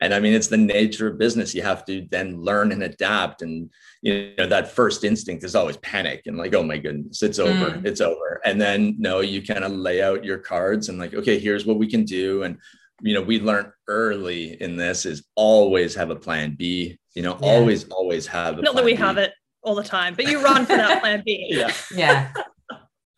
and 0.00 0.12
i 0.12 0.20
mean 0.20 0.34
it's 0.34 0.48
the 0.48 0.58
nature 0.58 1.06
of 1.06 1.18
business. 1.18 1.54
You 1.54 1.62
have 1.62 1.86
to 1.86 2.06
then 2.10 2.42
learn 2.42 2.70
and 2.70 2.82
adapt. 2.82 3.40
And 3.40 3.70
you 4.02 4.34
know 4.36 4.46
that 4.46 4.72
first 4.72 5.04
instinct 5.04 5.42
is 5.42 5.54
always 5.54 5.78
panic 5.78 6.22
and 6.26 6.36
like 6.36 6.54
oh 6.54 6.62
my 6.62 6.76
goodness 6.76 7.22
it's 7.22 7.38
over 7.38 7.70
mm. 7.70 7.86
it's 7.86 8.02
over. 8.02 8.42
And 8.44 8.60
then 8.60 8.96
no 8.98 9.20
you 9.20 9.42
kind 9.42 9.64
of 9.64 9.72
lay 9.72 10.02
out 10.02 10.24
your 10.24 10.38
cards 10.38 10.90
and 10.90 10.98
like 10.98 11.14
okay 11.14 11.38
here's 11.38 11.64
what 11.64 11.78
we 11.78 11.86
can 11.86 12.04
do. 12.04 12.42
And 12.42 12.58
you 13.00 13.14
know 13.14 13.22
we 13.22 13.40
learned 13.40 13.70
early 13.88 14.60
in 14.60 14.76
this 14.76 15.06
is 15.06 15.24
always 15.34 15.94
have 15.94 16.10
a 16.10 16.16
plan 16.16 16.54
b 16.58 16.98
you 17.14 17.22
know 17.22 17.38
yeah. 17.40 17.48
always 17.48 17.84
always 17.88 18.26
have 18.26 18.60
not 18.60 18.74
that 18.74 18.84
we 18.84 18.92
b. 18.92 18.98
have 18.98 19.18
it 19.18 19.32
all 19.62 19.74
the 19.74 19.84
time 19.84 20.14
but 20.14 20.26
you 20.26 20.42
run 20.42 20.64
for 20.64 20.76
that 20.76 21.00
plan 21.02 21.22
b 21.24 21.46
yeah 21.50 21.72
yeah 21.94 22.32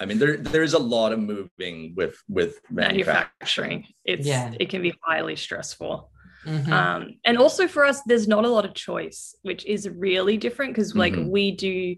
I 0.01 0.07
mean, 0.07 0.19
there 0.19 0.37
there's 0.37 0.75
a 0.75 0.79
lot 0.79 1.13
of 1.13 1.19
moving 1.19 1.95
with 1.97 2.23
with 2.29 2.61
manufacturing. 2.71 3.07
manufacturing. 3.15 3.87
It's 4.05 4.27
yeah. 4.27 4.53
it 4.59 4.69
can 4.69 4.83
be 4.83 4.95
highly 5.03 5.35
stressful. 5.35 6.11
Mm-hmm. 6.47 6.73
Um, 6.73 7.15
and 7.25 7.37
also 7.37 7.67
for 7.67 7.85
us, 7.85 8.01
there's 8.07 8.29
not 8.29 8.45
a 8.45 8.49
lot 8.49 8.65
of 8.65 8.75
choice, 8.75 9.35
which 9.43 9.67
is 9.67 9.89
really 9.89 10.37
different 10.37 10.73
because 10.73 10.95
like 10.95 11.15
mm-hmm. 11.15 11.31
we 11.31 11.51
do, 11.51 11.97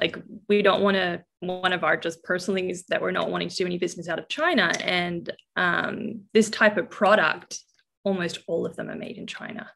like 0.00 0.16
we 0.48 0.62
don't 0.62 0.82
want 0.82 0.96
to. 0.96 1.22
One 1.40 1.72
of 1.72 1.84
our 1.84 1.96
just 1.96 2.24
personal 2.24 2.56
things 2.56 2.84
that 2.88 3.00
we're 3.00 3.10
not 3.10 3.30
wanting 3.30 3.48
to 3.48 3.54
do 3.54 3.66
any 3.66 3.78
business 3.78 4.08
out 4.08 4.18
of 4.18 4.28
China, 4.28 4.72
and 4.82 5.30
um, 5.54 6.22
this 6.32 6.50
type 6.50 6.76
of 6.76 6.90
product, 6.90 7.60
almost 8.04 8.38
all 8.46 8.66
of 8.66 8.74
them 8.74 8.88
are 8.88 8.96
made 8.96 9.18
in 9.18 9.26
China. 9.26 9.70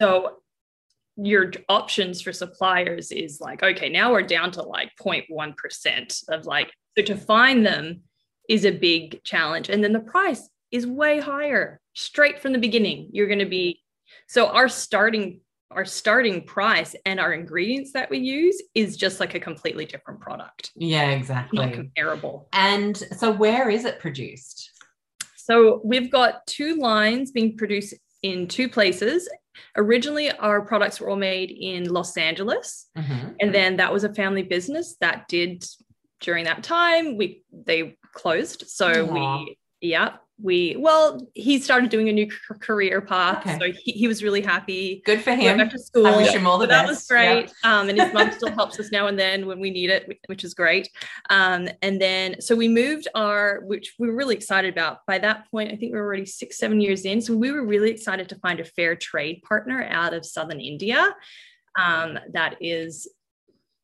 So 0.00 0.36
your 1.16 1.50
options 1.68 2.22
for 2.22 2.32
suppliers 2.32 3.12
is 3.12 3.38
like 3.38 3.62
okay 3.62 3.90
now 3.90 4.10
we're 4.10 4.22
down 4.22 4.50
to 4.50 4.62
like 4.62 4.90
0.1% 4.98 6.22
of 6.30 6.46
like 6.46 6.72
so 6.96 7.04
to 7.04 7.14
find 7.14 7.66
them 7.66 8.00
is 8.48 8.64
a 8.64 8.70
big 8.70 9.22
challenge 9.22 9.68
and 9.68 9.84
then 9.84 9.92
the 9.92 10.00
price 10.00 10.48
is 10.72 10.86
way 10.86 11.20
higher 11.20 11.80
straight 11.92 12.40
from 12.40 12.52
the 12.52 12.58
beginning. 12.58 13.10
You're 13.12 13.28
going 13.28 13.38
to 13.38 13.46
be 13.46 13.82
so 14.26 14.48
our 14.48 14.68
starting 14.68 15.40
our 15.74 15.84
starting 15.84 16.44
price 16.44 16.94
and 17.06 17.18
our 17.18 17.32
ingredients 17.32 17.92
that 17.92 18.10
we 18.10 18.18
use 18.18 18.60
is 18.74 18.96
just 18.96 19.20
like 19.20 19.34
a 19.34 19.40
completely 19.40 19.84
different 19.84 20.20
product. 20.20 20.70
Yeah, 20.74 21.10
exactly. 21.10 21.64
Not 21.64 21.74
comparable. 21.74 22.48
And 22.52 22.96
so 22.96 23.32
where 23.32 23.70
is 23.70 23.84
it 23.84 23.98
produced? 23.98 24.70
So 25.36 25.80
we've 25.84 26.10
got 26.10 26.46
two 26.46 26.76
lines 26.76 27.32
being 27.32 27.56
produced 27.56 27.94
in 28.22 28.46
two 28.46 28.68
places. 28.68 29.28
Originally, 29.76 30.30
our 30.30 30.62
products 30.62 31.00
were 31.00 31.10
all 31.10 31.16
made 31.16 31.50
in 31.50 31.92
Los 31.92 32.16
Angeles, 32.16 32.88
mm-hmm. 32.96 33.32
and 33.40 33.54
then 33.54 33.76
that 33.76 33.92
was 33.92 34.04
a 34.04 34.14
family 34.14 34.42
business 34.42 34.96
that 35.00 35.28
did 35.28 35.64
during 36.20 36.44
that 36.44 36.62
time. 36.62 37.16
We 37.16 37.42
they 37.52 37.96
closed, 38.14 38.64
so 38.68 39.06
Aww. 39.06 39.44
we 39.44 39.56
yeah 39.80 40.16
we 40.42 40.76
well 40.78 41.26
he 41.34 41.58
started 41.58 41.90
doing 41.90 42.08
a 42.08 42.12
new 42.12 42.28
career 42.60 43.00
path 43.00 43.46
okay. 43.46 43.58
so 43.58 43.78
he, 43.78 43.92
he, 43.92 44.08
was 44.08 44.22
really 44.22 44.40
happy. 44.40 45.02
Good 45.06 45.22
for 45.22 45.32
him. 45.32 45.58
back 45.58 45.70
to 45.70 45.78
school. 45.78 46.06
I 46.06 46.16
wish 46.16 46.32
him 46.32 46.46
all 46.46 46.58
the 46.58 46.64
so 46.64 46.68
best 46.68 46.84
that 46.84 46.88
was 46.88 47.06
great 47.06 47.52
yeah. 47.64 47.80
um, 47.80 47.88
and 47.88 48.00
his 48.00 48.12
mom 48.12 48.32
still 48.32 48.50
helps 48.52 48.78
us 48.80 48.90
now 48.90 49.06
and 49.06 49.18
then 49.18 49.46
when 49.46 49.60
we 49.60 49.70
need 49.70 49.90
it 49.90 50.20
which 50.26 50.44
is 50.44 50.54
great. 50.54 50.88
Um, 51.30 51.68
and 51.80 52.00
then 52.00 52.40
so 52.40 52.56
we 52.56 52.68
moved 52.68 53.08
our 53.14 53.60
which 53.64 53.94
we 53.98 54.08
were 54.08 54.14
really 54.14 54.34
excited 54.34 54.72
about. 54.72 54.98
By 55.06 55.18
that 55.18 55.50
point 55.50 55.72
i 55.72 55.76
think 55.76 55.92
we 55.92 55.98
were 55.98 56.04
already 56.04 56.26
six 56.26 56.58
seven 56.58 56.80
years 56.80 57.04
in 57.04 57.20
so 57.20 57.36
we 57.36 57.52
were 57.52 57.64
really 57.64 57.90
excited 57.90 58.28
to 58.30 58.36
find 58.36 58.60
a 58.60 58.64
fair 58.64 58.96
trade 58.96 59.42
partner 59.48 59.86
out 59.90 60.14
of 60.14 60.26
southern 60.26 60.60
india. 60.60 61.14
Um, 61.78 62.18
that 62.32 62.56
is 62.60 63.08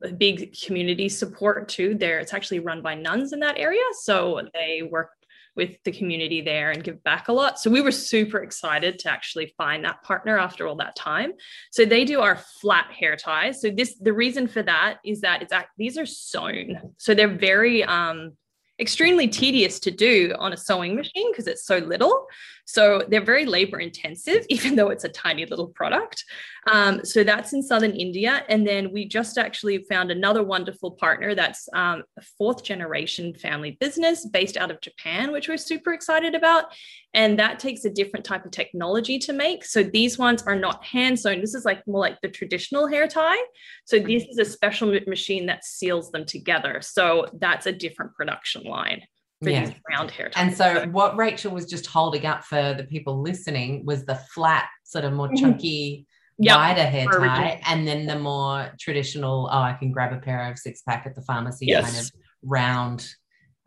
a 0.02 0.12
big 0.12 0.56
community 0.64 1.09
support 1.09 1.68
too 1.68 1.94
there. 1.94 2.20
It's 2.20 2.34
actually 2.34 2.61
run 2.61 2.82
by 2.82 2.94
nuns 2.94 3.32
in 3.32 3.40
that 3.40 3.59
area 3.59 3.82
so 4.00 4.42
they 4.54 4.82
work 4.82 5.11
with 5.59 5.76
the 5.82 5.92
community 5.92 6.40
there 6.40 6.70
and 6.70 6.82
give 6.82 7.02
back 7.02 7.28
a 7.28 7.32
lot. 7.32 7.59
So 7.59 7.68
we 7.68 7.82
were 7.82 7.92
super 7.92 8.38
excited 8.38 8.98
to 9.00 9.11
actually 9.11 9.52
find 9.59 9.84
that 9.84 10.02
partner 10.02 10.38
after 10.38 10.66
all 10.66 10.76
that 10.76 10.96
time. 10.96 11.32
So 11.72 11.84
they 11.84 12.06
do 12.06 12.20
our 12.20 12.36
flat 12.61 12.90
hair 12.92 13.16
ties. 13.16 13.61
So 13.61 13.68
this 13.68 13.98
the 13.98 14.14
reason 14.14 14.46
for 14.46 14.62
that 14.62 14.98
is 15.04 15.20
that 15.22 15.42
it's 15.42 15.52
these 15.76 15.98
are 15.98 16.06
sewn. 16.06 16.80
So 16.96 17.12
they're 17.12 17.28
very 17.28 17.84
um 17.84 18.32
extremely 18.80 19.26
tedious 19.26 19.80
to 19.80 19.90
do 19.90 20.32
on 20.38 20.52
a 20.52 20.56
sewing 20.56 20.94
machine 20.94 21.32
because 21.32 21.48
it's 21.48 21.66
so 21.66 21.78
little. 21.78 22.26
So 22.68 23.02
they're 23.08 23.24
very 23.24 23.46
labor 23.46 23.80
intensive, 23.80 24.44
even 24.50 24.76
though 24.76 24.90
it's 24.90 25.04
a 25.04 25.08
tiny 25.08 25.46
little 25.46 25.68
product. 25.68 26.22
Um, 26.70 27.02
so 27.02 27.24
that's 27.24 27.54
in 27.54 27.62
southern 27.62 27.92
India. 27.92 28.44
And 28.50 28.66
then 28.66 28.92
we 28.92 29.08
just 29.08 29.38
actually 29.38 29.86
found 29.88 30.10
another 30.10 30.42
wonderful 30.42 30.90
partner 30.90 31.34
that's 31.34 31.66
um, 31.72 32.02
a 32.18 32.22
fourth 32.36 32.62
generation 32.62 33.32
family 33.32 33.78
business 33.80 34.26
based 34.26 34.58
out 34.58 34.70
of 34.70 34.82
Japan, 34.82 35.32
which 35.32 35.48
we're 35.48 35.56
super 35.56 35.94
excited 35.94 36.34
about. 36.34 36.66
And 37.14 37.38
that 37.38 37.58
takes 37.58 37.86
a 37.86 37.90
different 37.90 38.26
type 38.26 38.44
of 38.44 38.50
technology 38.50 39.18
to 39.20 39.32
make. 39.32 39.64
So 39.64 39.82
these 39.82 40.18
ones 40.18 40.42
are 40.42 40.54
not 40.54 40.84
hand 40.84 41.18
sewn. 41.18 41.40
This 41.40 41.54
is 41.54 41.64
like 41.64 41.86
more 41.86 42.00
like 42.00 42.20
the 42.20 42.28
traditional 42.28 42.86
hair 42.86 43.08
tie. 43.08 43.42
So 43.86 43.98
this 43.98 44.24
is 44.24 44.36
a 44.36 44.44
special 44.44 44.94
machine 45.06 45.46
that 45.46 45.64
seals 45.64 46.10
them 46.10 46.26
together. 46.26 46.82
So 46.82 47.28
that's 47.32 47.64
a 47.64 47.72
different 47.72 48.14
production 48.14 48.64
line 48.64 49.04
yeah. 49.41 49.66
these 49.66 49.74
round 49.91 50.11
hair 50.11 50.28
ties. 50.28 50.43
And 50.43 50.57
so 50.57 50.89
what 50.91 51.16
Rachel 51.16 51.53
was 51.53 51.66
just 51.66 51.86
holding 51.86 52.26
up 52.26 52.45
for 52.45 52.74
the 52.74 52.84
people 52.84 53.20
listening 53.22 53.84
was 53.84 54.05
the 54.05 54.16
flat, 54.34 54.66
sort 54.84 55.05
of 55.05 55.12
more 55.12 55.28
mm-hmm. 55.28 55.36
chunky 55.36 56.07
yep. 56.39 56.57
wider 56.57 56.84
hair 56.84 57.07
tie, 57.07 57.61
and 57.66 57.86
then 57.86 58.07
the 58.07 58.18
more 58.18 58.72
traditional, 58.78 59.49
oh, 59.53 59.59
I 59.59 59.74
can 59.74 59.93
grab 59.93 60.12
a 60.12 60.18
pair 60.18 60.51
of 60.51 60.59
six 60.59 60.82
pack 60.82 61.07
at 61.07 61.14
the 61.14 61.22
pharmacy 61.22 61.66
yes. 61.66 61.84
kind 61.84 62.05
of 62.05 62.11
round 62.43 63.09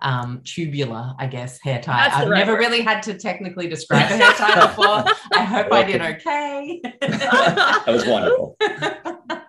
um, 0.02 0.42
tubular, 0.44 1.14
I 1.20 1.28
guess, 1.28 1.60
hair 1.62 1.80
tie. 1.82 2.08
That's 2.08 2.16
I've 2.16 2.30
right 2.30 2.40
never 2.40 2.54
word. 2.54 2.60
really 2.60 2.82
had 2.82 3.04
to 3.04 3.14
technically 3.14 3.68
describe 3.68 4.10
a 4.10 4.18
hair 4.18 4.34
tie 4.34 4.68
before. 4.68 5.04
I 5.34 5.44
hope 5.44 5.72
I 5.72 5.84
did 5.84 6.02
okay. 6.02 6.82
that 7.02 7.84
was 7.88 8.06
wonderful. 8.06 8.58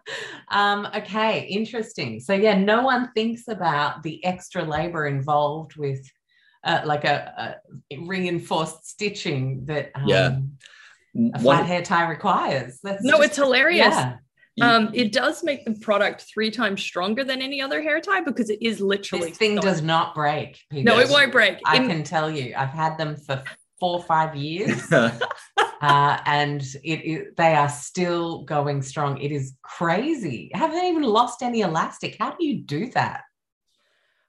um, 0.52 0.88
okay, 0.94 1.46
interesting. 1.46 2.20
So 2.20 2.34
yeah, 2.34 2.56
no 2.56 2.82
one 2.82 3.10
thinks 3.14 3.48
about 3.48 4.02
the 4.02 4.24
extra 4.24 4.62
labor 4.62 5.06
involved 5.06 5.76
with 5.76 6.08
uh, 6.64 6.82
like 6.84 7.04
a, 7.04 7.58
a, 7.90 7.98
reinforced 7.98 8.86
stitching 8.86 9.64
that 9.66 9.90
um, 9.94 10.06
yeah 10.06 10.36
a 11.14 11.38
flat 11.38 11.60
One, 11.60 11.64
hair 11.64 11.82
tie 11.82 12.08
requires. 12.08 12.80
That's 12.82 13.02
no, 13.02 13.18
just, 13.18 13.24
it's 13.24 13.36
hilarious. 13.36 13.94
Yeah. 13.94 14.16
Um, 14.60 14.90
it 14.92 15.12
does 15.12 15.42
make 15.42 15.64
the 15.64 15.72
product 15.72 16.26
three 16.32 16.50
times 16.50 16.82
stronger 16.82 17.24
than 17.24 17.40
any 17.40 17.62
other 17.62 17.80
hair 17.80 18.00
tie 18.00 18.20
because 18.20 18.50
it 18.50 18.60
is 18.60 18.80
literally. 18.80 19.30
This 19.30 19.38
thing 19.38 19.56
does 19.56 19.80
not 19.82 20.14
break. 20.14 20.60
No, 20.70 20.98
it 20.98 21.08
won't 21.08 21.32
break. 21.32 21.58
I 21.64 21.76
In- 21.76 21.88
can 21.88 22.02
tell 22.02 22.30
you, 22.30 22.54
I've 22.56 22.70
had 22.70 22.98
them 22.98 23.16
for 23.16 23.42
four 23.80 23.98
or 23.98 24.02
five 24.02 24.36
years, 24.36 24.86
uh, 25.82 26.18
and 26.26 26.62
it, 26.84 27.00
it, 27.00 27.36
they 27.36 27.54
are 27.54 27.68
still 27.68 28.44
going 28.44 28.82
strong. 28.82 29.20
It 29.20 29.32
is 29.32 29.54
crazy. 29.62 30.50
Haven't 30.54 30.84
even 30.84 31.02
lost 31.02 31.42
any 31.42 31.60
elastic. 31.60 32.16
How 32.18 32.30
do 32.30 32.46
you 32.46 32.62
do 32.62 32.86
that? 32.92 33.22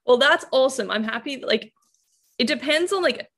Well, 0.05 0.17
that's 0.17 0.45
awesome. 0.51 0.91
I'm 0.91 1.03
happy. 1.03 1.37
Like, 1.37 1.71
it 2.39 2.47
depends 2.47 2.91
on 2.91 3.03
like 3.03 3.29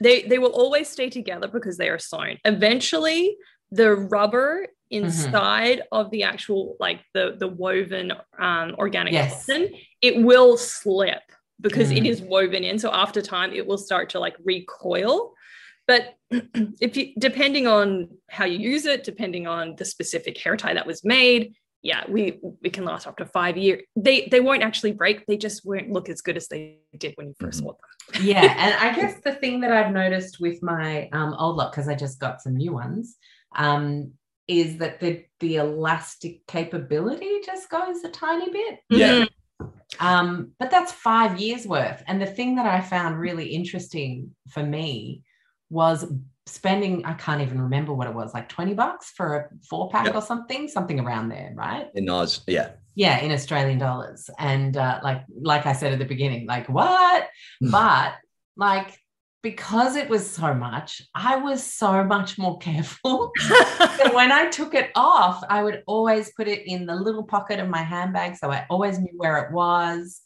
they 0.00 0.22
they 0.22 0.38
will 0.38 0.52
always 0.52 0.88
stay 0.88 1.08
together 1.08 1.48
because 1.48 1.76
they 1.76 1.88
are 1.88 1.98
sewn. 1.98 2.38
Eventually, 2.44 3.36
the 3.70 3.94
rubber 3.94 4.66
mm-hmm. 4.92 5.04
inside 5.06 5.78
mm-hmm. 5.78 5.96
of 5.98 6.10
the 6.10 6.22
actual 6.22 6.76
like 6.78 7.00
the 7.14 7.36
the 7.38 7.48
woven 7.48 8.12
um, 8.38 8.74
organic 8.78 9.12
yes. 9.12 9.46
cotton, 9.46 9.70
it 10.02 10.22
will 10.22 10.56
slip 10.56 11.22
because 11.60 11.90
mm. 11.90 11.96
it 11.96 12.06
is 12.06 12.20
woven 12.20 12.64
in. 12.64 12.78
So 12.78 12.92
after 12.92 13.22
time, 13.22 13.52
it 13.52 13.66
will 13.66 13.78
start 13.78 14.10
to 14.10 14.20
like 14.20 14.36
recoil. 14.44 15.33
But 15.86 16.14
if 16.30 16.96
you 16.96 17.14
depending 17.18 17.66
on 17.66 18.08
how 18.28 18.44
you 18.44 18.58
use 18.58 18.86
it, 18.86 19.04
depending 19.04 19.46
on 19.46 19.76
the 19.76 19.84
specific 19.84 20.38
hair 20.38 20.56
tie 20.56 20.74
that 20.74 20.86
was 20.86 21.04
made, 21.04 21.54
yeah, 21.84 22.04
we 22.08 22.40
we 22.62 22.70
can 22.70 22.84
last 22.84 23.06
up 23.06 23.18
to 23.18 23.26
five 23.26 23.58
years. 23.58 23.82
They 23.94 24.26
they 24.30 24.40
won't 24.40 24.62
actually 24.62 24.92
break. 24.92 25.26
They 25.26 25.36
just 25.36 25.66
won't 25.66 25.90
look 25.90 26.08
as 26.08 26.22
good 26.22 26.38
as 26.38 26.48
they 26.48 26.78
did 26.96 27.12
when 27.16 27.28
you 27.28 27.34
1st 27.34 27.56
mm-hmm. 27.56 27.66
bought 27.66 27.78
them. 28.12 28.26
yeah, 28.26 28.40
and 28.58 28.74
I 28.74 28.96
guess 28.98 29.20
the 29.22 29.34
thing 29.34 29.60
that 29.60 29.70
I've 29.70 29.92
noticed 29.92 30.40
with 30.40 30.62
my 30.62 31.08
um, 31.12 31.34
old 31.38 31.56
lot 31.56 31.72
because 31.72 31.86
I 31.86 31.94
just 31.94 32.18
got 32.18 32.40
some 32.40 32.56
new 32.56 32.72
ones 32.72 33.16
um, 33.54 34.12
is 34.48 34.78
that 34.78 34.98
the 35.00 35.24
the 35.40 35.56
elastic 35.56 36.46
capability 36.46 37.40
just 37.44 37.68
goes 37.68 38.02
a 38.02 38.08
tiny 38.08 38.50
bit. 38.50 38.78
Yeah. 38.88 39.26
Um, 40.00 40.52
but 40.58 40.70
that's 40.70 40.90
five 40.90 41.38
years 41.38 41.66
worth. 41.66 42.02
And 42.06 42.20
the 42.20 42.26
thing 42.26 42.56
that 42.56 42.66
I 42.66 42.80
found 42.80 43.20
really 43.20 43.48
interesting 43.48 44.34
for 44.48 44.62
me 44.62 45.22
was 45.70 46.10
spending, 46.46 47.04
I 47.04 47.14
can't 47.14 47.40
even 47.40 47.60
remember 47.60 47.94
what 47.94 48.06
it 48.06 48.14
was, 48.14 48.34
like 48.34 48.48
20 48.48 48.74
bucks 48.74 49.10
for 49.10 49.36
a 49.36 49.48
four 49.68 49.88
pack 49.90 50.06
yep. 50.06 50.14
or 50.14 50.22
something, 50.22 50.68
something 50.68 51.00
around 51.00 51.28
there, 51.28 51.52
right? 51.54 51.88
In 51.94 52.08
Oz, 52.08 52.42
yeah. 52.46 52.72
Yeah, 52.94 53.18
in 53.18 53.32
Australian 53.32 53.78
dollars. 53.78 54.30
And 54.38 54.76
uh, 54.76 55.00
like, 55.02 55.24
like 55.40 55.66
I 55.66 55.72
said 55.72 55.92
at 55.92 55.98
the 55.98 56.04
beginning, 56.04 56.46
like 56.46 56.68
what? 56.68 57.28
Hmm. 57.60 57.70
but 57.70 58.14
like 58.56 58.98
because 59.44 59.94
it 59.94 60.08
was 60.08 60.28
so 60.28 60.54
much, 60.54 61.02
I 61.14 61.36
was 61.36 61.62
so 61.62 62.02
much 62.02 62.38
more 62.38 62.56
careful. 62.60 63.30
when 64.12 64.32
I 64.32 64.48
took 64.50 64.74
it 64.74 64.90
off, 64.96 65.44
I 65.50 65.62
would 65.62 65.82
always 65.86 66.32
put 66.32 66.48
it 66.48 66.66
in 66.66 66.86
the 66.86 66.96
little 66.96 67.22
pocket 67.22 67.60
of 67.60 67.68
my 67.68 67.82
handbag. 67.82 68.36
So 68.36 68.50
I 68.50 68.64
always 68.70 68.98
knew 68.98 69.12
where 69.16 69.36
it 69.44 69.52
was. 69.52 70.22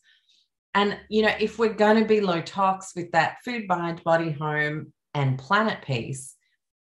And, 0.75 0.97
you 1.09 1.23
know, 1.23 1.33
if 1.41 1.59
we're 1.59 1.75
going 1.75 1.99
to 1.99 2.05
be 2.05 2.21
low 2.21 2.41
tox 2.41 2.93
with 2.95 3.11
that 3.11 3.39
food, 3.45 3.65
mind, 3.67 4.05
body, 4.05 4.31
home, 4.31 4.93
and 5.15 5.39
planet 5.39 5.83
peace, 5.83 6.35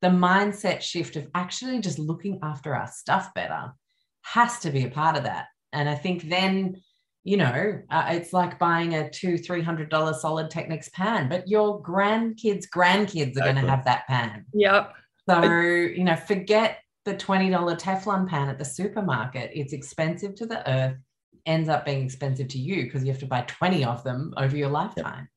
the 0.01 0.07
mindset 0.09 0.82
shift 0.82 1.15
of 1.15 1.28
actually 1.34 1.80
just 1.80 1.99
looking 1.99 2.39
after 2.43 2.76
our 2.76 2.88
stuff 2.88 3.34
better 3.34 3.73
has 4.21 4.59
to 4.59 4.71
be 4.71 4.86
a 4.86 4.89
part 4.89 5.15
of 5.15 5.23
that. 5.23 5.45
And 5.73 5.89
I 5.89 5.95
think 5.95 6.30
then, 6.30 6.82
you 7.23 7.38
know, 7.38 7.82
uh, 7.89 8.05
it's 8.09 8.34
like 8.34 8.59
buying 8.59 8.95
a 8.95 9.09
two, 9.09 9.38
three 9.38 9.61
hundred 9.61 9.89
dollar 9.89 10.13
Solidteknics 10.13 10.91
pan, 10.91 11.30
but 11.30 11.47
your 11.47 11.82
grandkids' 11.82 12.65
grandkids 12.73 13.38
are 13.38 13.43
going 13.43 13.55
to 13.55 13.69
have 13.69 13.86
that 13.86 14.07
pan. 14.07 14.45
Yep. 14.53 14.93
So, 15.28 15.43
you 15.43 16.03
know, 16.03 16.15
forget 16.15 16.80
the 17.05 17.15
$20 17.15 17.51
Teflon 17.80 18.28
pan 18.28 18.49
at 18.49 18.57
the 18.57 18.65
supermarket. 18.65 19.51
It's 19.53 19.73
expensive 19.73 20.36
to 20.36 20.45
the 20.45 20.67
earth, 20.69 20.97
ends 21.45 21.69
up 21.69 21.86
being 21.86 22.03
expensive 22.03 22.47
to 22.49 22.57
you 22.57 22.84
because 22.84 23.03
you 23.03 23.11
have 23.11 23.19
to 23.19 23.28
buy 23.28 23.41
20 23.41 23.86
of 23.86 24.03
them 24.03 24.34
over 24.38 24.57
your 24.57 24.69
lifetime. 24.69 25.30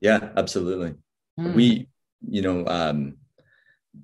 Yeah, 0.00 0.30
absolutely. 0.36 0.94
Mm. 1.38 1.54
We 1.54 1.88
you 2.28 2.42
know, 2.42 2.66
um, 2.66 3.16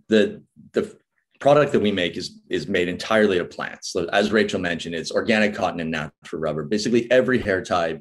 the 0.09 0.43
the 0.73 0.97
product 1.41 1.73
that 1.73 1.81
we 1.81 1.93
make 1.93 2.17
is 2.17 2.41
is 2.49 2.69
made 2.69 2.89
entirely 2.89 3.39
of 3.39 3.51
plants. 3.51 3.93
So 3.93 4.07
as 4.13 4.33
Rachel 4.33 4.61
mentioned, 4.61 4.95
it's 4.95 5.13
organic 5.13 5.55
cotton 5.55 5.81
and 5.81 5.91
natural 5.91 6.41
rubber. 6.41 6.65
Basically, 6.65 7.11
every 7.11 7.39
hair 7.39 7.63
tie, 7.63 8.01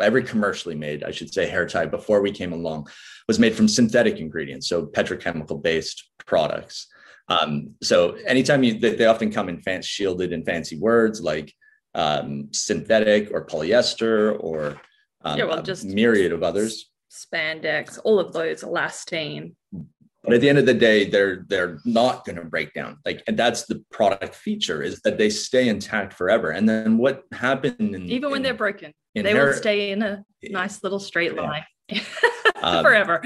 every 0.00 0.22
commercially 0.22 0.74
made, 0.74 1.04
I 1.04 1.10
should 1.10 1.32
say, 1.32 1.46
hair 1.46 1.66
tie 1.66 1.86
before 1.86 2.20
we 2.20 2.32
came 2.32 2.52
along, 2.52 2.88
was 3.28 3.38
made 3.38 3.54
from 3.54 3.68
synthetic 3.68 4.18
ingredients, 4.18 4.68
so 4.68 4.86
petrochemical 4.86 5.62
based 5.62 6.10
products. 6.26 6.86
Um, 7.28 7.74
so 7.80 8.16
anytime 8.26 8.64
you, 8.64 8.78
they, 8.78 8.96
they 8.96 9.06
often 9.06 9.30
come 9.30 9.48
in 9.48 9.62
fancy 9.62 9.86
shielded 9.86 10.32
in 10.32 10.44
fancy 10.44 10.76
words 10.76 11.20
like 11.20 11.54
um, 11.94 12.48
synthetic 12.52 13.30
or 13.32 13.46
polyester 13.46 14.36
or 14.40 14.80
um, 15.22 15.38
yeah, 15.38 15.44
well, 15.44 15.62
just 15.62 15.84
myriad 15.84 16.32
of 16.32 16.42
others 16.42 16.89
spandex, 17.10 17.98
all 18.04 18.18
of 18.18 18.32
those, 18.32 18.62
elastane. 18.62 19.54
But 20.22 20.34
at 20.34 20.40
the 20.42 20.48
end 20.48 20.58
of 20.58 20.66
the 20.66 20.74
day, 20.74 21.08
they're 21.08 21.44
they're 21.48 21.78
not 21.84 22.26
going 22.26 22.36
to 22.36 22.44
break 22.44 22.74
down. 22.74 22.98
Like, 23.06 23.22
and 23.26 23.38
that's 23.38 23.64
the 23.64 23.82
product 23.90 24.34
feature 24.34 24.82
is 24.82 25.00
that 25.02 25.16
they 25.16 25.30
stay 25.30 25.68
intact 25.68 26.12
forever. 26.12 26.50
And 26.50 26.68
then 26.68 26.98
what 26.98 27.24
happened? 27.32 27.94
In, 27.94 28.10
Even 28.10 28.30
when 28.30 28.38
in, 28.38 28.42
they're 28.42 28.54
broken, 28.54 28.92
they 29.14 29.32
will 29.32 29.54
stay 29.54 29.92
in 29.92 30.02
a 30.02 30.22
nice 30.42 30.82
little 30.82 31.00
straight 31.00 31.34
line 31.36 31.64
um, 32.62 32.84
forever. 32.84 33.22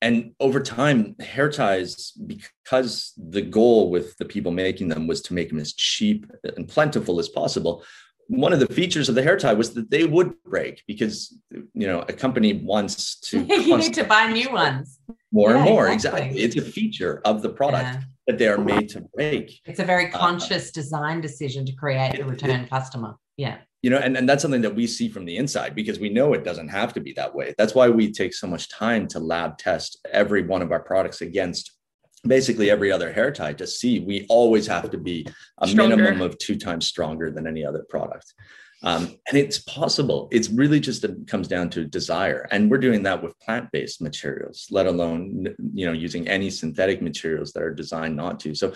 And 0.00 0.32
over 0.38 0.60
time, 0.60 1.16
hair 1.18 1.50
ties, 1.50 2.12
because 2.12 3.12
the 3.16 3.42
goal 3.42 3.90
with 3.90 4.16
the 4.18 4.24
people 4.24 4.52
making 4.52 4.88
them 4.88 5.08
was 5.08 5.22
to 5.22 5.34
make 5.34 5.48
them 5.48 5.58
as 5.58 5.72
cheap 5.72 6.30
and 6.56 6.68
plentiful 6.68 7.18
as 7.18 7.28
possible, 7.28 7.84
one 8.28 8.52
of 8.52 8.60
the 8.60 8.66
features 8.66 9.08
of 9.08 9.14
the 9.14 9.22
hair 9.22 9.36
tie 9.36 9.54
was 9.54 9.72
that 9.74 9.90
they 9.90 10.04
would 10.04 10.34
break 10.44 10.84
because 10.86 11.36
you 11.50 11.86
know 11.86 12.00
a 12.08 12.12
company 12.12 12.52
wants 12.52 13.18
to 13.20 13.40
you 13.48 13.76
need 13.76 13.94
to 13.94 14.04
buy 14.04 14.30
new 14.30 14.50
ones 14.52 15.00
more 15.32 15.50
yeah, 15.50 15.56
and 15.56 15.64
more 15.64 15.88
exactly. 15.88 16.22
exactly. 16.22 16.42
it's 16.42 16.56
a 16.56 16.62
feature 16.62 17.20
of 17.24 17.42
the 17.42 17.48
product 17.48 17.84
yeah. 17.84 18.00
that 18.26 18.38
they 18.38 18.46
are 18.46 18.58
made 18.58 18.88
to 18.88 19.00
break 19.14 19.58
it's 19.64 19.80
a 19.80 19.84
very 19.84 20.12
uh, 20.12 20.18
conscious 20.18 20.68
uh, 20.68 20.72
design 20.74 21.20
decision 21.20 21.64
to 21.64 21.72
create 21.72 22.18
a 22.18 22.24
return 22.24 22.60
it, 22.60 22.70
customer 22.70 23.16
yeah 23.38 23.56
you 23.82 23.88
know 23.88 23.98
and, 23.98 24.16
and 24.16 24.28
that's 24.28 24.42
something 24.42 24.62
that 24.62 24.74
we 24.74 24.86
see 24.86 25.08
from 25.08 25.24
the 25.24 25.36
inside 25.36 25.74
because 25.74 25.98
we 25.98 26.10
know 26.10 26.34
it 26.34 26.44
doesn't 26.44 26.68
have 26.68 26.92
to 26.92 27.00
be 27.00 27.12
that 27.14 27.34
way 27.34 27.54
that's 27.56 27.74
why 27.74 27.88
we 27.88 28.12
take 28.12 28.34
so 28.34 28.46
much 28.46 28.68
time 28.68 29.08
to 29.08 29.18
lab 29.18 29.56
test 29.56 29.98
every 30.12 30.42
one 30.42 30.60
of 30.60 30.70
our 30.70 30.80
products 30.80 31.22
against 31.22 31.77
basically 32.26 32.70
every 32.70 32.90
other 32.90 33.12
hair 33.12 33.30
tie 33.30 33.52
to 33.52 33.66
see 33.66 34.00
we 34.00 34.26
always 34.28 34.66
have 34.66 34.90
to 34.90 34.98
be 34.98 35.26
a 35.62 35.68
stronger. 35.68 35.96
minimum 35.96 36.20
of 36.20 36.36
two 36.38 36.56
times 36.56 36.86
stronger 36.86 37.30
than 37.30 37.46
any 37.46 37.64
other 37.64 37.84
product 37.88 38.34
Um, 38.82 39.16
and 39.28 39.36
it's 39.36 39.58
possible. 39.58 40.28
It's 40.30 40.50
really 40.50 40.78
just 40.78 41.02
it 41.02 41.26
comes 41.26 41.48
down 41.48 41.70
to 41.70 41.84
desire, 41.84 42.46
and 42.52 42.70
we're 42.70 42.78
doing 42.78 43.02
that 43.02 43.22
with 43.22 43.38
plant-based 43.40 44.00
materials, 44.00 44.68
let 44.70 44.86
alone 44.86 45.48
you 45.74 45.86
know 45.86 45.92
using 45.92 46.28
any 46.28 46.48
synthetic 46.50 47.02
materials 47.02 47.52
that 47.52 47.62
are 47.62 47.74
designed 47.74 48.14
not 48.14 48.38
to. 48.40 48.54
So, 48.54 48.74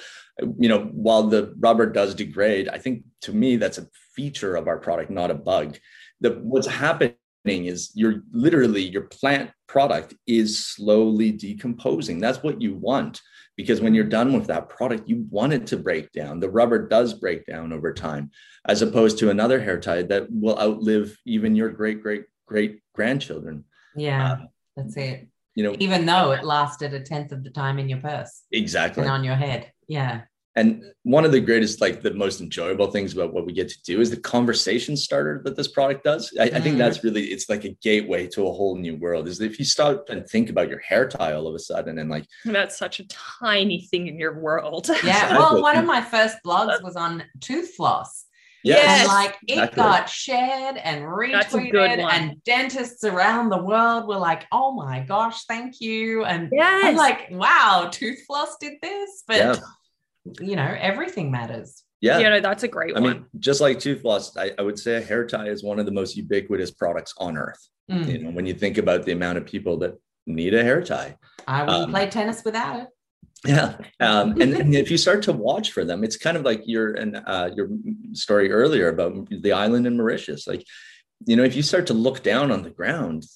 you 0.58 0.68
know, 0.68 0.90
while 0.92 1.24
the 1.28 1.54
rubber 1.58 1.86
does 1.86 2.14
degrade, 2.16 2.68
I 2.68 2.78
think 2.78 3.04
to 3.22 3.32
me 3.32 3.56
that's 3.56 3.78
a 3.78 3.86
feature 4.16 4.56
of 4.56 4.66
our 4.66 4.78
product, 4.78 5.10
not 5.10 5.30
a 5.30 5.34
bug. 5.34 5.78
The 6.20 6.30
what's 6.42 6.66
happening 6.66 7.14
is 7.44 7.90
you're 7.94 8.22
literally 8.32 8.82
your 8.82 9.02
plant 9.02 9.50
product 9.66 10.14
is 10.26 10.64
slowly 10.64 11.32
decomposing. 11.32 12.20
That's 12.20 12.42
what 12.42 12.62
you 12.62 12.74
want 12.74 13.20
because 13.56 13.80
when 13.80 13.94
you're 13.94 14.04
done 14.04 14.32
with 14.32 14.46
that 14.46 14.68
product, 14.68 15.08
you 15.08 15.26
want 15.28 15.52
it 15.52 15.66
to 15.68 15.76
break 15.76 16.12
down. 16.12 16.40
The 16.40 16.50
rubber 16.50 16.88
does 16.88 17.14
break 17.14 17.44
down 17.46 17.72
over 17.72 17.92
time, 17.92 18.30
as 18.66 18.82
opposed 18.82 19.18
to 19.18 19.30
another 19.30 19.60
hair 19.60 19.78
tie 19.80 20.02
that 20.02 20.28
will 20.30 20.58
outlive 20.58 21.16
even 21.26 21.54
your 21.54 21.70
great, 21.70 22.02
great, 22.02 22.24
great 22.46 22.80
grandchildren. 22.94 23.64
Yeah, 23.96 24.32
um, 24.32 24.48
that's 24.76 24.96
it. 24.96 25.28
You 25.54 25.64
know, 25.64 25.76
even 25.80 26.06
though 26.06 26.32
it 26.32 26.44
lasted 26.44 26.94
a 26.94 27.00
tenth 27.00 27.30
of 27.32 27.44
the 27.44 27.50
time 27.50 27.78
in 27.78 27.88
your 27.88 27.98
purse. 27.98 28.42
Exactly. 28.52 29.02
And 29.02 29.12
on 29.12 29.24
your 29.24 29.34
head. 29.34 29.70
Yeah 29.86 30.22
and 30.54 30.84
one 31.02 31.24
of 31.24 31.32
the 31.32 31.40
greatest 31.40 31.80
like 31.80 32.02
the 32.02 32.12
most 32.12 32.40
enjoyable 32.40 32.90
things 32.90 33.12
about 33.12 33.32
what 33.32 33.46
we 33.46 33.52
get 33.52 33.68
to 33.68 33.82
do 33.82 34.00
is 34.00 34.10
the 34.10 34.16
conversation 34.16 34.96
starter 34.96 35.40
that 35.44 35.56
this 35.56 35.68
product 35.68 36.04
does 36.04 36.32
I, 36.38 36.48
mm. 36.48 36.54
I, 36.54 36.60
think 36.60 36.78
that's 36.78 36.98
mm. 36.98 37.04
really 37.04 37.24
it's 37.26 37.48
like 37.48 37.64
a 37.64 37.70
gateway 37.82 38.26
to 38.28 38.46
a 38.46 38.52
whole 38.52 38.76
new 38.76 38.96
world 38.96 39.28
is 39.28 39.40
if 39.40 39.58
you 39.58 39.64
stop 39.64 40.08
and 40.10 40.26
think 40.28 40.50
about 40.50 40.68
your 40.68 40.80
hair 40.80 41.08
tie 41.08 41.32
all 41.32 41.46
of 41.46 41.54
a 41.54 41.58
sudden 41.58 41.98
and 41.98 42.10
like 42.10 42.26
that's 42.44 42.78
such 42.78 43.00
a 43.00 43.08
tiny 43.08 43.82
thing 43.90 44.08
in 44.08 44.18
your 44.18 44.40
world 44.40 44.88
yeah 45.04 45.32
well 45.38 45.60
one 45.60 45.76
of 45.76 45.86
my 45.86 46.00
first 46.00 46.36
blogs 46.44 46.82
was 46.82 46.96
on 46.96 47.22
tooth 47.40 47.74
floss 47.74 48.26
Yes. 48.64 49.00
And 49.00 49.08
like 49.08 49.38
it 49.48 49.54
exactly. 49.54 49.76
got 49.76 50.08
shared 50.08 50.76
and 50.76 51.02
retweeted, 51.02 51.98
and 51.98 52.40
dentists 52.44 53.02
around 53.02 53.48
the 53.48 53.60
world 53.60 54.06
were 54.06 54.18
like, 54.18 54.46
oh 54.52 54.70
my 54.70 55.00
gosh, 55.00 55.46
thank 55.46 55.80
you. 55.80 56.24
And 56.24 56.48
yes. 56.52 56.84
I'm 56.84 56.94
like, 56.94 57.26
wow, 57.32 57.88
tooth 57.90 58.20
floss 58.24 58.56
did 58.60 58.74
this. 58.80 59.24
But 59.26 59.36
yeah 59.38 59.56
you 60.40 60.56
know, 60.56 60.76
everything 60.78 61.30
matters. 61.30 61.84
Yeah. 62.00 62.18
Yeah, 62.18 62.30
no, 62.30 62.40
that's 62.40 62.64
a 62.64 62.68
great 62.68 62.96
I 62.96 63.00
one. 63.00 63.10
I 63.10 63.14
mean, 63.14 63.26
just 63.38 63.60
like 63.60 63.78
tooth 63.78 64.02
floss, 64.02 64.36
I, 64.36 64.50
I, 64.58 64.62
would 64.62 64.78
say 64.78 64.96
a 64.96 65.00
hair 65.00 65.24
tie 65.24 65.48
is 65.48 65.62
one 65.62 65.78
of 65.78 65.86
the 65.86 65.92
most 65.92 66.16
ubiquitous 66.16 66.72
products 66.72 67.14
on 67.18 67.36
earth. 67.36 67.68
Mm. 67.90 68.08
You 68.08 68.18
know, 68.18 68.30
when 68.30 68.44
you 68.44 68.54
think 68.54 68.76
about 68.78 69.04
the 69.04 69.12
amount 69.12 69.38
of 69.38 69.46
people 69.46 69.78
that 69.78 69.96
need 70.26 70.54
a 70.54 70.62
hair 70.62 70.82
tie. 70.82 71.16
I 71.46 71.62
wouldn't 71.62 71.84
um, 71.84 71.90
play 71.90 72.08
tennis 72.08 72.42
without 72.44 72.80
it. 72.80 72.88
Yeah, 73.44 73.76
um, 73.98 74.40
and, 74.40 74.54
and, 74.54 74.74
if 74.74 74.88
you 74.88 74.96
start 74.96 75.22
to 75.24 75.32
watch 75.32 75.72
for 75.72 75.84
them, 75.84 76.04
it's 76.04 76.16
kind 76.16 76.36
of 76.36 76.44
like 76.44 76.62
your 76.64 76.94
and 76.94 77.20
uh, 77.26 77.50
your 77.54 77.70
story 78.12 78.52
earlier 78.52 78.88
about 78.88 79.28
the 79.30 79.50
island 79.50 79.84
in 79.84 79.96
Mauritius. 79.96 80.46
Like, 80.46 80.64
you 81.26 81.34
know, 81.34 81.42
if 81.42 81.56
you 81.56 81.62
start 81.62 81.88
to 81.88 81.94
look 81.94 82.22
down 82.22 82.52
on 82.52 82.62
the 82.62 82.70
ground, 82.70 83.26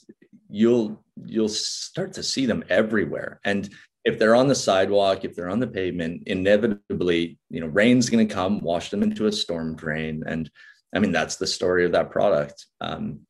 you'll 0.48 1.02
you'll 1.24 1.48
start 1.48 2.12
to 2.14 2.22
see 2.22 2.46
them 2.46 2.62
everywhere. 2.68 3.40
And 3.44 3.68
if 4.06 4.20
they're 4.20 4.36
on 4.36 4.46
the 4.46 4.54
sidewalk, 4.54 5.24
if 5.24 5.34
they're 5.34 5.50
on 5.50 5.58
the 5.58 5.66
pavement, 5.66 6.22
inevitably, 6.26 7.38
you 7.50 7.60
know, 7.60 7.66
rain's 7.66 8.08
going 8.08 8.26
to 8.26 8.32
come, 8.32 8.60
wash 8.60 8.88
them 8.90 9.02
into 9.02 9.26
a 9.26 9.32
storm 9.32 9.74
drain, 9.74 10.22
and 10.24 10.48
I 10.94 11.00
mean 11.00 11.10
that's 11.10 11.36
the 11.36 11.46
story 11.46 11.84
of 11.84 11.92
that 11.92 12.12
product. 12.12 12.66
Um, 12.80 13.26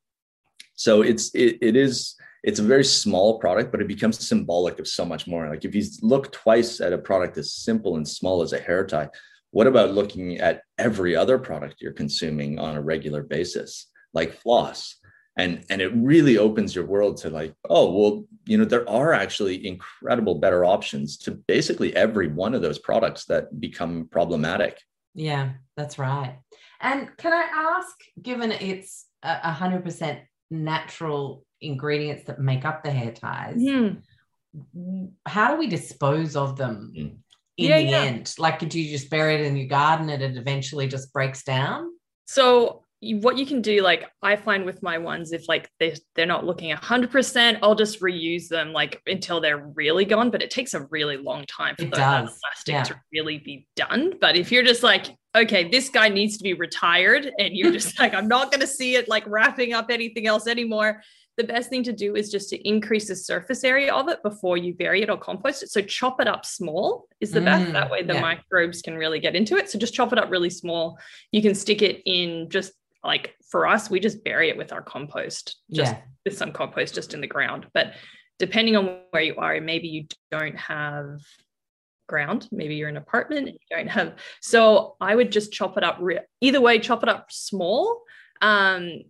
so 0.74 1.00
it's 1.00 1.34
it, 1.34 1.56
it 1.62 1.76
is 1.76 2.14
it's 2.42 2.60
a 2.60 2.62
very 2.74 2.84
small 2.84 3.38
product, 3.38 3.72
but 3.72 3.80
it 3.80 3.88
becomes 3.88 4.28
symbolic 4.28 4.78
of 4.78 4.86
so 4.86 5.06
much 5.06 5.26
more. 5.26 5.48
Like 5.48 5.64
if 5.64 5.74
you 5.74 5.82
look 6.02 6.30
twice 6.30 6.82
at 6.82 6.92
a 6.92 6.98
product 6.98 7.38
as 7.38 7.54
simple 7.54 7.96
and 7.96 8.06
small 8.06 8.42
as 8.42 8.52
a 8.52 8.60
hair 8.60 8.86
tie, 8.86 9.08
what 9.52 9.66
about 9.66 9.94
looking 9.94 10.36
at 10.38 10.60
every 10.76 11.16
other 11.16 11.38
product 11.38 11.76
you're 11.80 11.92
consuming 11.92 12.58
on 12.58 12.76
a 12.76 12.82
regular 12.82 13.22
basis, 13.22 13.86
like 14.12 14.40
floss? 14.42 14.96
And 15.36 15.64
and 15.68 15.80
it 15.80 15.92
really 15.94 16.38
opens 16.38 16.74
your 16.74 16.86
world 16.86 17.16
to 17.18 17.30
like 17.30 17.54
oh 17.68 17.92
well 17.92 18.24
you 18.46 18.56
know 18.56 18.64
there 18.64 18.88
are 18.88 19.12
actually 19.12 19.66
incredible 19.66 20.36
better 20.36 20.64
options 20.64 21.16
to 21.16 21.30
basically 21.30 21.94
every 21.94 22.28
one 22.28 22.54
of 22.54 22.62
those 22.62 22.78
products 22.78 23.24
that 23.26 23.60
become 23.60 24.08
problematic 24.10 24.80
yeah 25.14 25.50
that's 25.76 25.98
right 25.98 26.38
and 26.80 27.08
can 27.16 27.32
i 27.32 27.76
ask 27.78 27.96
given 28.20 28.52
it's 28.52 29.06
a 29.22 29.52
hundred 29.52 29.84
percent 29.84 30.20
natural 30.50 31.44
ingredients 31.60 32.24
that 32.24 32.40
make 32.40 32.64
up 32.64 32.82
the 32.82 32.90
hair 32.90 33.12
ties 33.12 33.56
mm. 33.56 34.00
how 35.26 35.52
do 35.52 35.58
we 35.58 35.66
dispose 35.66 36.36
of 36.36 36.56
them 36.56 36.92
mm. 36.96 37.00
in 37.00 37.20
yeah, 37.56 37.78
the 37.78 37.84
yeah. 37.84 38.02
end 38.02 38.34
like 38.38 38.58
could 38.58 38.74
you 38.74 38.88
just 38.90 39.10
bury 39.10 39.34
it 39.34 39.40
in 39.40 39.56
your 39.56 39.66
garden 39.68 40.08
and 40.10 40.22
it 40.22 40.36
eventually 40.36 40.86
just 40.86 41.12
breaks 41.12 41.42
down 41.42 41.90
so 42.26 42.82
what 43.14 43.38
you 43.38 43.46
can 43.46 43.60
do 43.60 43.82
like 43.82 44.04
i 44.22 44.36
find 44.36 44.64
with 44.64 44.82
my 44.82 44.98
ones 44.98 45.32
if 45.32 45.48
like 45.48 45.70
they, 45.78 45.94
they're 46.14 46.26
not 46.26 46.44
looking 46.44 46.74
100% 46.74 47.58
i'll 47.62 47.74
just 47.74 48.00
reuse 48.00 48.48
them 48.48 48.72
like 48.72 49.00
until 49.06 49.40
they're 49.40 49.70
really 49.74 50.04
gone 50.04 50.30
but 50.30 50.42
it 50.42 50.50
takes 50.50 50.74
a 50.74 50.82
really 50.90 51.16
long 51.16 51.44
time 51.46 51.74
for 51.76 51.84
it 51.84 51.90
the 51.90 51.96
plastic 51.96 52.38
yeah. 52.68 52.82
to 52.82 53.00
really 53.12 53.38
be 53.38 53.66
done 53.76 54.14
but 54.20 54.36
if 54.36 54.50
you're 54.50 54.64
just 54.64 54.82
like 54.82 55.06
okay 55.36 55.68
this 55.68 55.88
guy 55.88 56.08
needs 56.08 56.36
to 56.36 56.42
be 56.42 56.54
retired 56.54 57.30
and 57.38 57.54
you're 57.54 57.72
just 57.72 57.98
like 57.98 58.14
i'm 58.14 58.28
not 58.28 58.50
going 58.50 58.60
to 58.60 58.66
see 58.66 58.96
it 58.96 59.08
like 59.08 59.24
wrapping 59.26 59.72
up 59.72 59.90
anything 59.90 60.26
else 60.26 60.46
anymore 60.46 61.02
the 61.36 61.44
best 61.44 61.68
thing 61.68 61.82
to 61.82 61.92
do 61.92 62.16
is 62.16 62.30
just 62.30 62.48
to 62.50 62.68
increase 62.68 63.08
the 63.08 63.16
surface 63.16 63.62
area 63.62 63.92
of 63.92 64.08
it 64.08 64.22
before 64.22 64.56
you 64.56 64.74
bury 64.74 65.02
it 65.02 65.10
or 65.10 65.18
compost 65.18 65.62
it. 65.62 65.70
So 65.70 65.82
chop 65.82 66.20
it 66.20 66.26
up 66.26 66.46
small 66.46 67.08
is 67.20 67.30
the 67.30 67.40
mm, 67.40 67.44
best. 67.44 67.72
That 67.72 67.90
way 67.90 68.02
the 68.02 68.14
yeah. 68.14 68.20
microbes 68.20 68.80
can 68.80 68.96
really 68.96 69.20
get 69.20 69.36
into 69.36 69.56
it. 69.56 69.70
So 69.70 69.78
just 69.78 69.94
chop 69.94 70.12
it 70.12 70.18
up 70.18 70.30
really 70.30 70.50
small. 70.50 70.98
You 71.32 71.42
can 71.42 71.54
stick 71.54 71.82
it 71.82 72.00
in 72.06 72.48
just 72.48 72.72
like 73.06 73.34
for 73.50 73.66
us, 73.66 73.88
we 73.88 74.00
just 74.00 74.24
bury 74.24 74.48
it 74.48 74.56
with 74.56 74.72
our 74.72 74.82
compost, 74.82 75.56
just 75.70 75.92
yeah. 75.92 76.00
with 76.24 76.36
some 76.36 76.52
compost 76.52 76.94
just 76.94 77.14
in 77.14 77.20
the 77.20 77.26
ground. 77.26 77.66
But 77.72 77.94
depending 78.38 78.76
on 78.76 79.00
where 79.10 79.22
you 79.22 79.36
are, 79.36 79.60
maybe 79.60 79.88
you 79.88 80.06
don't 80.30 80.56
have 80.56 81.20
ground, 82.08 82.48
maybe 82.52 82.76
you're 82.76 82.88
in 82.88 82.96
an 82.96 83.02
apartment 83.02 83.48
and 83.48 83.58
you 83.60 83.76
don't 83.76 83.88
have. 83.88 84.14
So 84.40 84.96
I 85.00 85.14
would 85.14 85.32
just 85.32 85.52
chop 85.52 85.76
it 85.76 85.84
up. 85.84 85.98
Re- 86.00 86.20
either 86.40 86.60
way, 86.60 86.78
chop 86.78 87.02
it 87.02 87.08
up 87.08 87.30
small. 87.30 88.02
Um, 88.42 89.02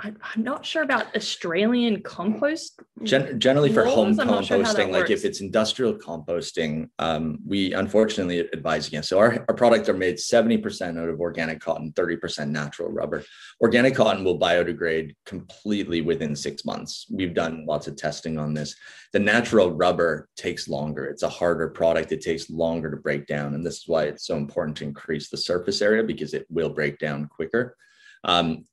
I'm 0.00 0.18
not 0.36 0.66
sure 0.66 0.82
about 0.82 1.14
Australian 1.14 2.02
compost. 2.02 2.80
Gen- 3.04 3.38
generally, 3.38 3.72
for 3.72 3.84
home 3.84 4.16
composting, 4.16 4.66
sure 4.66 4.88
like 4.88 5.08
if 5.08 5.24
it's 5.24 5.40
industrial 5.40 5.94
composting, 5.94 6.88
um, 6.98 7.38
we 7.46 7.72
unfortunately 7.74 8.40
advise 8.40 8.88
against. 8.88 9.08
So 9.08 9.18
our, 9.18 9.44
our 9.48 9.54
products 9.54 9.88
are 9.88 9.94
made 9.94 10.16
70% 10.16 11.00
out 11.00 11.08
of 11.08 11.20
organic 11.20 11.60
cotton, 11.60 11.92
30% 11.92 12.48
natural 12.48 12.90
rubber. 12.90 13.22
Organic 13.60 13.94
cotton 13.94 14.24
will 14.24 14.38
biodegrade 14.38 15.14
completely 15.26 16.00
within 16.00 16.34
six 16.34 16.64
months. 16.64 17.06
We've 17.08 17.34
done 17.34 17.64
lots 17.64 17.86
of 17.86 17.94
testing 17.96 18.36
on 18.36 18.52
this. 18.52 18.74
The 19.12 19.20
natural 19.20 19.70
rubber 19.70 20.28
takes 20.36 20.66
longer. 20.66 21.04
It's 21.04 21.22
a 21.22 21.28
harder 21.28 21.68
product. 21.68 22.10
It 22.10 22.20
takes 22.20 22.50
longer 22.50 22.90
to 22.90 22.96
break 22.96 23.28
down. 23.28 23.54
And 23.54 23.64
this 23.64 23.78
is 23.78 23.84
why 23.86 24.04
it's 24.04 24.26
so 24.26 24.36
important 24.36 24.76
to 24.78 24.84
increase 24.84 25.30
the 25.30 25.36
surface 25.36 25.80
area 25.80 26.02
because 26.02 26.34
it 26.34 26.46
will 26.50 26.70
break 26.70 26.98
down 26.98 27.28
quicker. 27.28 27.76
Um, 28.24 28.64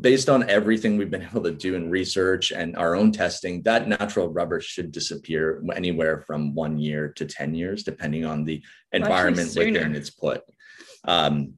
based 0.00 0.28
on 0.28 0.48
everything 0.48 0.96
we've 0.96 1.10
been 1.10 1.22
able 1.30 1.42
to 1.42 1.52
do 1.52 1.74
in 1.74 1.90
research 1.90 2.52
and 2.52 2.76
our 2.76 2.94
own 2.94 3.12
testing, 3.12 3.62
that 3.62 3.88
natural 3.88 4.28
rubber 4.28 4.60
should 4.60 4.92
disappear 4.92 5.62
anywhere 5.74 6.20
from 6.26 6.54
one 6.54 6.78
year 6.78 7.08
to 7.16 7.24
10 7.24 7.54
years, 7.54 7.82
depending 7.82 8.24
on 8.24 8.44
the 8.44 8.62
environment 8.92 9.54
within 9.56 9.94
it's 9.94 10.10
put. 10.10 10.42
Um, 11.04 11.54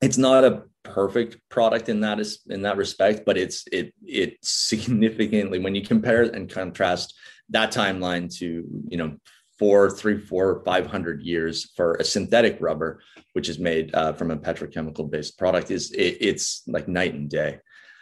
it's 0.00 0.18
not 0.18 0.44
a 0.44 0.62
perfect 0.82 1.36
product 1.50 1.90
in 1.90 2.00
that 2.00 2.18
is 2.18 2.40
in 2.48 2.62
that 2.62 2.78
respect, 2.78 3.24
but 3.26 3.36
it's 3.36 3.64
it 3.70 3.92
it 4.02 4.38
significantly 4.42 5.58
when 5.58 5.74
you 5.74 5.82
compare 5.82 6.22
and 6.22 6.48
contrast 6.48 7.14
that 7.50 7.72
timeline 7.72 8.34
to 8.38 8.64
you 8.88 8.96
know 8.96 9.16
four, 9.60 9.90
three, 9.90 10.18
four, 10.18 10.62
five 10.64 10.86
hundred 10.86 11.22
years 11.22 11.70
for 11.76 11.94
a 11.94 12.04
synthetic 12.04 12.56
rubber, 12.60 13.00
which 13.34 13.48
is 13.48 13.58
made 13.58 13.94
uh, 13.94 14.12
from 14.14 14.30
a 14.30 14.36
petrochemical 14.36 15.08
based 15.08 15.38
product, 15.38 15.70
is 15.70 15.92
it, 15.92 16.16
it's 16.20 16.62
like 16.66 16.88
night 16.88 17.14
and 17.14 17.28
day. 17.28 17.58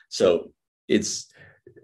So 0.09 0.53
it's 0.87 1.31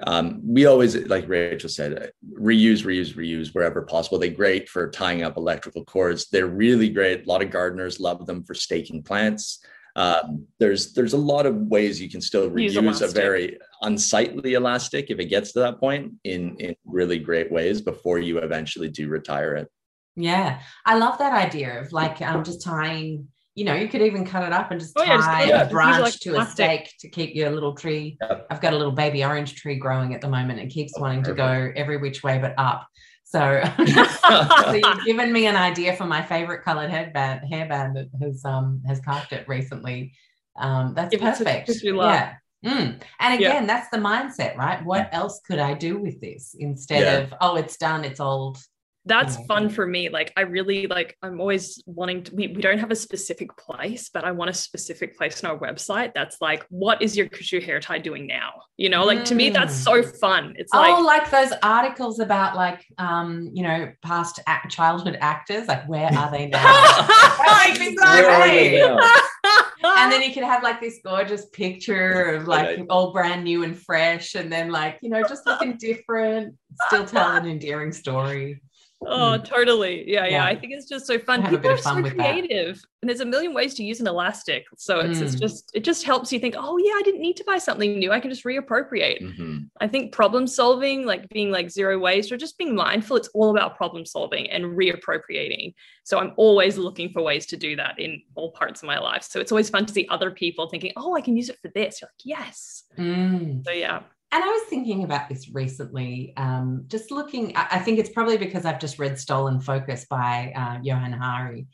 um, 0.06 0.40
we 0.42 0.66
always, 0.66 0.96
like 1.08 1.28
Rachel 1.28 1.68
said, 1.68 2.12
reuse, 2.38 2.84
reuse, 2.84 3.14
reuse 3.14 3.54
wherever 3.54 3.82
possible. 3.82 4.18
They're 4.18 4.30
great 4.30 4.68
for 4.68 4.90
tying 4.90 5.22
up 5.22 5.36
electrical 5.36 5.84
cords. 5.84 6.28
They're 6.30 6.46
really 6.46 6.88
great. 6.88 7.26
A 7.26 7.28
lot 7.28 7.42
of 7.42 7.50
gardeners 7.50 8.00
love 8.00 8.26
them 8.26 8.44
for 8.44 8.54
staking 8.54 9.02
plants. 9.02 9.64
Um, 9.96 10.46
there's 10.58 10.92
there's 10.92 11.12
a 11.12 11.18
lot 11.32 11.46
of 11.46 11.54
ways 11.54 12.00
you 12.00 12.10
can 12.10 12.20
still 12.20 12.50
reuse 12.50 13.02
a 13.02 13.08
very 13.08 13.58
unsightly 13.84 14.54
elastic 14.54 15.10
if 15.10 15.18
it 15.18 15.26
gets 15.26 15.52
to 15.52 15.60
that 15.60 15.78
point 15.78 16.12
in 16.24 16.56
in 16.56 16.74
really 16.84 17.18
great 17.18 17.52
ways 17.52 17.80
before 17.80 18.18
you 18.18 18.38
eventually 18.38 18.88
do 18.88 19.08
retire 19.08 19.54
it. 19.54 19.68
Yeah, 20.16 20.60
I 20.84 20.96
love 20.96 21.18
that 21.18 21.32
idea 21.32 21.80
of 21.80 21.92
like 21.92 22.20
um 22.20 22.44
just 22.44 22.62
tying. 22.62 23.28
You 23.56 23.64
know, 23.64 23.74
you 23.76 23.86
could 23.86 24.02
even 24.02 24.26
cut 24.26 24.42
it 24.42 24.52
up 24.52 24.72
and 24.72 24.80
just 24.80 24.94
oh, 24.96 25.04
tie 25.04 25.44
yeah, 25.44 25.58
just, 25.58 25.70
a 25.70 25.72
branch 25.72 26.02
like 26.02 26.14
to 26.14 26.32
plastic. 26.32 26.52
a 26.52 26.54
stake 26.54 26.94
to 26.98 27.08
keep 27.08 27.36
your 27.36 27.50
little 27.50 27.72
tree. 27.72 28.18
Yep. 28.20 28.48
I've 28.50 28.60
got 28.60 28.72
a 28.72 28.76
little 28.76 28.92
baby 28.92 29.24
orange 29.24 29.54
tree 29.54 29.76
growing 29.76 30.12
at 30.12 30.20
the 30.20 30.28
moment. 30.28 30.58
and 30.58 30.68
keeps 30.68 30.98
wanting 30.98 31.22
to 31.22 31.34
go 31.34 31.70
every 31.76 31.98
which 31.98 32.24
way 32.24 32.38
but 32.38 32.54
up. 32.58 32.88
So, 33.22 33.62
so 33.86 34.72
you've 34.72 35.04
given 35.04 35.32
me 35.32 35.46
an 35.46 35.54
idea 35.54 35.94
for 35.94 36.04
my 36.04 36.20
favorite 36.20 36.64
colored 36.64 36.90
headband 36.90 37.42
hairband 37.48 37.94
that 37.94 38.08
has 38.20 38.44
um 38.44 38.82
has 38.88 38.98
carved 39.00 39.32
it 39.32 39.46
recently. 39.46 40.14
Um, 40.56 40.94
that's 40.94 41.10
Give 41.10 41.20
perfect. 41.20 41.68
cushy. 41.68 41.88
Yeah. 41.88 42.34
Mm. 42.64 43.00
And 43.20 43.40
Yeah. 43.40 43.50
again, 43.50 43.66
that's 43.66 43.88
the 43.90 43.98
mindset, 43.98 44.56
right? 44.56 44.84
What 44.84 45.08
else 45.12 45.40
could 45.46 45.58
I 45.58 45.74
do 45.74 45.98
with 45.98 46.20
this 46.20 46.54
instead 46.58 47.02
Yeah. 47.02 47.18
of, 47.18 47.34
oh, 47.40 47.56
it's 47.56 47.76
done, 47.76 48.04
it's 48.04 48.20
old. 48.20 48.58
that's 49.06 49.36
Yeah. 49.38 49.44
fun 49.48 49.68
for 49.68 49.86
me 49.86 50.08
like 50.08 50.32
i 50.34 50.40
really 50.40 50.86
like 50.86 51.14
i'm 51.22 51.38
always 51.38 51.78
wanting 51.84 52.22
to 52.22 52.34
we, 52.34 52.46
we 52.48 52.62
don't 52.62 52.78
have 52.78 52.90
a 52.90 52.96
specific 52.96 53.54
place 53.58 54.08
but 54.08 54.24
i 54.24 54.30
want 54.30 54.48
a 54.48 54.54
specific 54.54 55.14
place 55.18 55.44
on 55.44 55.50
our 55.50 55.58
website 55.58 56.14
that's 56.14 56.38
like 56.40 56.64
what 56.70 57.02
is 57.02 57.14
your 57.14 57.26
Koosho 57.26 57.62
hair 57.62 57.80
tie 57.80 57.98
doing 57.98 58.26
now 58.26 58.52
you 58.78 58.88
know 58.88 59.04
like 59.04 59.22
to 59.26 59.34
me 59.34 59.50
that's 59.50 59.74
so 59.74 60.02
fun 60.02 60.54
it's 60.56 60.72
like 60.72 60.96
oh, 60.96 61.02
like 61.02 61.30
those 61.30 61.52
articles 61.62 62.18
about 62.18 62.56
like, 62.56 62.82
um, 62.96 63.50
you 63.52 63.62
know, 63.62 63.92
past 64.02 64.40
act- 64.46 64.72
childhood 64.72 65.18
actors, 65.20 65.68
like 65.68 65.86
where 65.86 66.10
are 66.10 66.30
they 66.30 66.46
now? 66.46 66.62
That 69.44 69.63
makes 69.84 69.96
me 69.96 70.00
so 70.00 70.00
Where 70.00 70.00
are 70.00 70.00
they 70.00 70.00
happy. 70.00 70.00
now? 70.00 70.02
and 70.04 70.12
then 70.12 70.22
you 70.28 70.32
can 70.34 70.42
have 70.44 70.62
like 70.62 70.80
this 70.80 71.00
gorgeous 71.04 71.46
picture 71.46 72.34
of 72.34 72.46
like 72.48 72.64
Right. 72.78 72.86
all 72.90 73.12
brand 73.12 73.44
new 73.44 73.64
and 73.64 73.78
fresh, 73.78 74.34
and 74.34 74.52
then 74.52 74.70
like 74.70 74.98
you 75.02 75.10
know 75.10 75.22
just 75.22 75.46
looking 75.46 75.76
different, 75.76 76.54
still 76.86 77.04
tell 77.14 77.30
an 77.32 77.46
endearing 77.46 77.92
story. 77.92 78.60
Oh, 79.06 79.36
totally. 79.36 80.10
Yeah, 80.10 80.24
yeah, 80.24 80.30
Yeah. 80.30 80.44
I 80.46 80.56
think 80.56 80.72
it's 80.72 80.88
just 80.88 81.06
so 81.06 81.18
fun. 81.18 81.46
People 81.46 81.70
are 81.70 81.76
fun 81.76 81.96
so 81.96 82.02
with 82.02 82.16
that. 82.16 82.30
creative, 82.32 82.82
and 83.02 83.08
there's 83.08 83.20
a 83.20 83.26
million 83.26 83.52
ways 83.52 83.74
to 83.74 83.84
use 83.84 84.00
an 84.00 84.06
elastic. 84.06 84.64
So 84.78 85.00
it's, 85.00 85.20
it's 85.20 85.34
Mm. 85.36 85.40
just 85.40 85.70
it 85.74 85.84
just 85.84 86.04
helps 86.04 86.32
you 86.32 86.38
think, 86.38 86.54
oh 86.56 86.78
yeah, 86.78 86.92
I 86.96 87.02
didn't 87.04 87.20
need 87.20 87.36
to 87.36 87.44
buy 87.44 87.58
something 87.58 87.98
new. 87.98 88.12
I 88.12 88.20
can 88.20 88.30
just 88.30 88.44
reappropriate. 88.44 89.20
Mhm. 89.20 89.68
I 89.80 89.88
think 89.88 90.12
problem 90.12 90.46
solving, 90.46 91.04
like 91.04 91.28
being 91.28 91.50
like 91.50 91.70
zero 91.70 91.98
waste 91.98 92.32
or 92.32 92.38
just 92.38 92.56
being 92.56 92.74
mindful, 92.74 93.16
it's 93.18 93.28
all 93.34 93.50
about 93.50 93.76
problem 93.76 94.06
solving 94.06 94.48
and 94.50 94.64
reappropriating. 94.64 95.74
So 96.04 96.18
I'm 96.18 96.32
always 96.38 96.78
looking 96.78 97.10
for 97.10 97.20
ways 97.22 97.44
to 97.46 97.56
do 97.58 97.76
that 97.76 97.98
in 97.98 98.22
all 98.36 98.52
parts 98.52 98.82
of 98.82 98.86
my 98.86 98.98
life. 98.98 99.22
So 99.24 99.38
it's 99.38 99.52
always 99.52 99.68
fun 99.68 99.84
to 99.86 99.92
see 99.92 100.06
other 100.10 100.30
people 100.30 100.68
thinking, 100.68 100.92
oh, 100.96 101.14
I 101.14 101.20
can 101.20 101.36
use 101.36 101.50
it 101.50 101.58
for 101.60 101.68
this. 101.74 102.00
You're 102.00 102.08
like, 102.08 102.24
yes. 102.24 102.84
Mm. 102.96 103.64
So 103.66 103.70
yeah. 103.72 104.00
And 104.34 104.42
I 104.42 104.48
was 104.48 104.64
thinking 104.64 105.04
about 105.04 105.28
this 105.28 105.48
recently, 105.54 106.32
um, 106.36 106.86
just 106.88 107.12
looking, 107.12 107.52
I 107.54 107.78
think 107.78 108.00
it's 108.00 108.10
probably 108.10 108.36
because 108.36 108.64
I've 108.64 108.80
just 108.80 108.98
read 108.98 109.16
Stolen 109.16 109.60
Focus 109.60 110.06
by 110.10 110.52
uh, 110.56 110.80
Johann 110.82 111.12
Hari 111.12 111.68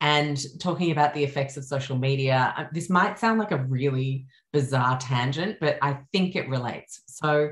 and 0.00 0.40
talking 0.60 0.92
about 0.92 1.14
the 1.14 1.24
effects 1.24 1.56
of 1.56 1.64
social 1.64 1.98
media. 1.98 2.54
Uh, 2.56 2.66
This 2.70 2.88
might 2.88 3.18
sound 3.18 3.40
like 3.40 3.50
a 3.50 3.64
really 3.64 4.26
bizarre 4.52 4.98
tangent, 4.98 5.56
but 5.60 5.78
I 5.82 5.98
think 6.12 6.36
it 6.36 6.48
relates. 6.48 7.02
So, 7.08 7.50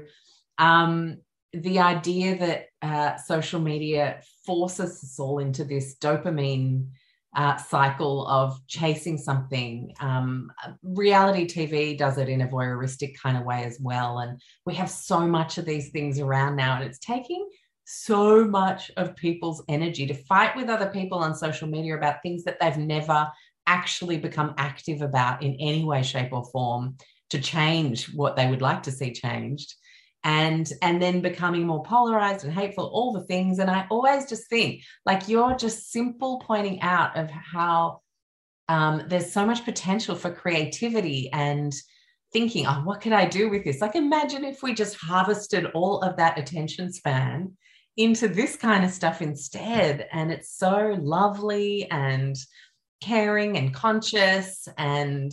um, 0.58 1.16
the 1.52 1.80
idea 1.80 2.38
that 2.38 2.66
uh, 2.80 3.16
social 3.16 3.58
media 3.60 4.20
forces 4.46 5.02
us 5.02 5.18
all 5.18 5.40
into 5.40 5.64
this 5.64 5.96
dopamine 5.96 6.90
uh, 7.34 7.56
cycle 7.56 8.26
of 8.26 8.58
chasing 8.66 9.18
something. 9.18 9.92
Um, 10.00 10.52
reality 10.82 11.46
TV 11.46 11.96
does 11.96 12.18
it 12.18 12.28
in 12.28 12.42
a 12.42 12.48
voyeuristic 12.48 13.16
kind 13.20 13.36
of 13.36 13.44
way 13.44 13.64
as 13.64 13.78
well. 13.80 14.18
And 14.18 14.40
we 14.64 14.74
have 14.74 14.90
so 14.90 15.20
much 15.20 15.58
of 15.58 15.64
these 15.64 15.90
things 15.90 16.20
around 16.20 16.56
now, 16.56 16.76
and 16.76 16.84
it's 16.84 16.98
taking 16.98 17.48
so 17.86 18.44
much 18.44 18.90
of 18.96 19.16
people's 19.16 19.62
energy 19.68 20.06
to 20.06 20.14
fight 20.14 20.56
with 20.56 20.70
other 20.70 20.88
people 20.88 21.18
on 21.18 21.34
social 21.34 21.68
media 21.68 21.96
about 21.96 22.22
things 22.22 22.44
that 22.44 22.58
they've 22.60 22.78
never 22.78 23.30
actually 23.66 24.16
become 24.16 24.54
active 24.58 25.02
about 25.02 25.42
in 25.42 25.54
any 25.60 25.84
way, 25.84 26.02
shape, 26.02 26.32
or 26.32 26.44
form 26.46 26.96
to 27.30 27.40
change 27.40 28.06
what 28.14 28.36
they 28.36 28.48
would 28.48 28.62
like 28.62 28.82
to 28.82 28.92
see 28.92 29.12
changed 29.12 29.74
and 30.24 30.72
and 30.82 31.00
then 31.00 31.20
becoming 31.20 31.66
more 31.66 31.82
polarized 31.84 32.44
and 32.44 32.52
hateful 32.52 32.86
all 32.86 33.12
the 33.12 33.24
things. 33.24 33.58
And 33.58 33.70
i 33.70 33.86
always 33.90 34.28
just 34.28 34.48
think 34.48 34.82
like 35.06 35.28
you're 35.28 35.54
just 35.54 35.92
simple 35.92 36.42
pointing 36.44 36.80
out 36.80 37.16
of 37.16 37.30
how 37.30 38.00
um, 38.68 39.02
there's 39.08 39.30
so 39.30 39.44
much 39.44 39.64
potential 39.64 40.14
for 40.14 40.32
creativity 40.32 41.30
and 41.32 41.72
thinking 42.32 42.66
oh 42.66 42.80
what 42.84 43.00
could 43.00 43.12
i 43.12 43.26
do 43.26 43.50
with 43.50 43.64
this? 43.64 43.80
Like 43.80 43.94
imagine 43.94 44.44
if 44.44 44.62
we 44.62 44.74
just 44.74 44.96
harvested 44.96 45.66
all 45.74 46.00
of 46.00 46.16
that 46.16 46.38
attention 46.38 46.92
span 46.92 47.52
into 47.96 48.28
this 48.28 48.56
kind 48.56 48.84
of 48.84 48.90
stuff 48.90 49.22
instead. 49.22 50.08
And 50.12 50.32
it's 50.32 50.56
so 50.56 50.96
lovely 51.00 51.88
and 51.90 52.36
caring 53.00 53.56
and 53.56 53.72
conscious 53.72 54.66
and 54.78 55.32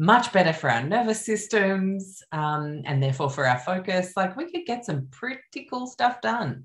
much 0.00 0.32
better 0.32 0.54
for 0.54 0.70
our 0.70 0.82
nervous 0.82 1.26
systems 1.26 2.22
um, 2.32 2.80
and 2.86 3.02
therefore 3.02 3.28
for 3.28 3.46
our 3.46 3.58
focus. 3.58 4.14
Like 4.16 4.34
we 4.34 4.50
could 4.50 4.64
get 4.64 4.86
some 4.86 5.08
pretty 5.10 5.68
cool 5.68 5.86
stuff 5.86 6.22
done. 6.22 6.64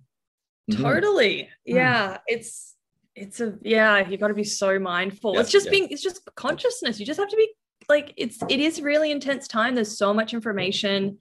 Mhm. 0.71 0.81
Totally. 0.81 1.49
Mm. 1.67 1.75
Yeah. 1.75 2.17
It's 2.27 2.75
it's 3.13 3.41
a 3.41 3.57
yeah, 3.61 4.07
You've 4.07 4.21
got 4.21 4.29
to 4.29 4.33
be 4.33 4.45
so 4.45 4.79
mindful. 4.79 5.33
Yeah, 5.33 5.41
it's 5.41 5.51
just 5.51 5.65
yeah. 5.65 5.71
being 5.71 5.87
it's 5.89 6.01
just 6.01 6.21
consciousness. 6.35 6.97
You 6.97 7.05
just 7.05 7.19
have 7.19 7.27
to 7.27 7.35
be 7.35 7.49
like 7.89 8.13
it's 8.15 8.39
it 8.49 8.61
is 8.61 8.81
really 8.81 9.11
intense 9.11 9.49
time. 9.49 9.75
There's 9.75 9.97
so 9.97 10.13
much 10.13 10.33
information. 10.33 11.17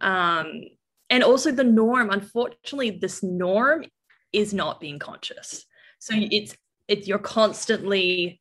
Um 0.00 0.62
and 1.10 1.24
also 1.24 1.50
the 1.50 1.64
norm, 1.64 2.10
unfortunately, 2.10 2.90
this 2.90 3.24
norm 3.24 3.86
is 4.32 4.54
not 4.54 4.78
being 4.78 5.00
conscious. 5.00 5.64
So 5.98 6.14
it's 6.16 6.56
it's 6.86 7.08
you're 7.08 7.18
constantly 7.18 8.40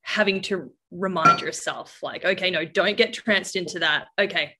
having 0.00 0.40
to 0.42 0.72
remind 0.92 1.40
yourself 1.40 1.98
like 2.02 2.24
okay 2.24 2.50
no 2.50 2.64
don't 2.64 2.96
get 2.96 3.12
tranced 3.12 3.56
into 3.56 3.78
that. 3.78 4.08
Okay 4.18 4.56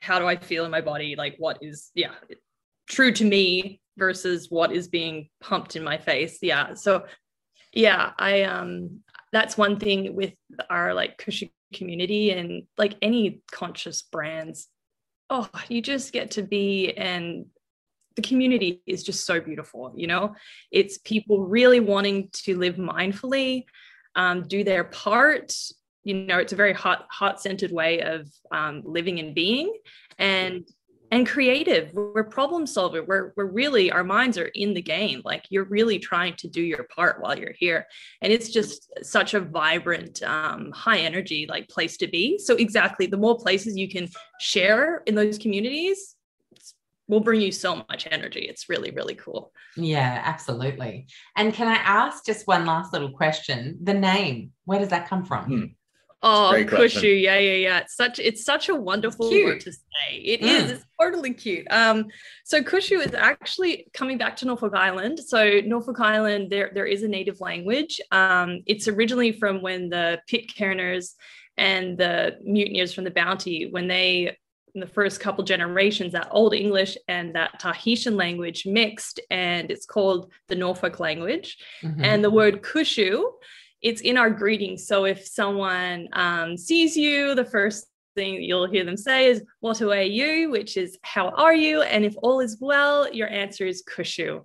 how 0.00 0.18
do 0.18 0.26
i 0.26 0.36
feel 0.36 0.64
in 0.64 0.70
my 0.70 0.80
body? 0.80 1.14
Like 1.16 1.36
what 1.38 1.58
is 1.60 1.90
yeah 1.94 2.12
true 2.88 3.12
to 3.12 3.24
me 3.24 3.80
versus 3.96 4.50
what 4.50 4.72
is 4.72 4.88
being 4.88 5.28
pumped 5.40 5.76
in 5.76 5.84
my 5.84 5.98
face. 5.98 6.38
Yeah 6.42 6.74
so 6.74 7.04
yeah 7.72 8.12
i 8.18 8.42
um 8.42 9.00
that's 9.32 9.58
one 9.58 9.78
thing 9.78 10.14
with 10.14 10.32
our 10.70 10.94
like 10.94 11.18
Koosho 11.18 11.50
community 11.74 12.30
and 12.30 12.64
like 12.78 12.96
any 13.02 13.42
conscious 13.50 14.02
brands. 14.02 14.68
Oh 15.30 15.48
you 15.68 15.82
just 15.82 16.12
get 16.12 16.32
to 16.32 16.42
be 16.42 16.92
and 16.92 17.46
the 18.16 18.22
community 18.22 18.80
is 18.86 19.02
just 19.02 19.26
so 19.26 19.40
beautiful 19.40 19.92
you 19.96 20.06
know? 20.06 20.34
It's 20.70 20.98
people 20.98 21.44
really 21.44 21.80
wanting 21.80 22.28
to 22.44 22.56
live 22.56 22.76
mindfully 22.76 23.64
um, 24.16 24.46
do 24.46 24.64
their 24.64 24.84
part. 24.84 25.54
You 26.04 26.14
know 26.14 26.38
it's 26.38 26.52
a 26.52 26.56
very 26.56 26.74
hot 26.74 27.06
hot 27.10 27.40
centered 27.40 27.72
way 27.72 28.00
of 28.02 28.28
um, 28.50 28.82
living 28.84 29.18
and 29.20 29.34
being 29.34 29.72
and 30.18 30.64
and 31.14 31.28
creative. 31.28 31.92
We're 31.94 32.24
problem 32.24 32.66
solver. 32.66 33.04
We're, 33.04 33.32
we're 33.36 33.46
really 33.46 33.92
our 33.92 34.02
minds 34.02 34.36
are 34.36 34.46
in 34.46 34.74
the 34.74 34.82
game. 34.82 35.22
Like 35.24 35.44
you're 35.48 35.64
really 35.64 36.00
trying 36.00 36.34
to 36.38 36.48
do 36.48 36.60
your 36.60 36.88
part 36.94 37.20
while 37.20 37.38
you're 37.38 37.54
here. 37.56 37.86
And 38.20 38.32
it's 38.32 38.48
just 38.48 38.90
such 39.02 39.34
a 39.34 39.40
vibrant 39.40 40.24
um, 40.24 40.72
high 40.72 40.98
energy 40.98 41.46
like 41.48 41.68
place 41.68 41.96
to 41.98 42.08
be. 42.08 42.38
So 42.38 42.56
exactly 42.56 43.06
the 43.06 43.16
more 43.16 43.38
places 43.38 43.76
you 43.76 43.88
can 43.88 44.08
share 44.40 45.02
in 45.06 45.14
those 45.14 45.38
communities 45.38 46.13
will 47.08 47.20
bring 47.20 47.40
you 47.40 47.52
so 47.52 47.76
much 47.76 48.08
energy 48.10 48.40
it's 48.40 48.68
really 48.68 48.90
really 48.90 49.14
cool 49.14 49.52
Yeah, 49.76 50.22
absolutely. 50.24 51.06
And 51.36 51.52
can 51.52 51.68
I 51.68 51.76
ask 51.76 52.24
just 52.24 52.46
one 52.46 52.64
last 52.64 52.92
little 52.92 53.10
question? 53.10 53.78
The 53.82 53.94
name, 53.94 54.52
where 54.64 54.78
does 54.78 54.90
that 54.90 55.08
come 55.08 55.24
from? 55.24 55.44
Hmm. 55.44 55.64
Oh, 56.26 56.52
Great. 56.52 56.68
Koosho, 56.68 57.22
yeah, 57.22 57.38
yeah, 57.38 57.52
yeah. 57.52 57.78
It's 57.80 57.96
such 57.96 58.18
it's 58.18 58.44
such 58.44 58.70
a 58.70 58.74
wonderful 58.74 59.28
Cute. 59.28 59.44
word 59.44 59.60
to 59.60 59.72
say. 59.72 60.16
It 60.16 60.40
is. 60.40 60.62
Mm. 60.62 60.74
It's 60.74 60.84
totally 60.98 61.34
cute. 61.34 61.66
Um, 61.70 62.06
so 62.44 62.62
Koosho 62.62 63.04
is 63.04 63.12
actually 63.12 63.88
coming 63.92 64.16
back 64.16 64.34
to 64.36 64.46
Norfolk 64.46 64.72
Island. 64.74 65.20
So 65.20 65.60
Norfolk 65.66 66.00
Island, 66.00 66.50
there 66.50 66.70
there 66.72 66.86
is 66.86 67.02
a 67.02 67.08
native 67.08 67.42
language. 67.42 68.00
Um, 68.10 68.62
it's 68.64 68.88
originally 68.88 69.32
from 69.32 69.60
when 69.60 69.90
the 69.90 70.20
Pitcairners 70.30 71.12
and 71.58 71.98
the 71.98 72.38
mutineers 72.42 72.94
from 72.94 73.04
the 73.04 73.10
Bounty, 73.10 73.68
when 73.70 73.86
they 73.86 74.38
in 74.74 74.80
the 74.80 74.86
first 74.86 75.20
couple 75.20 75.44
generations, 75.44 76.12
that 76.12 76.28
Old 76.30 76.52
English 76.52 76.96
and 77.06 77.34
that 77.36 77.60
Tahitian 77.60 78.16
language 78.16 78.66
mixed, 78.66 79.20
and 79.30 79.70
it's 79.70 79.86
called 79.86 80.32
the 80.48 80.56
Norfolk 80.56 80.98
language 81.00 81.56
Mhm. 81.82 82.02
and 82.04 82.24
the 82.24 82.30
word 82.30 82.62
kushu 82.62 83.24
it's 83.82 84.00
in 84.00 84.16
our 84.16 84.30
greetings 84.30 84.86
so 84.86 85.04
if 85.04 85.26
someone 85.26 86.08
um, 86.14 86.56
sees 86.56 86.96
you 86.96 87.34
the 87.34 87.44
first 87.44 87.86
thing 88.14 88.42
you'll 88.42 88.66
hear 88.66 88.82
them 88.84 88.96
say 88.96 89.26
is 89.26 89.42
what 89.60 89.82
are 89.82 90.00
you 90.02 90.50
which 90.50 90.76
is 90.78 90.96
how 91.02 91.28
are 91.30 91.54
you 91.54 91.82
and 91.82 92.02
if 92.04 92.14
all 92.22 92.40
is 92.40 92.56
well 92.60 93.12
your 93.12 93.28
answer 93.28 93.66
is 93.66 93.82
kushu 93.82 94.42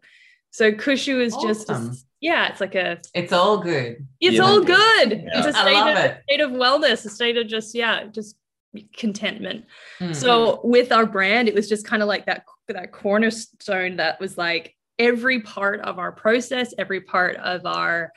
so 0.52 0.72
kushu 0.74 1.22
is 1.22 1.34
just 1.38 1.70
Awesome. 1.70 1.96
yeah 2.20 2.50
it's 2.50 2.60
like 2.60 2.76
a 2.76 3.00
it's 3.14 3.32
all 3.32 3.60
good. 3.60 4.06
it's 4.20 4.36
Yeah. 4.36 4.44
all 4.44 4.60
good 4.62 5.10
Yeah. 5.12 5.38
it's 5.38 5.48
a 5.48 5.54
state 5.54 5.74
love 5.74 5.96
of, 5.98 6.04
it. 6.06 6.22
state 6.28 6.42
of 6.42 6.52
wellness 6.52 7.06
a 7.06 7.10
state 7.10 7.38
of 7.38 7.48
just 7.48 7.74
yeah 7.74 8.06
just 8.12 8.36
contentment 8.95 9.65
Mhm. 9.99 10.15
so 10.15 10.61
with 10.63 10.91
our 10.91 11.05
brand, 11.05 11.47
it 11.47 11.55
was 11.55 11.67
just 11.67 11.86
kind 11.88 12.01
of 12.03 12.07
like 12.07 12.26
that 12.28 12.45
that 12.67 12.91
cornerstone 12.91 13.95
that 13.97 14.20
was 14.20 14.38
like 14.38 14.76
every 14.99 15.41
part 15.41 15.80
of 15.82 15.97
our 15.97 16.11
process, 16.11 16.74
every 16.78 17.01
part 17.01 17.36
of 17.38 17.65
our 17.65 18.11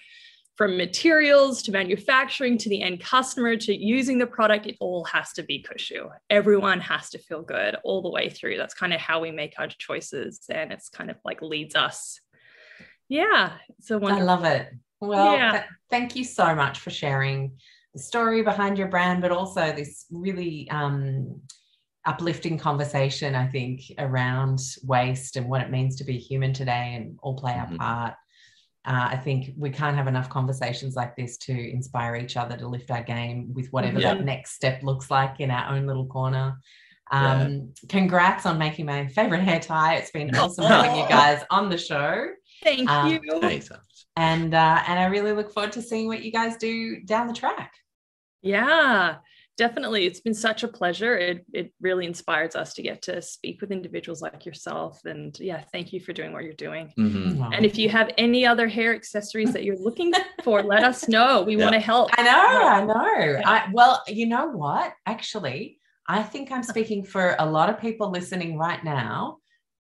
from 0.59 0.76
materials 0.76 1.62
to 1.62 1.72
manufacturing 1.72 2.59
to 2.59 2.68
the 2.68 2.82
end 2.82 3.00
customer 3.00 3.57
to 3.57 3.74
using 3.74 4.18
the 4.18 4.26
product, 4.26 4.66
it 4.66 4.76
all 4.80 5.03
has 5.05 5.32
to 5.32 5.42
be 5.42 5.64
Kushu. 5.66 6.11
Everyone 6.28 6.78
has 6.80 7.09
to 7.11 7.18
feel 7.18 7.40
good 7.40 7.74
all 7.82 8.03
the 8.03 8.11
way 8.11 8.28
through. 8.28 8.59
That's 8.59 8.74
kind 8.74 8.92
of 8.92 9.00
how 9.00 9.20
we 9.20 9.30
make 9.30 9.55
our 9.59 9.68
choices, 9.68 10.40
and 10.50 10.70
it's 10.70 10.90
kind 10.90 11.11
of 11.11 11.16
like 11.24 11.40
leads 11.40 11.74
us. 11.74 12.20
Yeah, 13.09 13.53
so 13.80 13.96
I 13.96 13.98
wonderful. 13.98 14.26
love 14.26 14.44
it. 14.44 14.68
Well, 15.00 15.34
Yeah. 15.34 15.50
th- 15.53 15.64
thank 15.90 16.14
you 16.16 16.24
so 16.24 16.55
much 16.55 16.78
for 16.78 16.90
sharing 16.90 17.59
the 17.95 18.01
story 18.01 18.43
behind 18.43 18.78
your 18.78 18.88
brand, 18.88 19.20
but 19.22 19.30
also 19.30 19.72
this 19.72 20.07
really 20.11 20.68
um, 20.70 21.40
uplifting 22.07 22.59
conversation, 22.59 23.34
I 23.34 23.47
think, 23.49 23.80
around 23.99 24.61
waste 24.84 25.36
and 25.36 25.49
what 25.49 25.61
it 25.61 25.70
means 25.70 25.97
to 25.97 26.05
be 26.05 26.18
human 26.18 26.53
today 26.53 26.95
and 26.97 27.18
all 27.22 27.36
play 27.36 27.53
our 27.53 27.66
Mhm. 27.66 27.78
part. 27.78 28.14
Uh, 28.84 29.09
I 29.12 29.16
think 29.16 29.51
we 29.57 29.70
can't 29.70 29.97
have 29.97 30.09
enough 30.09 30.28
conversations 30.28 30.97
like 30.97 31.14
this 31.14 31.36
to 31.38 31.53
inspire 31.53 32.16
each 32.16 32.36
other 32.36 32.57
to 32.57 32.66
lift 32.66 32.90
our 32.90 33.03
game 33.03 33.53
with 33.55 33.68
whatever 33.72 34.01
Yeah. 34.01 34.14
that 34.14 34.24
next 34.24 34.55
step 34.55 34.82
looks 34.82 35.11
like 35.11 35.38
in 35.38 35.51
our 35.53 35.72
own 35.74 35.86
little 35.86 36.07
corner. 36.07 36.59
Yeah. 37.12 37.43
Um, 37.43 37.74
Congrats 37.88 38.47
on 38.47 38.59
making 38.59 38.86
my 38.86 39.07
favorite 39.09 39.43
hair 39.43 39.61
tie. 39.61 39.97
It's 39.97 40.11
been 40.11 40.34
awesome 40.34 40.64
having 40.66 40.97
you 40.99 41.07
guys 41.09 41.45
on 41.51 41.68
the 41.68 41.78
show. 41.78 42.26
Thank 42.64 42.88
Um, 42.90 43.12
you. 43.12 43.20
And 44.16 44.55
uh, 44.55 44.82
and 44.88 44.99
I 44.99 45.05
really 45.07 45.32
look 45.32 45.53
forward 45.53 45.72
to 45.72 45.82
seeing 45.82 46.07
what 46.07 46.22
you 46.24 46.32
guys 46.32 46.57
do 46.57 47.01
down 47.03 47.28
the 47.28 47.32
track. 47.34 47.72
Yeah, 48.43 49.16
definitely. 49.57 50.07
It's 50.07 50.20
been 50.20 50.34
such 50.34 50.62
a 50.64 50.68
pleasure. 50.68 51.16
It 51.16 51.47
it 51.53 51.72
really 51.80 52.07
inspires 52.07 52.55
us 52.57 52.74
to 52.74 52.82
get 52.82 53.03
to 53.03 53.22
speak 53.22 53.61
with 53.61 53.70
individuals 53.70 54.20
like 54.20 54.45
yourself. 54.45 55.01
And 55.05 55.38
yeah, 55.40 55.62
thank 55.72 55.93
you 55.93 56.01
for 56.01 56.12
doing 56.12 56.32
what 56.32 56.43
you're 56.45 56.53
doing. 56.55 56.93
Mhm. 56.99 57.36
Wow. 57.38 57.51
And 57.55 57.64
if 57.64 57.78
you 57.78 57.88
have 57.88 58.11
any 58.18 58.45
other 58.45 58.66
hair 58.68 58.95
accessories 58.95 59.53
that 59.53 59.64
you're 59.64 59.78
looking 59.78 60.12
for, 60.43 60.62
let 60.74 60.82
us 60.82 61.09
know. 61.09 61.43
We 61.43 61.57
Yeah. 61.57 61.64
want 61.64 61.74
to 61.74 61.80
help. 61.80 62.11
I 62.18 62.22
know, 62.22 62.68
I 62.68 62.84
know. 62.84 63.40
I 63.45 63.68
well, 63.72 64.03
you 64.09 64.26
know 64.26 64.49
what? 64.49 64.93
Actually, 65.07 65.78
I 66.09 66.22
think 66.22 66.51
I'm 66.51 66.64
speaking 66.64 67.05
for 67.05 67.36
a 67.38 67.47
lot 67.49 67.70
of 67.70 67.78
people 67.80 68.11
listening 68.11 68.59
right 68.59 68.82
now 68.82 69.38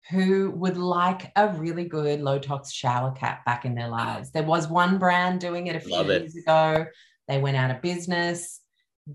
who 0.09 0.51
would 0.51 0.77
like 0.77 1.31
a 1.35 1.47
really 1.49 1.85
good 1.85 2.21
low 2.21 2.37
tox 2.39 2.71
shower 2.71 3.11
cap 3.11 3.45
back 3.45 3.65
in 3.65 3.75
their 3.75 3.87
lives. 3.87 4.31
There 4.31 4.43
was 4.43 4.67
one 4.67 4.97
brand 4.97 5.39
doing 5.39 5.67
it 5.67 5.75
a 5.75 5.79
few 5.79 5.91
Love 5.95 6.09
it. 6.09 6.21
years 6.23 6.35
ago. 6.35 6.85
They 7.31 7.39
went 7.39 7.55
out 7.55 7.71
of 7.71 7.81
business. 7.81 8.59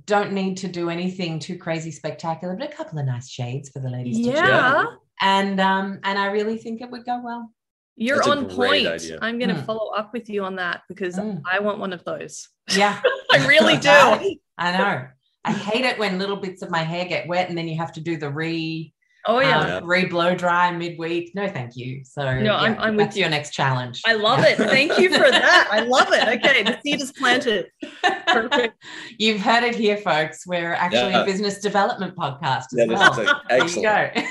Don't 0.06 0.32
need 0.32 0.56
to 0.58 0.68
do 0.68 0.88
anything 0.88 1.38
too 1.38 1.58
crazy 1.58 1.90
spectacular, 1.90 2.56
but 2.56 2.72
a 2.72 2.74
couple 2.74 2.98
of 2.98 3.04
nice 3.06 3.28
shades 3.28 3.68
for 3.68 3.78
the 3.80 3.90
ladies 3.90 4.16
to 4.26 4.32
Yeah. 4.32 4.84
And 5.20 5.60
um, 5.60 6.00
and 6.02 6.18
I 6.18 6.26
really 6.26 6.56
think 6.56 6.80
it 6.80 6.90
would 6.90 7.04
go 7.04 7.20
well. 7.22 7.52
you're 7.98 8.16
That's 8.16 8.28
on 8.28 8.46
point. 8.48 8.86
idea. 8.86 9.18
I'm 9.22 9.38
going 9.38 9.48
to 9.54 9.54
Mm. 9.62 9.64
follow 9.66 9.90
up 9.92 10.12
with 10.12 10.28
you 10.28 10.44
on 10.44 10.56
that 10.56 10.82
because 10.88 11.16
Mm. 11.18 11.40
I 11.50 11.60
want 11.60 11.78
one 11.78 11.92
of 11.94 12.04
those. 12.04 12.48
Yeah. 12.74 13.00
I 13.32 13.46
really 13.46 13.76
do. 13.90 13.90
I 14.58 14.72
know. 14.76 15.06
I 15.44 15.52
hate 15.52 15.84
it 15.84 15.98
when 15.98 16.18
little 16.18 16.36
bits 16.36 16.60
of 16.62 16.70
my 16.70 16.82
hair 16.82 17.04
get 17.06 17.26
wet 17.28 17.48
and 17.48 17.56
then 17.56 17.68
you 17.68 17.76
have 17.78 17.92
to 17.92 18.00
do 18.00 18.16
the 18.18 18.28
re 18.30 18.92
Oh 19.28 19.40
yeah. 19.40 19.76
um, 19.78 19.84
re 19.84 20.04
blow 20.06 20.34
dry 20.34 20.70
midweek. 20.70 21.34
No, 21.34 21.48
thank 21.48 21.76
you. 21.76 22.02
So 22.04 22.38
No, 22.40 22.54
I'm- 22.54 22.76
I'm 22.78 22.96
with 22.96 23.06
that's 23.06 23.16
your 23.16 23.28
next 23.28 23.50
challenge. 23.50 24.00
I 24.06 24.12
love 24.14 24.44
it. 24.44 24.56
Thank 24.76 24.98
you 24.98 25.10
for 25.10 25.30
that. 25.30 25.68
I 25.70 25.80
love 25.80 26.08
it. 26.12 26.28
Okay, 26.44 26.62
the 26.62 26.78
seed 26.82 27.00
is 27.00 27.12
planted. 27.12 27.66
Perfect. 28.28 28.82
You've 29.18 29.40
heard 29.40 29.64
it 29.64 29.74
here, 29.74 29.96
folks. 29.96 30.46
We're 30.46 30.74
actually 30.74 31.10
Yeah. 31.12 31.22
a 31.22 31.24
business 31.24 31.58
development 31.58 32.14
podcast 32.16 32.66
as 32.66 32.74
Yeah, 32.74 32.84
well. 32.86 33.12
is 33.12 33.18
like 33.26 33.36
there 33.48 33.62
excellent. 33.62 34.16
you 34.16 34.22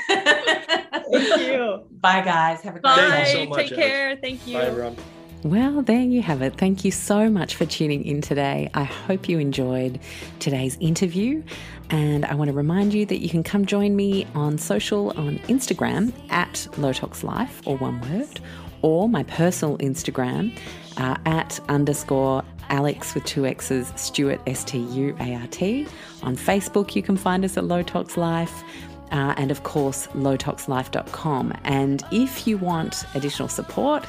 go. 1.11 1.11
Thank 1.11 1.41
you. 1.41 1.83
Bye, 1.99 2.21
guys. 2.21 2.61
Have 2.61 2.75
a 2.75 2.79
great 2.79 2.83
Bye. 2.83 2.95
Thank 2.95 3.25
day. 3.25 3.39
you 3.39 3.45
so 3.45 3.49
much, 3.49 3.59
Take 3.59 3.71
Alex. 3.73 3.87
care. 3.87 4.17
Thank 4.21 4.47
you. 4.47 4.57
Bye, 4.57 4.63
everyone. 4.65 5.14
Well, 5.45 5.83
there 5.83 6.01
you 6.01 6.23
have 6.23 6.41
it. 6.41 6.57
Thank 6.57 6.83
you 6.83 6.89
so 6.89 7.29
much 7.29 7.53
for 7.53 7.67
tuning 7.67 8.03
in 8.03 8.19
today. 8.19 8.67
I 8.73 8.83
hope 8.83 9.29
you 9.29 9.37
enjoyed 9.37 9.99
today's 10.39 10.75
interview. 10.79 11.43
And 11.91 12.25
I 12.25 12.33
want 12.33 12.47
to 12.47 12.53
remind 12.57 12.95
you 12.95 13.05
that 13.05 13.19
you 13.19 13.29
can 13.29 13.43
come 13.43 13.67
join 13.67 13.95
me 13.95 14.25
on 14.33 14.57
social 14.57 15.11
on 15.11 15.37
Instagram 15.47 16.11
at 16.31 16.67
Low 16.79 16.93
Tox 16.93 17.23
Life, 17.23 17.61
or 17.63 17.77
one 17.77 18.01
word, 18.09 18.39
or 18.81 19.07
my 19.07 19.21
personal 19.21 19.77
Instagram 19.77 20.51
uh, 20.97 21.15
at 21.27 21.59
underscore 21.69 22.43
Alex 22.69 23.13
with 23.13 23.25
two 23.25 23.45
X's, 23.45 23.93
Stuart, 23.95 24.41
S 24.47 24.63
T 24.63 24.79
U 24.79 25.15
A 25.19 25.35
R 25.35 25.47
T. 25.51 25.85
On 26.23 26.35
Facebook, 26.35 26.95
you 26.95 27.03
can 27.03 27.17
find 27.17 27.45
us 27.45 27.55
at 27.55 27.65
Low 27.65 27.83
Tox 27.83 28.17
Life. 28.17 28.63
Uh, 29.11 29.33
and 29.37 29.51
of 29.51 29.63
course, 29.63 30.07
lowtoxlife.com. 30.07 31.53
And 31.63 32.03
if 32.11 32.47
you 32.47 32.57
want 32.57 33.05
additional 33.13 33.47
support 33.47 34.05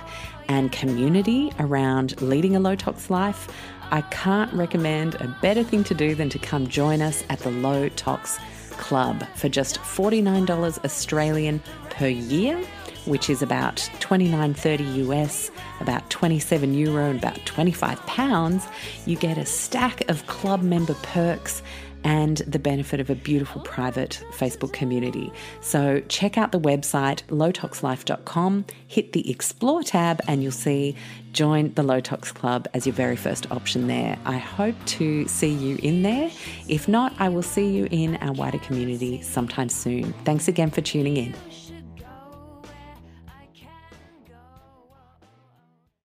and 0.49 0.73
community 0.73 1.53
around 1.59 2.21
leading 2.23 2.57
a 2.57 2.61
low 2.61 2.77
tox 2.77 3.11
life, 3.11 3.49
I 3.91 4.01
can't 4.03 4.53
recommend 4.53 5.15
a 5.17 5.29
better 5.41 5.63
thing 5.63 5.85
to 5.85 5.95
do 5.95 6.15
than 6.15 6.29
to 6.31 6.39
come 6.39 6.67
join 6.67 7.01
us 7.01 7.23
at 7.31 7.39
the 7.41 7.51
Low 7.51 7.89
Tox 7.91 8.39
Club 8.71 9.25
for 9.37 9.49
just 9.49 9.79
$49 9.79 10.85
Australian 10.85 11.63
per 11.91 12.09
year, 12.09 12.59
which 13.05 13.31
is 13.31 13.43
about 13.43 13.77
29.30 14.01 15.07
US, 15.07 15.53
about 15.81 16.09
27 16.11 16.75
euro, 16.75 17.11
and 17.11 17.19
about 17.19 17.45
25 17.47 18.05
pounds. 18.07 18.67
You 19.07 19.17
get 19.17 19.39
a 19.39 19.47
stack 19.47 20.09
of 20.11 20.27
club 20.27 20.63
member 20.63 20.95
perks 20.95 21.63
and 22.07 22.37
the 22.47 22.61
benefit 22.61 23.01
of 23.01 23.11
a 23.11 23.17
beautiful 23.17 23.61
private 23.63 24.23
Facebook 24.31 24.73
community. 24.73 25.33
So 25.61 26.01
check 26.09 26.39
out 26.39 26.53
the 26.53 26.61
website 26.61 27.25
lowtoxlife.com, 27.25 28.65
hit 28.87 29.13
the 29.13 29.29
explore 29.29 29.83
tab, 29.83 30.21
and 30.29 30.41
you'll 30.41 30.53
see 30.53 30.97
join 31.33 31.75
the 31.75 31.83
Low 31.83 32.01
Tox 32.01 32.31
Club 32.31 32.69
as 32.75 32.87
your 32.87 32.95
very 32.95 33.17
first 33.17 33.51
option 33.51 33.89
there. 33.89 34.17
I 34.25 34.39
hope 34.39 34.77
to 34.87 35.27
see 35.27 35.51
you 35.51 35.79
in 35.83 36.03
there. 36.03 36.31
If 36.69 36.87
not, 36.87 37.13
I 37.19 37.29
will 37.29 37.43
see 37.43 37.69
you 37.69 37.89
in 37.91 38.17
our 38.19 38.33
wider 38.33 38.59
community 38.59 39.21
sometime 39.21 39.69
soon. 39.69 40.13
Thanks 40.25 40.47
again 40.47 40.71
for 40.71 40.81
tuning 40.81 41.17
in. 41.17 41.35